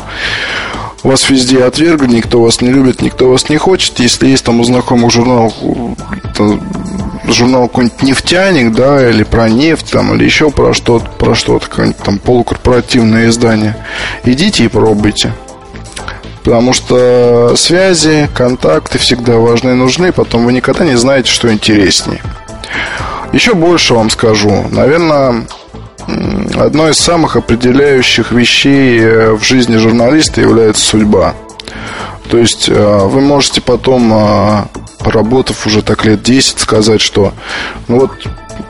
[1.03, 3.99] вас везде отвергли, никто вас не любит, никто вас не хочет.
[3.99, 5.53] Если есть там у знакомых журнал,
[7.27, 12.03] журнал какой-нибудь нефтяник, да, или про нефть, там, или еще про что-то, про что-то, какое-нибудь
[12.03, 13.75] там полукорпоративное издание,
[14.25, 15.33] идите и пробуйте.
[16.43, 22.21] Потому что связи, контакты всегда важны и нужны, потом вы никогда не знаете, что интереснее.
[23.31, 24.65] Еще больше вам скажу.
[24.71, 25.45] Наверное,
[26.55, 31.35] одной из самых определяющих вещей э, в жизни журналиста является судьба.
[32.29, 34.63] То есть э, вы можете потом, э,
[34.99, 37.33] поработав уже так лет 10, сказать, что
[37.87, 38.11] ну вот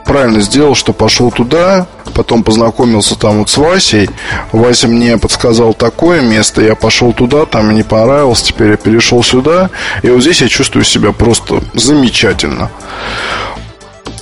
[0.04, 4.10] правильно сделал, что пошел туда, потом познакомился там вот с Васей.
[4.52, 9.22] Вася мне подсказал такое место, я пошел туда, там мне не понравилось, теперь я перешел
[9.22, 9.70] сюда,
[10.02, 12.70] и вот здесь я чувствую себя просто замечательно.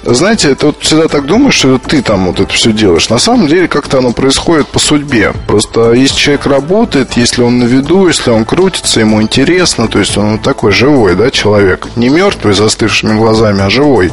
[0.02, 3.10] Знаете, ты вот всегда так думаешь, что ты там вот это все делаешь.
[3.10, 5.32] На самом деле как-то оно происходит по судьбе.
[5.47, 10.16] Просто если человек работает, если он на виду, если он крутится, ему интересно, то есть
[10.16, 11.89] он такой живой, да, человек.
[11.97, 14.10] Не мертвый, застывшими глазами, а живой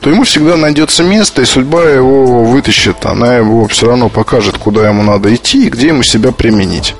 [0.00, 3.04] то ему всегда найдется место, и судьба его вытащит.
[3.04, 6.94] Она его все равно покажет, куда ему надо идти и где ему себя применить.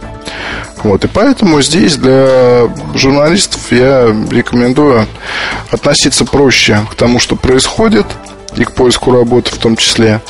[0.85, 5.07] Вот, и поэтому здесь для журналистов я рекомендую
[5.71, 8.07] относиться проще к тому, что происходит,
[8.57, 10.21] и к поиску работы в том числе.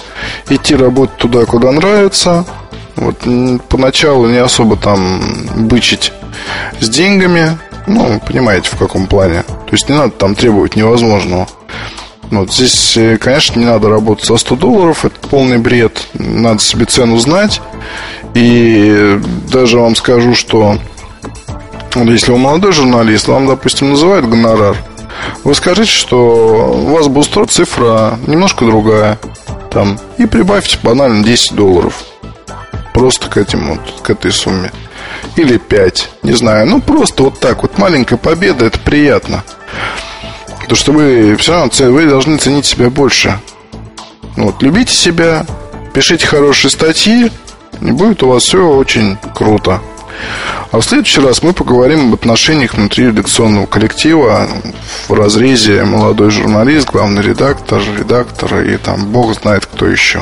[0.48, 2.44] Идти работать туда, куда нравится.
[2.96, 3.16] Вот,
[3.68, 5.20] поначалу не особо там
[5.68, 6.12] бычить
[6.80, 9.44] с деньгами, Ну, понимаете, в каком плане.
[9.44, 11.48] То есть не надо там требовать невозможного.
[12.30, 16.08] Вот здесь, э, конечно, не надо работать за 100 долларов, это полный бред.
[16.14, 17.60] Надо себе цену знать.
[18.34, 19.18] И
[19.50, 20.78] даже вам скажу, что
[21.94, 24.76] если вы молодой журналист, вам, допустим, называют гонорар,
[25.44, 29.18] вы скажите, что у вас будет устроит цифра немножко другая.
[29.70, 32.04] Там, и прибавьте банально 10 долларов.
[32.94, 34.70] Просто к этим вот, к этой сумме.
[35.36, 36.66] Или 5, не знаю.
[36.66, 37.78] Ну, просто вот так вот.
[37.78, 39.44] Маленькая победа, это приятно.
[40.68, 43.40] Потому что вы все равно вы должны ценить себя больше.
[44.36, 45.46] Вот, любите себя,
[45.94, 47.32] пишите хорошие статьи,
[47.80, 49.80] и будет у вас все очень круто.
[50.70, 54.46] А в следующий раз мы поговорим об отношениях внутри редакционного коллектива
[55.08, 60.20] в разрезе молодой журналист, главный редактор, редактор и там бог знает кто еще.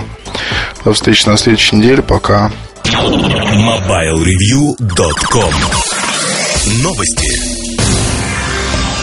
[0.85, 2.03] До встречи на следующей неделе.
[2.03, 2.53] Пока.
[2.85, 5.55] MobileReview.com
[6.83, 7.56] Новости.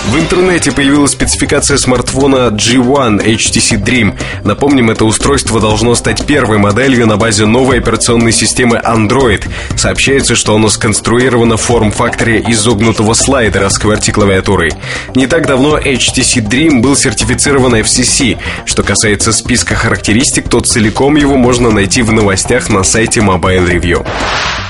[0.10, 4.14] В интернете появилась спецификация смартфона G1 HTC Dream.
[4.44, 9.48] Напомним, это устройство должно стать первой моделью на базе новой операционной системы Android.
[9.78, 14.74] Сообщается, что оно сконструировано в форм-факторе изогнутого слайдера с QWERTY-клавиатурой.
[15.16, 18.38] Не так давно HTC Dream был сертифицирован FCC.
[18.66, 24.06] Что касается списка характеристик, то целиком его можно найти в новостях на сайте Mobile Review.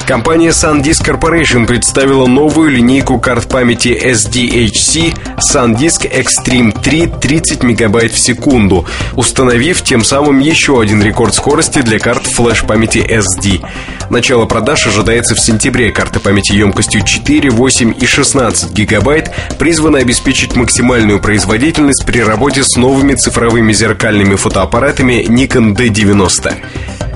[0.05, 8.19] Компания SanDisk Corporation представила новую линейку карт памяти SDHC SanDisk Extreme 3 30 мегабайт в
[8.19, 8.85] секунду,
[9.15, 13.65] установив тем самым еще один рекорд скорости для карт флеш-памяти SD.
[14.09, 15.91] Начало продаж ожидается в сентябре.
[15.91, 22.75] Карты памяти емкостью 4, 8 и 16 гигабайт призваны обеспечить максимальную производительность при работе с
[22.75, 26.55] новыми цифровыми зеркальными фотоаппаратами Nikon D90.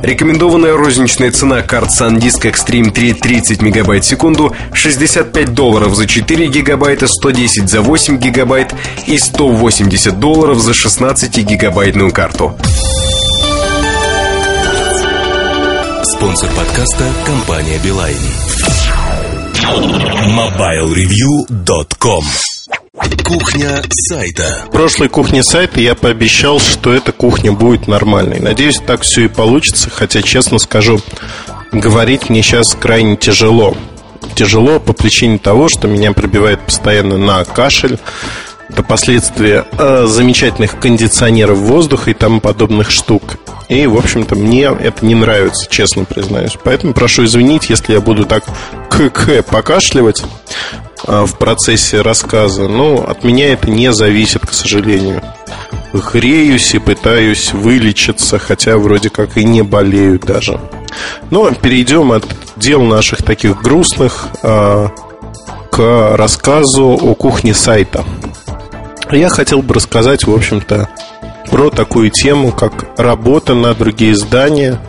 [0.02, 6.48] Рекомендованная розничная цена карт SanDisk Extreme 3 30 мегабайт в секунду 65 долларов за 4
[6.48, 8.74] гигабайта, 110 за 8 гигабайт
[9.06, 12.56] и 180 долларов за 16 гигабайтную карту.
[16.04, 18.18] Спонсор подкаста– компания «Билайн».
[20.28, 22.24] MobileReview.com
[23.24, 24.66] Кухня сайта.
[24.68, 28.40] В прошлой кухне сайта я пообещал, что эта кухня будет нормальной.
[28.40, 31.02] Надеюсь, так все и получится, хотя, честно скажу,
[31.72, 33.76] говорить мне сейчас крайне тяжело.
[34.36, 37.98] Тяжело по причине того, что меня пробивает постоянно на кашель.
[38.70, 43.38] Это последствия э, замечательных кондиционеров воздуха и тому подобных штук.
[43.70, 46.58] И, в общем-то, мне это не нравится, честно признаюсь.
[46.64, 48.44] Поэтому прошу извинить, если я буду так
[48.90, 50.24] к покашливать.
[51.06, 55.22] А, в процессе рассказа, но от меня это не зависит, к сожалению.
[55.94, 60.60] Греюсь и пытаюсь вылечиться, хотя вроде как и не болею даже.
[61.30, 64.90] Но перейдем от дел наших таких грустных а,
[65.72, 68.04] к рассказу о кухне сайта.
[69.12, 70.90] Я хотел бы рассказать, в общем-то,
[71.50, 74.80] про такую тему, как работа на другие издания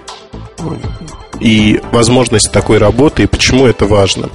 [1.41, 4.29] и возможность такой работы и почему это важно.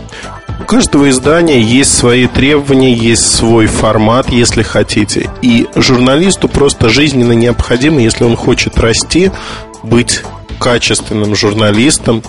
[0.62, 5.30] У каждого издания есть свои требования, есть свой формат, если хотите.
[5.42, 9.32] И журналисту просто жизненно необходимо, если он хочет расти,
[9.82, 10.24] быть
[10.54, 12.24] качественным журналистом,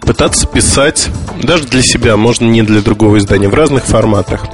[0.00, 1.08] пытаться писать
[1.42, 4.46] даже для себя, можно не для другого издания, в разных форматах,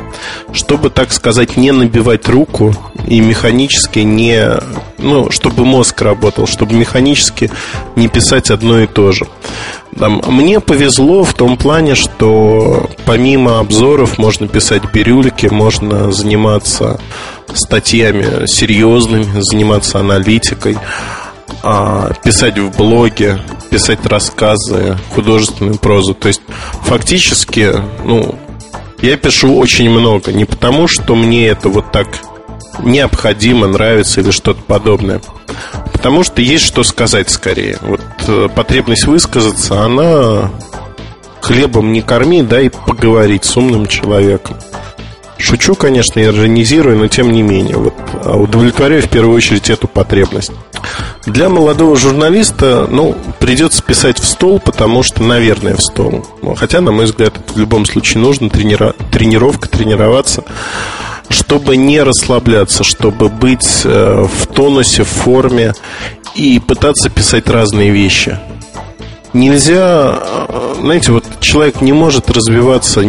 [0.53, 2.75] чтобы, так сказать, не набивать руку
[3.07, 4.51] и механически не,
[4.99, 7.51] ну, чтобы мозг работал, чтобы механически
[7.97, 9.27] не писать одно и то же.
[9.99, 16.99] Там, мне повезло в том плане, что помимо обзоров можно писать бирюльки, можно заниматься
[17.53, 20.79] статьями серьезными, заниматься аналитикой,
[22.25, 26.15] писать в блоге, писать рассказы, художественную прозу.
[26.15, 26.43] То есть
[26.83, 27.73] фактически,
[28.05, 28.39] ну,
[29.01, 30.33] я пишу очень много.
[30.33, 32.09] Не потому, что мне это вот так
[32.81, 35.21] необходимо, нравится или что-то подобное.
[35.93, 37.79] Потому что есть что сказать скорее.
[37.83, 40.51] Вот э, потребность высказаться, она
[41.41, 44.57] хлебом не корми, дай поговорить с умным человеком.
[45.43, 47.95] Шучу, конечно, иронизирую, но тем не менее, вот,
[48.25, 50.53] а удовлетворяю в первую очередь эту потребность.
[51.27, 56.25] Для молодого журналиста, ну, придется писать в стол, потому что, наверное, в стол.
[56.57, 58.95] Хотя, на мой взгляд, это в любом случае нужно, тренира...
[59.11, 60.45] тренировка, тренироваться
[61.29, 65.73] чтобы не расслабляться, чтобы быть э, в тонусе, в форме
[66.35, 68.39] и пытаться писать разные вещи.
[69.33, 73.03] Нельзя, э, знаете, вот человек не может развиваться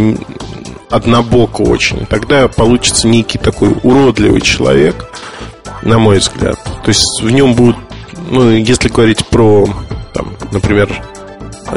[0.94, 2.06] однобоко очень.
[2.06, 5.10] Тогда получится некий такой уродливый человек,
[5.82, 6.60] на мой взгляд.
[6.84, 7.78] То есть в нем будут,
[8.30, 9.68] ну, если говорить про,
[10.14, 10.90] там, например,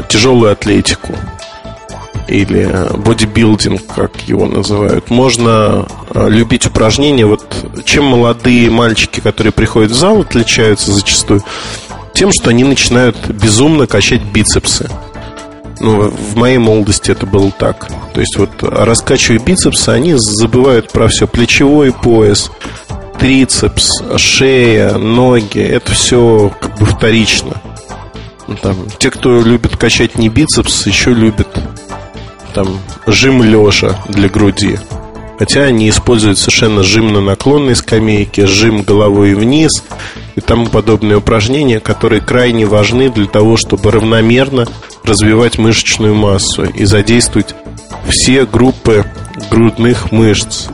[0.07, 1.13] тяжелую атлетику,
[2.27, 5.09] или бодибилдинг, как его называют.
[5.09, 7.25] Можно э, любить упражнения.
[7.25, 7.45] Вот
[7.85, 11.41] чем молодые мальчики, которые приходят в зал, отличаются зачастую?
[12.13, 14.89] Тем, что они начинают безумно качать бицепсы.
[15.79, 17.87] Ну, в моей молодости это было так.
[18.13, 21.27] То есть вот раскачивая бицепсы, они забывают про все.
[21.27, 22.51] Плечевой пояс,
[23.19, 25.59] трицепс, шея, ноги.
[25.59, 27.61] Это все как бы вторично.
[28.47, 31.49] Ну, там, те, кто любит качать не бицепс, еще любят
[32.57, 34.79] там жим лежа для груди.
[35.39, 39.83] Хотя они используют совершенно жим на наклонной скамейке, жим головой вниз
[40.35, 44.67] и тому подобные упражнения, которые крайне важны для того, чтобы равномерно
[45.03, 47.55] развивать мышечную массу и задействовать
[48.09, 49.05] все группы
[49.51, 50.67] грудных мышц.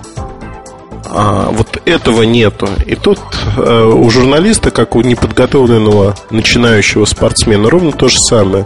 [1.15, 2.68] А вот этого нету.
[2.88, 3.19] И тут
[3.57, 8.65] э, у журналиста, как у неподготовленного начинающего спортсмена, ровно то же самое.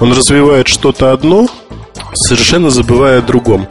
[0.00, 1.48] Он развивает что-то одно,
[2.14, 3.68] совершенно забывая о другом.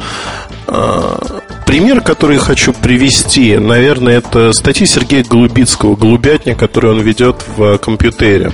[0.68, 1.41] А,
[1.72, 7.77] пример, который я хочу привести, наверное, это статьи Сергея Голубицкого «Голубятня», который он ведет в
[7.77, 8.52] компьютере.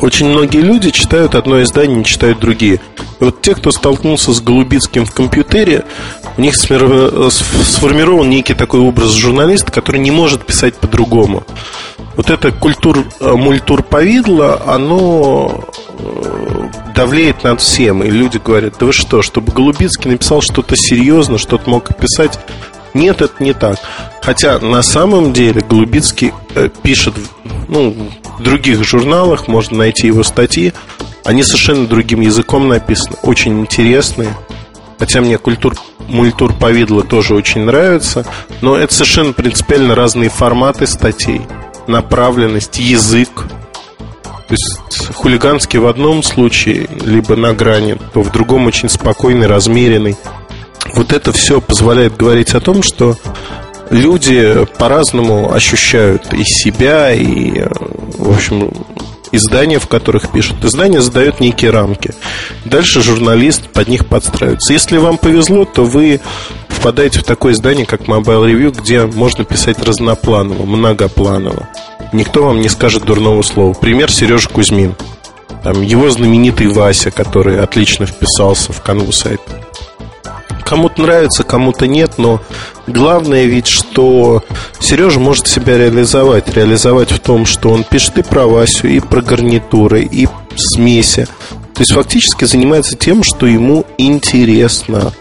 [0.00, 2.80] Очень многие люди читают одно издание, не читают другие.
[3.20, 5.84] И вот те, кто столкнулся с Голубицким в компьютере,
[6.36, 11.44] у них сформирован некий такой образ журналиста, который не может писать по-другому.
[12.16, 15.79] Вот это культур, э, мультур повидло, оно э,
[16.94, 18.02] давлеет над всем.
[18.02, 22.38] И люди говорят, да вы что, чтобы Голубицкий написал что-то серьезно, что-то мог писать,
[22.94, 23.78] нет, это не так.
[24.22, 27.14] Хотя на самом деле Голубицкий э, пишет
[27.68, 27.94] ну,
[28.38, 30.72] в других журналах, можно найти его статьи.
[31.24, 34.36] Они совершенно другим языком написаны, очень интересные.
[34.98, 35.76] Хотя мне культур,
[36.08, 38.26] мультур повидло тоже очень нравится.
[38.60, 41.42] Но это совершенно принципиально разные форматы статей,
[41.86, 43.44] направленность, язык.
[44.50, 50.16] То есть хулиганский в одном случае, либо на грани, то в другом очень спокойный, размеренный
[50.94, 53.16] вот это все позволяет говорить о том, что
[53.90, 57.64] люди по-разному ощущают и себя, и,
[58.18, 58.72] в общем,
[59.32, 60.64] издания, в которых пишут.
[60.64, 62.12] Издание задает некие рамки.
[62.64, 64.72] Дальше журналист под них подстраивается.
[64.72, 66.20] Если вам повезло, то вы
[66.68, 71.68] впадаете в такое издание, как Mobile Review, где можно писать разнопланово, многопланово.
[72.12, 73.72] Никто вам не скажет дурного слова.
[73.72, 74.96] Пример Сережа Кузьмин.
[75.62, 79.64] Там его знаменитый Вася, который отлично вписался в канву сайта.
[80.64, 82.40] Кому-то нравится, кому-то нет, но
[82.86, 84.42] главное ведь, что
[84.78, 86.54] Сережа может себя реализовать.
[86.54, 91.26] Реализовать в том, что он пишет и про Васю, и про гарнитуры, и смеси.
[91.74, 95.12] То есть фактически занимается тем, что ему интересно.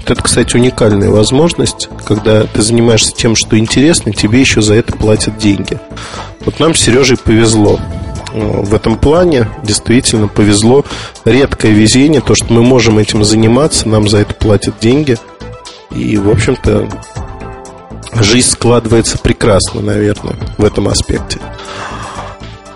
[0.00, 4.94] Вот это, кстати, уникальная возможность, когда ты занимаешься тем, что интересно, тебе еще за это
[4.94, 5.78] платят деньги.
[6.40, 7.78] Вот нам с Сережей повезло.
[8.32, 10.86] Э, в этом плане действительно повезло.
[11.26, 15.18] Редкое везение, то, что мы можем этим заниматься, нам за это платят деньги.
[15.90, 16.88] И, в общем-то,
[18.14, 21.38] жизнь складывается прекрасно, наверное, в этом аспекте.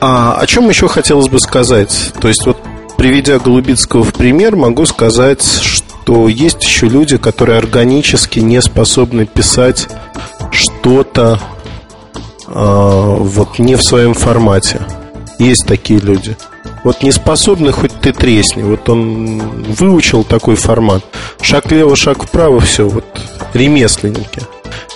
[0.01, 2.12] А о чем еще хотелось бы сказать?
[2.20, 2.59] То есть, вот
[2.98, 5.84] приведя Голубицкого в пример, могу сказать, что
[6.28, 9.89] есть еще люди, которые органически не способны писать
[10.51, 11.40] что-то
[12.47, 14.81] э, вот не в своем формате.
[15.39, 16.36] Есть такие люди.
[16.85, 18.62] Вот не способны, хоть ты тресни.
[18.62, 19.39] Вот он
[19.72, 21.02] выучил такой формат.
[21.40, 22.89] Шаг влево, шаг вправо, все.
[22.89, 23.05] Вот
[23.55, 24.43] ремесленники.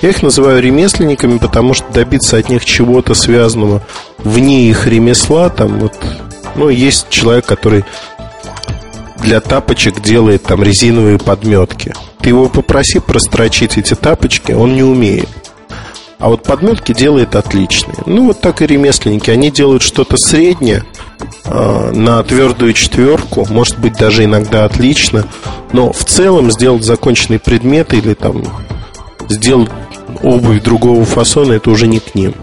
[0.02, 3.82] Я их называю ремесленниками, потому что добиться от них чего-то связанного
[4.18, 5.94] вне их ремесла, там вот,
[6.54, 7.84] ну, есть человек, который
[9.20, 11.94] для тапочек делает там резиновые подметки.
[12.20, 15.28] Ты его попроси прострочить эти тапочки, он не умеет.
[16.18, 17.96] А вот подметки делает отличные.
[18.06, 19.30] Ну, вот так и ремесленники.
[19.30, 20.84] Они делают что-то среднее
[21.44, 23.46] э, на твердую четверку.
[23.48, 25.26] Может быть, даже иногда отлично.
[25.72, 28.42] Но в целом сделать законченный предмет или там
[29.28, 29.70] сделать
[30.22, 32.34] обувь другого фасона, это уже не к ним.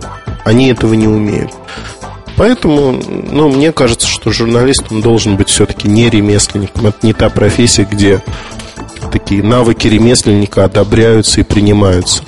[0.45, 1.51] Они этого не умеют.
[2.37, 6.87] Поэтому, ну, мне кажется, что журналист он должен быть все-таки не ремесленником.
[6.87, 8.21] Это не та профессия, где
[9.11, 12.23] такие навыки ремесленника одобряются и принимаются.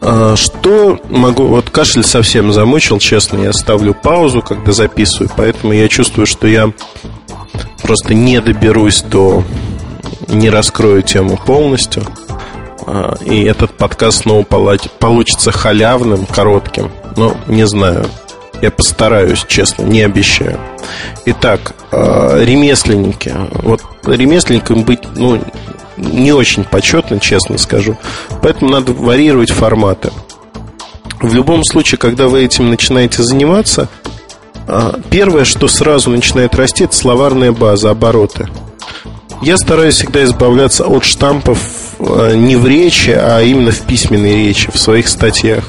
[0.00, 1.46] А, что могу...
[1.46, 3.38] Вот кашель совсем замучил, честно.
[3.38, 5.30] Я ставлю паузу, когда записываю.
[5.36, 6.72] Поэтому я чувствую, что я
[7.82, 9.44] просто не доберусь до...
[10.28, 12.04] Не раскрою тему полностью.
[12.86, 16.90] А, и этот подкаст снова получится халявным, коротким.
[17.16, 18.06] Но не знаю.
[18.62, 20.58] Я постараюсь, честно, не обещаю.
[21.26, 23.34] Итак, а, ремесленники.
[23.62, 25.42] Вот ремесленником быть, ну,
[25.96, 27.98] не очень почетно, честно скажу.
[28.40, 30.12] Поэтому надо варьировать форматы.
[31.20, 33.88] В любом случае, когда вы этим начинаете заниматься,
[34.68, 38.48] а, первое, что сразу начинает расти, это словарная база, обороты.
[39.42, 41.58] Я стараюсь всегда избавляться от штампов
[41.98, 45.64] э, не в речи, а именно в письменной речи, в своих статьях.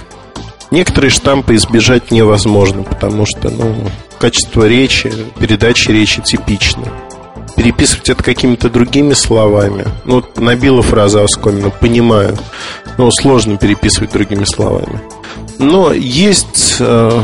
[0.73, 3.75] Некоторые штампы избежать невозможно, потому что ну,
[4.17, 6.81] качество речи, передачи речи типично.
[7.55, 9.85] Переписывать это какими-то другими словами.
[10.03, 12.35] Ну, вот набила фраза оскомина, понимаю.
[12.97, 14.99] Но сложно переписывать другими словами.
[15.59, 17.23] Но есть э,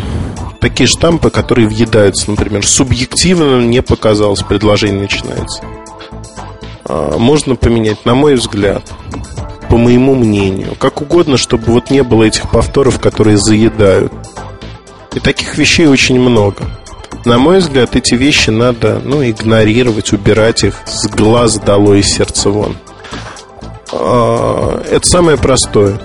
[0.62, 2.30] такие штампы, которые въедаются.
[2.30, 5.64] Например, субъективно мне показалось, предложение начинается.
[6.86, 8.84] А, можно поменять, на мой взгляд,
[9.70, 14.12] по моему мнению, как угодно, чтобы вот не было этих повторов, которые заедают.
[15.14, 16.66] И таких вещей очень много.
[17.26, 22.50] На мой взгляд, эти вещи надо ну, игнорировать, убирать их с глаз долой и сердца
[22.50, 22.78] вон.
[23.92, 26.00] А, это самое простое.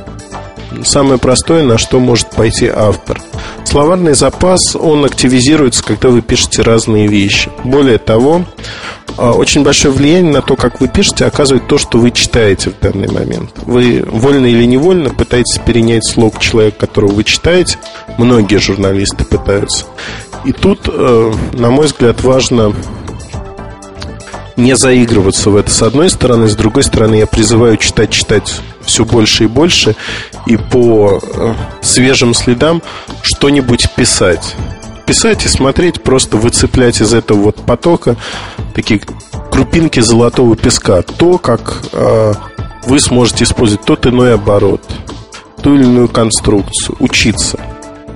[0.84, 3.20] Самое простое, на что может пойти автор.
[3.64, 7.50] Словарный запас, он активизируется, когда вы пишете разные вещи.
[7.64, 8.44] Более того,
[9.16, 12.80] а, очень большое влияние на то, как вы пишете, оказывает то, что вы читаете в
[12.80, 13.50] данный момент.
[13.64, 17.78] Вы вольно или невольно пытаетесь перенять слог человека, которого вы читаете.
[18.18, 19.86] Многие журналисты пытаются.
[20.44, 22.74] И тут, э, на мой взгляд, важно
[24.56, 29.04] не заигрываться в это с одной стороны, с другой стороны я призываю читать, читать все
[29.04, 29.96] больше и больше
[30.46, 32.82] и по э, свежим следам
[33.22, 34.54] что-нибудь писать
[35.04, 38.16] писать и смотреть, просто выцеплять из этого вот потока
[38.74, 39.00] такие
[39.50, 41.02] крупинки золотого песка.
[41.02, 42.32] То, как э,
[42.86, 44.82] вы сможете использовать тот иной оборот,
[45.62, 47.60] ту или иную конструкцию, учиться.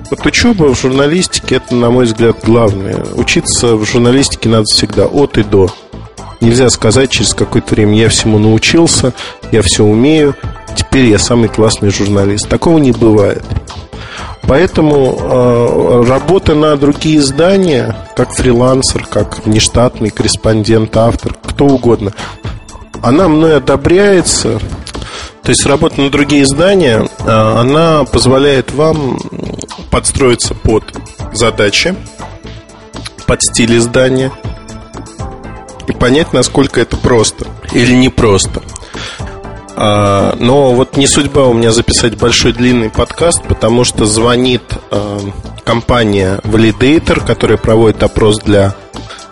[0.09, 3.05] Вот учеба в журналистике это, на мой взгляд, главное.
[3.15, 5.69] Учиться в журналистике надо всегда от и до.
[6.41, 9.13] Нельзя сказать через какое-то время я всему научился,
[9.51, 10.35] я все умею,
[10.75, 12.47] теперь я самый классный журналист.
[12.47, 13.43] Такого не бывает.
[14.43, 22.13] Поэтому э, работа на другие издания, как фрилансер, как внештатный корреспондент, автор, кто угодно,
[23.03, 24.59] она мной одобряется.
[25.43, 29.19] То есть работа на другие издания, э, она позволяет вам
[29.91, 30.83] подстроиться под
[31.33, 31.95] задачи,
[33.27, 34.31] под стиль издания
[35.89, 38.61] и понять, насколько это просто или непросто.
[39.75, 44.61] А, но вот не судьба у меня записать большой длинный подкаст, потому что звонит
[44.91, 45.19] а,
[45.63, 48.75] компания Validator, которая проводит опрос для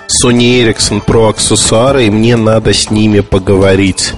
[0.08, 4.14] Sony Ericsson Pro аксессуары, и мне надо с ними поговорить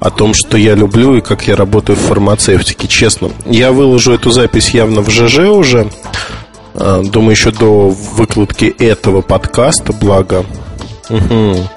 [0.00, 2.86] о том, что я люблю и как я работаю в фармацевтике.
[2.86, 5.90] Честно, я выложу эту запись явно в ЖЖ уже.
[6.74, 10.44] А, думаю, еще до выкладки этого подкаста, благо.
[11.10, 11.68] Угу.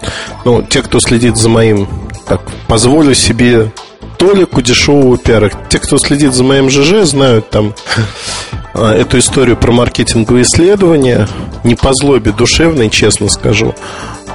[0.45, 1.87] Ну, те, кто следит за моим
[2.27, 3.71] так, позволю себе
[4.17, 5.51] толику дешевого пиара.
[5.69, 7.73] Те, кто следит за моим ЖЖ, знают там
[8.73, 11.27] а, эту историю про маркетинговые исследования.
[11.63, 13.75] Не по злобе душевной, честно скажу,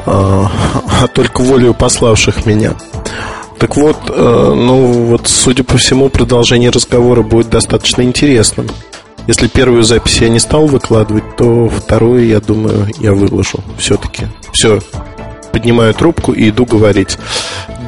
[0.06, 0.50] а,
[1.02, 2.74] а только волею пославших меня.
[3.58, 8.68] Так вот, э, ну вот, судя по всему, продолжение разговора будет достаточно интересным.
[9.26, 14.26] Если первую запись я не стал выкладывать, то вторую, я думаю, я выложу все-таки.
[14.52, 14.80] Все,
[15.52, 17.18] поднимаю трубку и иду говорить.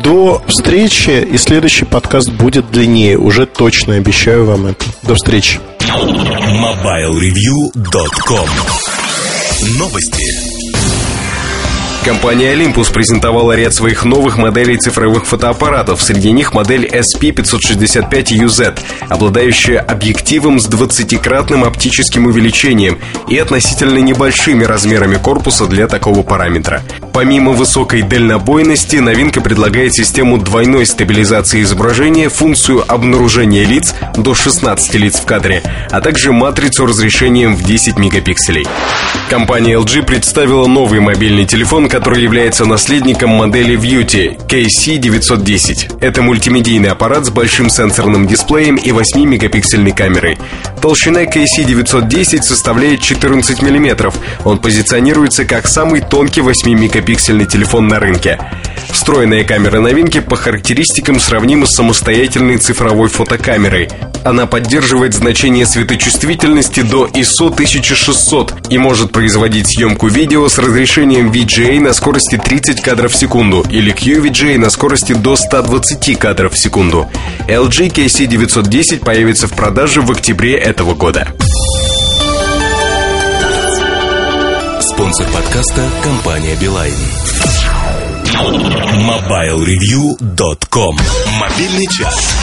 [0.03, 3.19] До встречи, и следующий подкаст будет длиннее.
[3.19, 4.85] Уже точно обещаю вам это.
[5.03, 5.59] До встречи.
[5.81, 8.49] MobileReview.com
[9.79, 10.54] Новости.
[12.05, 16.03] Компания Olympus презентовала ряд своих новых моделей цифровых фотоаппаратов.
[16.03, 18.79] Среди них модель SP565UZ,
[19.09, 26.83] обладающая объективом с 20-кратным оптическим увеличением и относительно небольшими размерами корпуса для такого параметра.
[27.15, 35.21] Помимо высокой дальнобойности, новинка предлагает систему двойной стабилизации изображения, функцию обнаружения лиц до 16 лиц
[35.21, 38.67] в кадре, а также матрицу разрешением в 10 мегапикселей.
[39.31, 44.05] Компания LG представила новый мобильный телефон, который является наследником модели View
[44.49, 45.99] KC910.
[46.01, 50.37] Это мультимедийный аппарат с большим сенсорным дисплеем и 8-мегапиксельной камерой.
[50.83, 54.13] Толщина KC910 составляет 14 мм.
[54.45, 58.41] Он позиционируется как самый тонкий 8-мегапиксельный телефон на рынке.
[58.91, 63.89] Встроенная камера новинки по характеристикам сравнима с самостоятельной цифровой фотокамерой.
[64.25, 71.79] Она поддерживает значение светочувствительности до ISO 1600 и может производить съемку видео с разрешением VGA
[71.85, 77.11] на скорости 30 кадров в секунду или QVGA на скорости до 120 кадров в секунду.
[77.47, 81.29] LG KC910 появится в продаже в октябре этого года.
[84.81, 86.95] Спонсор подкаста– компания «Билайн».
[89.05, 90.97] MobileReview.com
[91.39, 92.35] Мобильный час.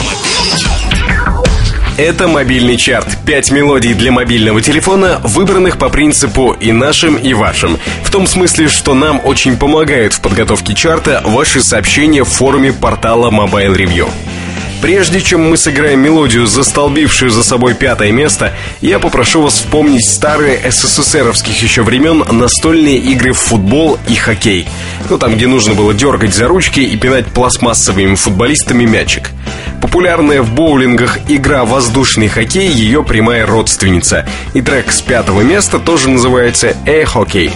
[1.98, 3.18] Это мобильный чарт.
[3.26, 7.78] Пять мелодий для мобильного телефона, выбранных по принципу и нашим, и вашим.
[8.02, 13.30] В том смысле, что нам очень помогают в подготовке чарта ваши сообщения в форуме портала
[13.30, 14.08] Mobile Review.
[14.82, 20.60] Прежде чем мы сыграем мелодию, застолбившую за собой пятое место, я попрошу вас вспомнить старые
[20.68, 24.66] СССРовских еще времен настольные игры в футбол и хоккей.
[25.08, 29.30] Ну, там, где нужно было дергать за ручки и пинать пластмассовыми футболистами мячик.
[29.80, 34.26] Популярная в боулингах игра «Воздушный хоккей» ее прямая родственница.
[34.52, 37.52] И трек с пятого места тоже называется «Э-хоккей».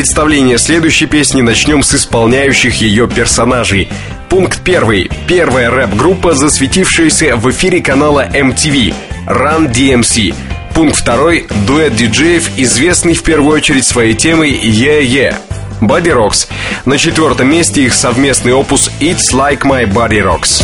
[0.00, 3.90] Представление следующей песни начнем с исполняющих ее персонажей.
[4.30, 5.10] Пункт первый.
[5.28, 8.94] Первая рэп-группа, засветившаяся в эфире канала MTV.
[9.26, 10.34] Run DMC.
[10.74, 11.46] Пункт второй.
[11.66, 15.36] Дуэт диджеев, известный в первую очередь своей темой Yeah Yeah.
[15.82, 16.48] Body Rocks.
[16.86, 20.62] На четвертом месте их совместный опус It's Like My Body Rocks.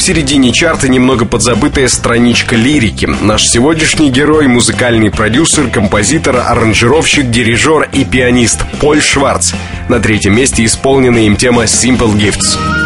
[0.00, 3.06] Середине чарта немного подзабытая страничка лирики.
[3.20, 9.52] Наш сегодняшний герой– музыкальный продюсер, композитор, аранжировщик, дирижер и пианист Поль Шварц.
[9.88, 12.79] На третьем месте исполнена им тема «Simple Gifts».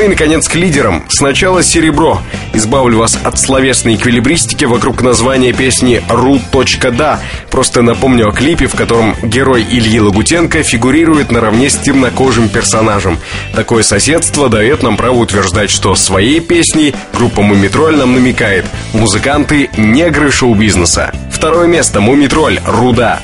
[0.00, 1.04] Ну и, наконец, к лидерам.
[1.10, 2.22] Сначала «Серебро».
[2.54, 7.20] Избавлю вас от словесной эквилибристики вокруг названия песни «Ру.да».
[7.50, 13.18] Просто напомню о клипе, в котором герой Ильи Лагутенко фигурирует наравне с темнокожим персонажем.
[13.54, 18.64] Такое соседство дает нам право утверждать, что своей песней группа «Мумитроль» нам намекает
[18.94, 21.12] «Музыканты– негры шоу-бизнеса».
[21.30, 22.58] Второе место «Мумитроль.
[22.64, 23.20] Руда».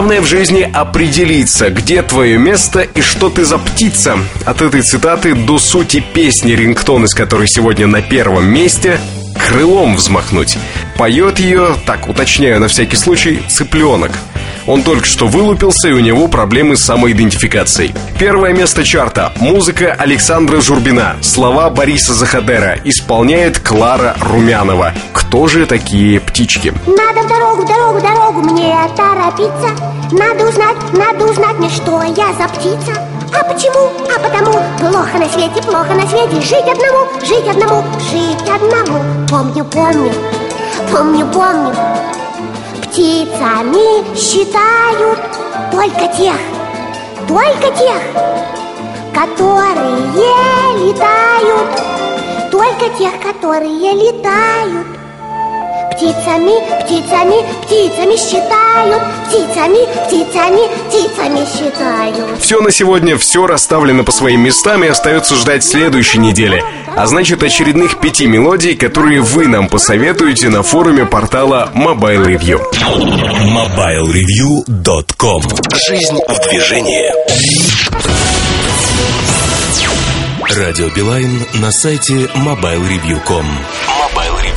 [0.00, 4.16] Главное в жизни определиться, где твое место и что ты за птица.
[4.46, 8.98] От этой цитаты до сути песни рингтон, из которой сегодня на первом месте
[9.46, 10.56] крылом взмахнуть.
[10.96, 14.12] Поет ее, так уточняю на всякий случай, цыпленок.
[14.70, 17.92] Он только что вылупился, и у него проблемы с самоидентификацией.
[18.20, 19.32] Первое место чарта.
[19.40, 21.16] Музыка Александра Журбина.
[21.22, 22.78] Слова Бориса Захадера.
[22.84, 24.92] Исполняет Клара Румянова.
[25.12, 26.72] Кто же такие птички?
[26.86, 29.70] Надо в дорогу, дорогу, дорогу мне торопиться.
[30.12, 32.92] Надо узнать, надо узнать мне, что я за птица.
[33.34, 33.90] А почему?
[34.14, 39.64] А потому плохо на свете, плохо на свете Жить одному, жить одному, жить одному Помню,
[39.64, 40.12] помню,
[40.92, 42.19] помню, помню
[42.90, 45.20] Птицами считают
[45.70, 46.34] только тех,
[47.28, 48.02] только тех
[49.14, 50.08] Которые
[50.88, 54.99] летают Только тех, которые летают
[56.00, 62.40] птицами, птицами, птицами считают, птицами, птицами, птицами считают.
[62.40, 66.64] Все на сегодня, все расставлено по своим местам и остается ждать следующей недели.
[66.96, 72.62] А значит, очередных пяти мелодий, которые вы нам посоветуете на форуме портала Mobile Review.
[73.44, 75.42] MobileReview.com
[75.86, 77.12] Жизнь в движении
[80.48, 83.44] Радио Билайн на сайте MobileReview.com
[83.86, 84.49] MobileReview.com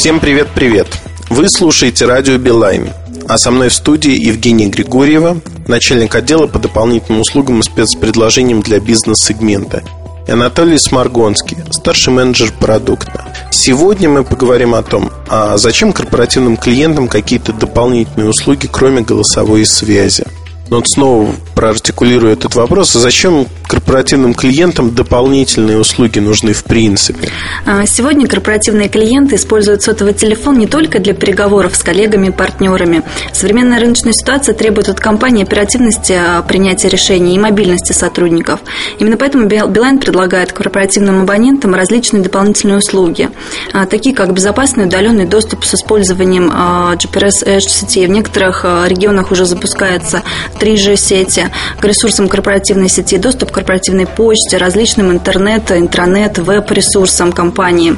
[0.00, 0.86] Всем привет-привет!
[1.28, 2.88] Вы слушаете радио Билайн,
[3.28, 8.80] а со мной в студии Евгения Григорьева, начальник отдела по дополнительным услугам и спецпредложениям для
[8.80, 9.82] бизнес-сегмента,
[10.26, 13.26] и Анатолий Сморгонский, старший менеджер продукта.
[13.50, 20.24] Сегодня мы поговорим о том, а зачем корпоративным клиентам какие-то дополнительные услуги, кроме голосовой связи.
[20.70, 22.96] Но вот снова проартикулирую этот вопрос.
[22.96, 27.28] А зачем корпоративным клиентам дополнительные услуги нужны в принципе?
[27.64, 33.04] А, сегодня корпоративные клиенты используют сотовый телефон не только для переговоров с коллегами и партнерами.
[33.32, 38.58] Современная рыночная ситуация требует от компании оперативности а, принятия решений и мобильности сотрудников.
[38.98, 43.30] Именно поэтому Билайн предлагает корпоративным абонентам различные дополнительные услуги,
[43.72, 48.08] а, такие как безопасный удаленный доступ с использованием GPS Edge сетей.
[48.08, 50.24] В некоторых регионах уже запускается
[50.58, 51.46] 3G сети,
[51.80, 57.94] к ресурсам корпоративной сети, доступ к корпоративной почте, различным интернет, интранет, веб-ресурсам компании.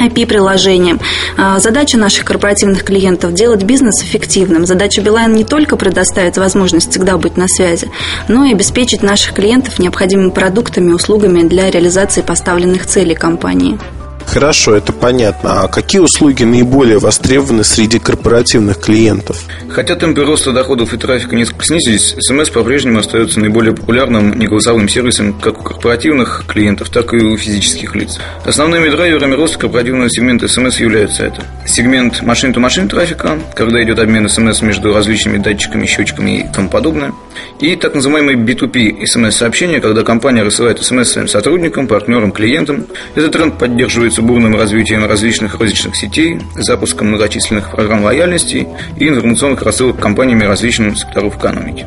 [0.00, 1.00] IP-приложением.
[1.36, 4.66] А, задача наших корпоративных клиентов– делать бизнес эффективным.
[4.66, 7.90] Задача Билайн не только предоставить возможность всегда быть на связи,
[8.28, 13.78] но и обеспечить наших клиентов необходимыми продуктами и услугами для реализации поставленных целей компании.
[14.26, 15.62] Хорошо, это понятно.
[15.62, 19.42] А какие услуги наиболее востребованы среди корпоративных клиентов?
[19.70, 25.32] Хотя темпы роста доходов и трафика несколько снизились, СМС по-прежнему остается наиболее популярным неголосовым сервисом
[25.34, 28.18] как у корпоративных клиентов, так и у физических лиц.
[28.44, 34.62] Основными драйверами роста корпоративного сегмента СМС являются это сегмент машин-то-машин трафика, когда идет обмен СМС
[34.62, 37.12] между различными датчиками, счетчиками и тому подобное,
[37.60, 42.86] и так называемые B2P СМС-сообщения, когда компания рассылает СМС своим сотрудникам, партнерам, клиентам.
[43.14, 48.66] Этот тренд поддерживается являются бурным развитием различных розничных сетей, запуском многочисленных программ лояльности
[48.96, 51.86] и информационных рассылок компаниями различным секторов экономики.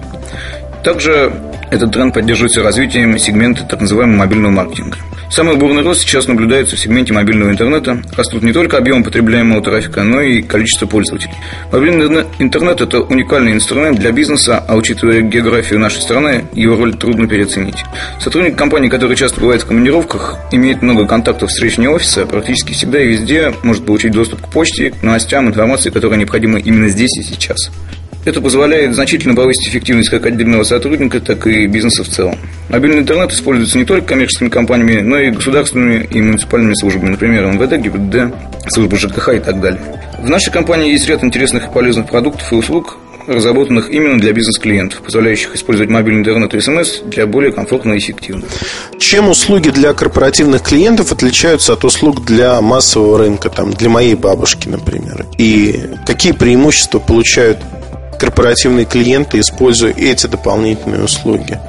[0.84, 1.32] Также
[1.72, 4.98] этот тренд поддерживается развитием сегмента так называемого мобильного маркетинга.
[5.30, 8.02] Самый бурный рост сейчас наблюдается в сегменте мобильного интернета.
[8.16, 11.34] Растут не только объем потребляемого трафика, но и количество пользователей.
[11.72, 17.28] Мобильный интернет– это уникальный инструмент для бизнеса, а учитывая географию нашей страны, его роль трудно
[17.28, 17.84] переоценить.
[18.20, 23.02] Сотрудник компании, который часто бывает в командировках, имеет много контактов встреч вне офиса, практически всегда
[23.02, 27.24] и везде может получить доступ к почте, к новостям, информации, которая необходима именно здесь и
[27.24, 27.70] сейчас.
[28.28, 32.36] Это позволяет значительно повысить эффективность как отдельного сотрудника, так и бизнеса в целом.
[32.68, 37.78] Мобильный интернет используется не только коммерческими компаниями, но и государственными и муниципальными службами, например, МВД,
[37.78, 38.34] ГИБДД,
[38.68, 39.80] служба ЖКХ и так далее.
[40.22, 42.98] В нашей компании есть ряд интересных и полезных продуктов и услуг,
[43.28, 48.44] разработанных именно для бизнес-клиентов, позволяющих использовать мобильный интернет и СМС для более комфортно и эффективно.
[49.00, 54.68] Чем услуги для корпоративных клиентов отличаются от услуг для массового рынка, там, для моей бабушки,
[54.68, 55.26] например?
[55.38, 57.60] И какие преимущества получают
[58.18, 61.60] корпоративные клиенты, используя эти дополнительные услуги?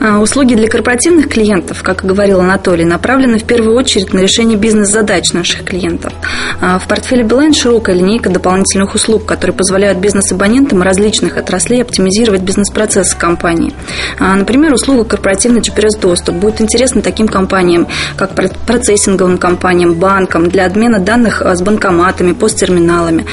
[0.00, 5.32] А, услуги для корпоративных клиентов, как говорил Анатолий, направлены в первую очередь на решение бизнес-задач
[5.32, 6.12] наших клиентов.
[6.60, 13.16] А, в портфеле Билайн широкая линейка дополнительных услуг, которые позволяют бизнес-абонентам различных отраслей оптимизировать бизнес-процессы
[13.16, 13.72] компании.
[14.18, 18.32] А, например, услуга корпоративный GPS-доступ будет интересна таким компаниям, как
[18.66, 23.26] процессинговым компаниям, банкам для обмена данных с банкоматами, посттерминалами,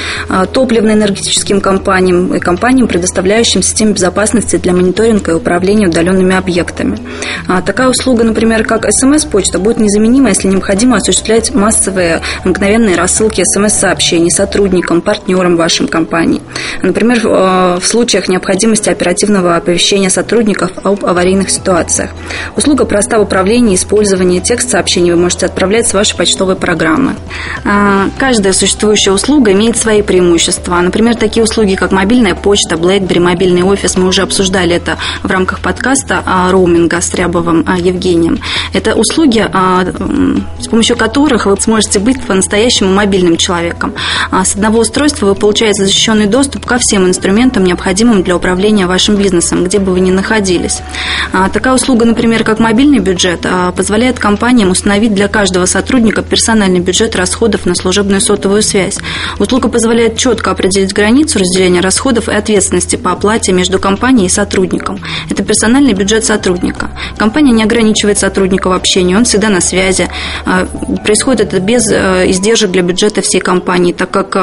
[0.53, 6.97] топливно-энергетическим компаниям и компаниям, предоставляющим системы безопасности для мониторинга и управления удаленными объектами.
[7.47, 14.31] А такая услуга, например, как смс-почта, будет незаменима, если необходимо осуществлять массовые мгновенные рассылки смс-сообщений
[14.31, 16.41] сотрудникам, партнерам вашей компании.
[16.81, 22.11] Например, в э, случаях необходимости оперативного оповещения сотрудников об аварийных ситуациях.
[22.55, 27.15] Услуга проста в управлении и использовании текст-сообщений вы можете отправлять с вашей почтовой программы.
[27.65, 30.79] А, каждая существующая услуга имеет свои преимущества.
[30.81, 35.59] Например, такие услуги, как мобильная почта, BlackBerry, мобильный офис, мы уже обсуждали это в рамках
[35.59, 38.39] подкаста а, роуминга с Рябовым а, Евгением.
[38.73, 39.85] Это услуги, а,
[40.59, 43.93] с помощью которых вы сможете быть по-настоящему мобильным человеком.
[44.31, 49.63] С одного устройства вы получаете защищенный доступ ко всем инструментам, необходимым для управления вашим бизнесом,
[49.63, 50.79] где бы вы ни находились.
[51.53, 53.45] Такая услуга, например, как мобильный бюджет,
[53.75, 58.97] позволяет компаниям установить для каждого сотрудника персональный бюджет расходов на служебную сотовую связь.
[59.39, 64.99] Услуга позволяет четко определить границу разделения расходов и ответственности по оплате между компанией и сотрудником.
[65.29, 66.89] Это персональный бюджет сотрудника.
[67.17, 70.09] Компания не ограничивает сотрудника в общении, он всегда на связи.
[70.45, 70.65] А,
[71.03, 74.35] происходит это без э, издержек для бюджета всей компании, так как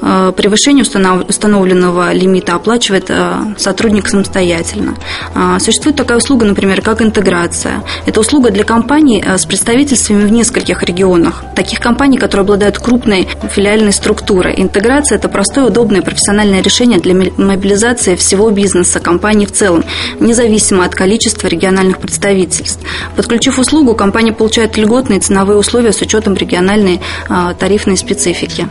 [0.00, 4.96] э, превышение установленного лимита оплачивает э, сотрудник самостоятельно.
[5.34, 7.82] А, существует такая услуга, например, как интеграция.
[8.06, 11.44] Это услуга для компаний с представительствами в нескольких регионах.
[11.54, 14.54] Таких компаний, которые обладают крупной филиальной структурой.
[14.56, 19.84] Интеграция– это простое, удобное профессиональное решение для мобилизации всего бизнеса, компании в целом,
[20.20, 22.80] независимо от количества региональных представительств.
[23.16, 28.68] Подключив услугу, компания получает льготные ценовые условия с учетом региональной а, тарифной специфики.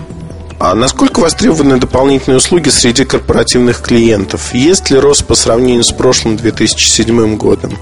[0.60, 4.54] А насколько востребованы дополнительные услуги среди корпоративных клиентов?
[4.54, 7.74] Есть ли рост по сравнению с прошлым 2007 годом?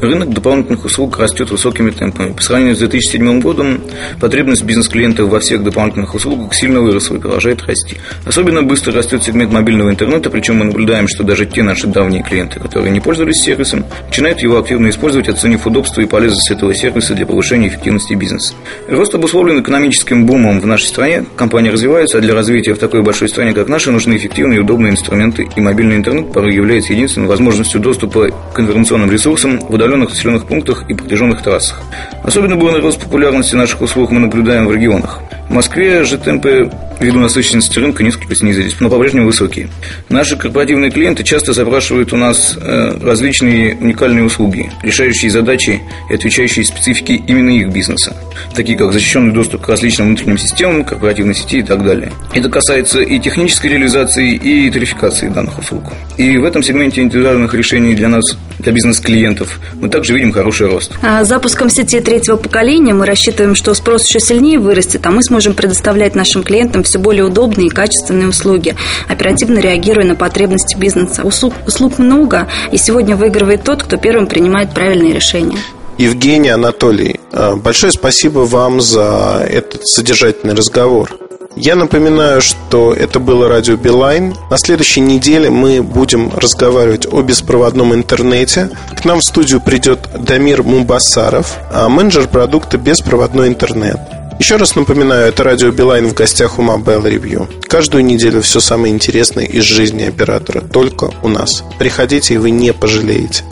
[0.00, 2.32] Рынок дополнительных услуг растет высокими темпами.
[2.32, 3.80] По сравнению с 2007 годом
[4.20, 7.96] потребность бизнес-клиентов во всех дополнительных услугах сильно выросла и продолжает расти.
[8.26, 12.60] Особенно быстро растет сегмент мобильного интернета, причем мы наблюдаем, что даже те наши давние клиенты,
[12.60, 17.24] которые не пользовались сервисом, начинают его активно использовать, оценив удобство и полезность этого сервиса для
[17.24, 18.54] повышения эффективности бизнеса.
[18.88, 21.24] Рост обусловлен экономическим бумом в нашей стране.
[21.36, 24.92] Компания развивается, а для развития в такой большой стране, как наша, нужны эффективные и удобные
[24.92, 30.46] инструменты, и мобильный интернет порой является единственной возможностью доступа к информационным ресурсам в удаленных населенных
[30.46, 31.80] пунктах и протяженных трассах.
[32.22, 35.20] Особенно бурный рост популярности наших услуг мы наблюдаем в регионах.
[35.48, 39.68] В Москве же темпы ввиду насыщенности рынка несколько снизились, но по-прежнему высокие.
[40.08, 46.64] Наши корпоративные клиенты часто запрашивают у нас э, различные уникальные услуги, решающие задачи и отвечающие
[46.64, 48.16] специфике именно их бизнеса,
[48.54, 52.12] такие как защищенный доступ к различным внутренним системам, корпоративной сети и так далее.
[52.34, 55.84] Это касается и технической реализации, и тарификации данных услуг.
[56.16, 58.24] И в этом сегменте индивидуальных решений для нас,
[58.66, 60.92] для бизнес-клиентов, мы также видим хороший рост.
[61.00, 65.54] А запуском сети третьего поколения мы рассчитываем, что спрос еще сильнее вырастет, а мы сможем
[65.54, 68.74] предоставлять нашим клиентам все более удобные и качественные услуги,
[69.06, 71.22] оперативно реагируя на потребности бизнеса.
[71.22, 75.58] Услуг, услуг много, и сегодня выигрывает тот, кто первым принимает правильные решения.
[75.98, 81.16] Евгений Анатолий, э, большое спасибо вам за этот содержательный разговор.
[81.56, 84.34] Я напоминаю, что это было радио Билайн.
[84.50, 88.68] На следующей неделе мы будем разговаривать о беспроводном интернете.
[88.94, 93.98] К нам в студию придет Дамир Мубасаров, а менеджер продукта «Беспроводной интернет».
[94.38, 97.48] Еще раз напоминаю, это радио Билайн в гостях у Mobile Review.
[97.62, 101.64] Каждую неделю все самое интересное из жизни оператора только у нас.
[101.78, 103.44] Приходите, и вы не пожалеете.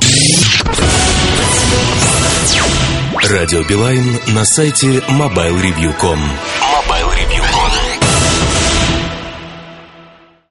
[3.31, 6.74] Радио Билайн на сайте mobilereview.com.